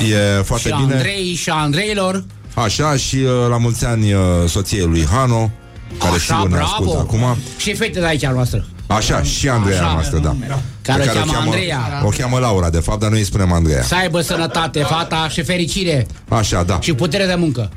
[0.10, 2.24] E foarte și bine Andrei și Andreilor.
[2.54, 5.52] Așa și uh, la mulți ani uh, soției lui Hano
[6.00, 6.70] Care Așa, sigur ne bravo.
[6.72, 8.66] ascultă acum Și fete de aici a noastră.
[8.88, 9.92] Așa, și Andreea Așa.
[9.92, 10.36] noastră, da
[10.86, 12.02] Care Pe o cheamă Andreea.
[12.04, 15.44] O cheamă Laura, de fapt, dar noi îi spunem Andreea Să aibă sănătate, fata și
[15.44, 17.70] fericire Așa, da și putere de muncă.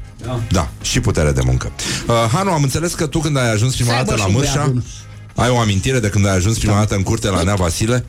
[0.51, 1.73] Da, și putere de muncă.
[2.07, 4.35] Uh, Hanu, am înțeles că tu când ai ajuns prima Să aibă dată la și
[4.35, 4.85] un Mârșa, băiat
[5.39, 8.05] ai o amintire de când ai ajuns prima dată în curte la Nea Vasile?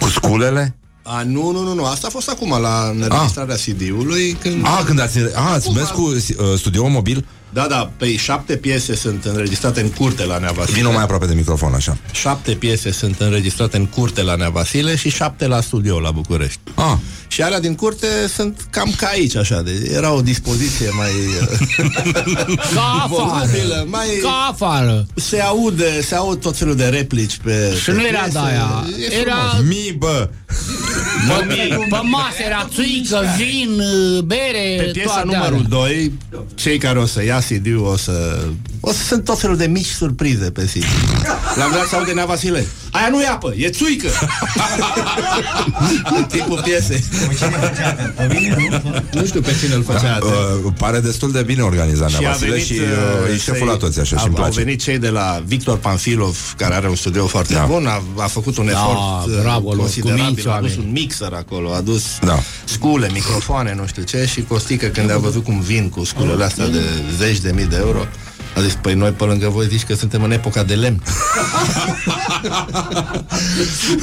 [0.00, 0.76] Cu sculele?
[1.02, 4.64] A, nu, nu, nu, nu, asta a fost acum la înregistrarea CD-ului când...
[4.64, 6.24] Ah, când ați, a, ați mers cu uh,
[6.56, 7.26] studio mobil?
[7.50, 10.76] Da, da, pe șapte piese sunt înregistrate în curte la Nea Vasile.
[10.76, 11.96] Vino mai aproape de microfon, așa.
[12.12, 16.60] Șapte piese sunt înregistrate în curte la Nea Vasile și șapte la studio la București.
[16.74, 16.96] Ah.
[17.28, 21.10] Și alea din curte sunt cam ca aici, așa, de, era o dispoziție mai...
[22.74, 23.08] Ca afară.
[23.08, 24.06] volubilă, mai...
[24.22, 25.06] Ca afară.
[25.14, 27.76] Se aude, se aud tot felul de replici pe...
[27.78, 28.32] Și pe nu era piese.
[28.32, 28.86] de aia.
[29.10, 29.34] E Era...
[29.34, 29.66] frumos.
[29.68, 30.28] Mi, bă!
[31.48, 33.82] Pe, pe masă era țuică, vin,
[34.24, 35.68] bere, Pe piesa toate numărul alea.
[35.68, 36.12] 2,
[36.54, 38.38] cei care o să ia CD-ul o să...
[38.80, 40.84] O să sunt tot felul de mici surprize pe CD.
[41.56, 42.66] L-am vrea să aude Nea Vasile.
[42.90, 44.08] Aia nu e apă, e țuică!
[46.16, 47.04] în timpul piesei.
[49.12, 50.32] nu știu pe cine îl făcea atent.
[50.64, 54.16] Uh, pare destul de bine organizat Nea Vasile și uh, e șeful la toți, așa,
[54.16, 54.64] și îmi au, au place.
[54.64, 57.64] venit cei de la Victor Panfilov, care are un studio foarte Da.
[57.64, 60.86] bun, a, a făcut un Da, efort uh, bravo, lor, considerabil, cuminți a adus oameni.
[60.86, 62.38] un mixer acolo, a adus Da.
[62.64, 66.68] scule, microfoane, nu știu ce, și Costică când a văzut cum vin cu sculele astea
[66.68, 66.80] de
[67.28, 68.06] zeci de mii de euro,
[68.56, 71.02] a zis, păi noi pe lângă voi zici că suntem în epoca de lemn.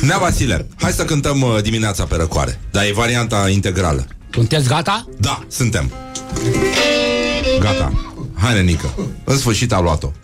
[0.08, 2.60] Nea Vasile, hai să cântăm uh, dimineața pe răcoare.
[2.72, 4.06] Dar e varianta integrală.
[4.32, 5.08] Sunteți gata?
[5.18, 5.92] Da, suntem.
[7.60, 7.92] Gata.
[8.36, 8.94] Hai, nenică.
[9.24, 10.12] În sfârșit a luat-o.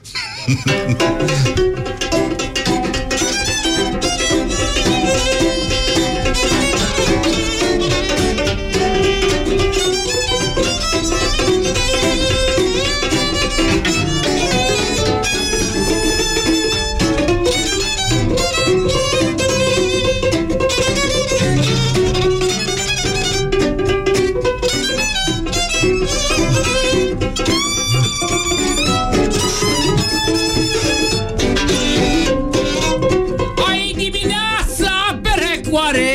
[33.68, 36.12] Ai dimineața pe recoare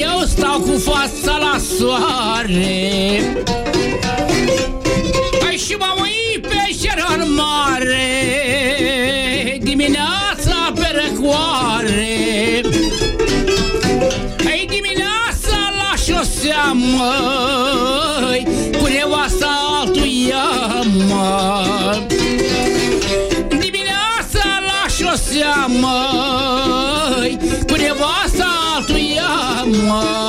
[0.00, 3.20] Eu stau cu fața la soare.
[5.48, 8.08] Ai și m-am uit pe cer în mare
[9.62, 12.60] Dimineața pe recoare
[14.46, 17.97] Ai dimineața la șosea măi
[25.80, 28.46] măi Cu nevasta
[28.76, 29.30] altuia,
[29.86, 30.27] măi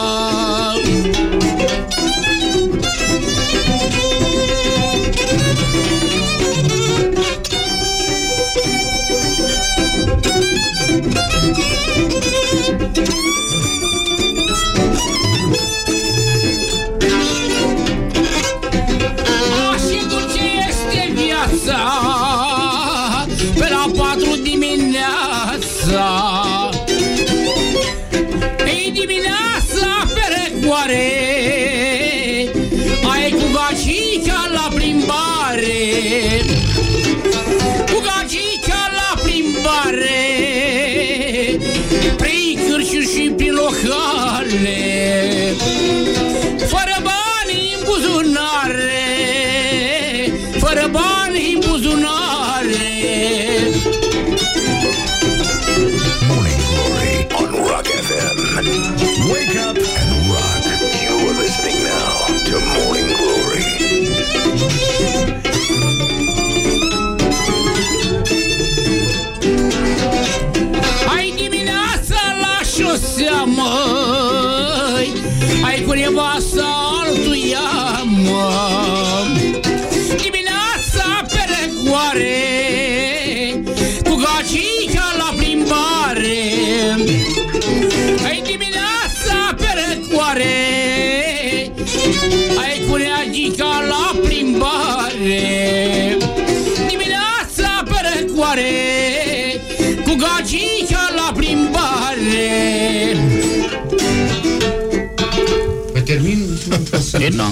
[107.29, 107.43] E, nu.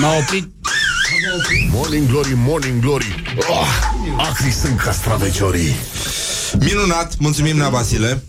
[0.00, 0.48] M-a oprit
[1.70, 3.66] Morning Glory, Morning Glory oh,
[4.16, 5.74] Acri sunt castraveciorii
[6.58, 8.22] Minunat, mulțumim, Nea Vasile.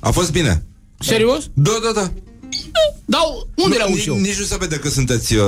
[0.00, 0.62] A fost bine.
[0.98, 1.44] Serios?
[1.54, 2.10] Da, da, da.
[3.08, 4.16] Dau, unde Nu, le-au nici, eu?
[4.16, 5.42] nici nu se vede că sunteți uh,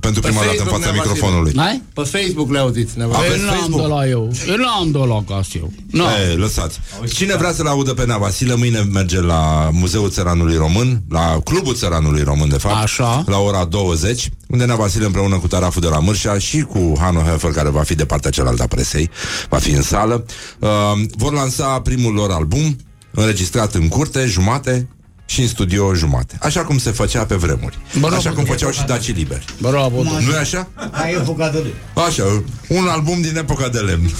[0.00, 1.12] pentru prima dată în Facebook, fața Nea Vasile.
[1.12, 1.52] microfonului.
[1.56, 1.82] Hai?
[1.94, 3.80] Pe Facebook le auziți, ne Aveți Eu n-am Facebook?
[3.80, 4.30] de la eu.
[4.48, 5.72] Eu n-am de la acasă eu.
[5.90, 6.02] Nu.
[6.28, 6.78] Ei, lăsați.
[7.14, 11.74] Cine vrea să-l audă pe Nea Vasile, mâine merge la Muzeul Țăranului Român, la Clubul
[11.74, 13.24] Țăranului Român, de fapt, Așa.
[13.26, 17.20] la ora 20, unde Nea Vasile împreună cu Taraful de la Mârșa și cu Hano
[17.20, 19.10] Heffer, care va fi de partea cealaltă a presei,
[19.48, 20.24] va fi în sală,
[20.58, 20.68] uh,
[21.16, 22.76] vor lansa primul lor album,
[23.10, 24.88] înregistrat în curte, jumate,
[25.30, 26.38] și în studio jumate.
[26.40, 27.78] Așa cum se făcea pe vremuri.
[27.98, 28.14] Bravo.
[28.14, 29.44] Așa cum făceau și Daci Liberi.
[29.58, 30.02] Bravo.
[30.02, 30.68] nu e așa?
[30.92, 31.74] Hai epoca de lui.
[32.06, 34.10] Așa, un album din epoca de lemn.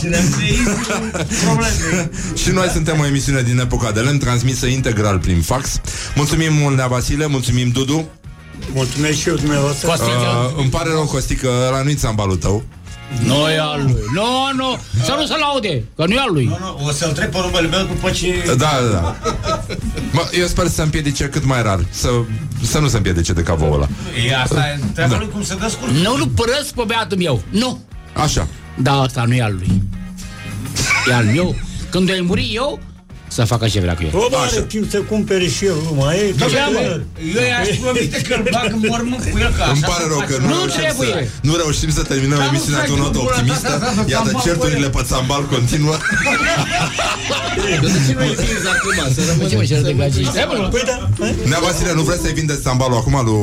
[0.00, 0.24] Și le-am
[1.44, 2.10] probleme.
[2.42, 5.80] Și noi suntem o emisiune din epoca de lemn, transmisă integral prin fax.
[6.14, 8.08] Mulțumim mult, Nea Vasile, mulțumim, Dudu.
[8.72, 9.88] Mulțumesc și eu dumneavoastră.
[9.88, 10.10] Costică.
[10.10, 12.64] Uh, îmi pare rău, Costică, ăla nu-i țambalul tău.
[13.24, 13.94] Nu e al lui.
[14.14, 14.78] Nu, nu.
[15.04, 16.44] Să nu se laude, că nu e al lui.
[16.44, 18.42] Nu, nu, o să-l trec pe numele meu după ce...
[18.46, 19.16] Da, da, da.
[20.12, 21.80] Mă, eu sper să se împiedice cât mai rar.
[21.90, 22.08] Să,
[22.62, 23.88] să nu se împiedice de cavoul ăla.
[24.28, 25.18] E asta e treaba Da.
[25.18, 25.94] lui cum se descurcă.
[26.02, 27.42] Nu, nu părăsc pe beatul meu.
[27.50, 27.80] Nu.
[28.14, 28.46] Așa.
[28.78, 29.82] Da, asta nu e al lui.
[31.08, 31.54] E al meu.
[31.90, 32.80] Când ai muri eu,
[33.36, 34.10] să facă ce vrea cu el.
[34.18, 36.14] Probabil are timp să cumpere și el numai.
[36.18, 36.80] E, Da, că- mă,
[37.36, 40.08] eu i-aș promite că îl bag în mormânt cu el ca Îmi așa pare se
[40.12, 40.30] rău face.
[40.32, 41.08] că nu, Nu reușim trebuie.
[41.08, 43.40] să, nu reușim să terminăm Dar nu emisiunea stai cu o notă cu gura ta,
[43.40, 43.68] optimistă.
[43.74, 44.96] asta, asta, Iată, țambal, certurile băie.
[44.96, 45.94] pe țambal continuă.
[47.82, 48.98] De ce nu e prins acum?
[49.14, 50.32] Să Ce mă rămânem cer de să- gagici?
[50.38, 51.34] Hai, mă, Păi da, hai.
[51.50, 53.38] Nea Vasile, nu vreți să-i vindeți țambalul acum lui,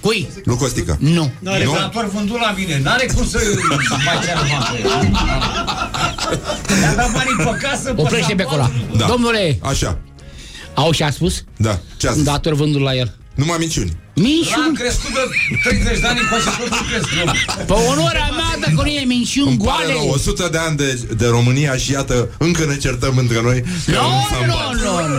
[0.00, 0.28] Cui?
[0.44, 0.96] lui Costică?
[1.00, 1.30] Nu.
[1.42, 3.38] E vânător vândut la mine, n-are cum să
[4.04, 5.12] mai ceară bani.
[6.82, 8.70] I-a dat banii pe casă pe Oprește pe acolo.
[8.96, 9.06] Da.
[9.06, 9.98] Domnule, Așa,
[10.74, 11.44] au și a spus?
[11.56, 11.78] da.
[11.96, 12.22] Ce a zis?
[12.22, 13.18] Dator vândul la el.
[13.34, 13.92] Numai minciuni.
[14.14, 14.76] L-am Minciuni.
[14.76, 15.20] crescut de
[15.68, 17.32] 30 de ani încoace tot nu cresc eu.
[17.66, 19.92] Pe onoarea mea, dacă nu e minciuni Îmi pare goale.
[19.92, 23.64] rău, 100 de ani de, de România și iată, încă ne certăm între noi.
[23.86, 24.74] Nu, Că un nu, țambal.
[25.08, 25.14] nu,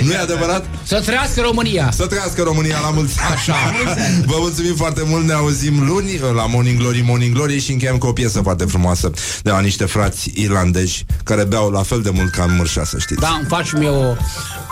[0.00, 0.06] nu.
[0.06, 0.64] Nu e adevărat?
[0.82, 1.90] Să trăiască România.
[1.94, 3.34] Să trăiască România la mulți ani.
[3.34, 3.54] Așa.
[4.30, 8.06] Vă mulțumim foarte mult, ne auzim luni la Morning Glory, Morning Glory și încheiem cu
[8.06, 9.10] o piesă foarte frumoasă
[9.42, 12.98] de la niște frați irlandezi care beau la fel de mult ca în mârșa, să
[12.98, 13.20] știți.
[13.20, 14.14] Da, îmi faci mie o,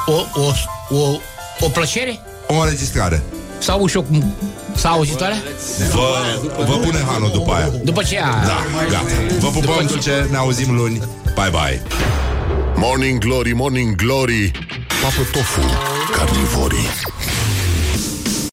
[0.07, 0.53] o, o,
[0.97, 1.19] o,
[1.61, 2.21] o plăcere?
[2.51, 3.23] O înregistrare.
[3.59, 4.35] Sau și eu cum...
[4.77, 5.35] Sau auzitoare?
[5.93, 6.09] Vă,
[6.65, 7.71] vă pune Hanu după aia.
[7.83, 8.45] După ce a...
[8.47, 8.59] Da,
[8.91, 9.05] gata.
[9.39, 10.99] Vă pupăm dulce, ne auzim luni.
[11.35, 11.83] Bye, bye.
[12.77, 14.51] Morning Glory, Morning Glory
[15.03, 15.61] Papă tofu,
[16.17, 16.89] carnivorii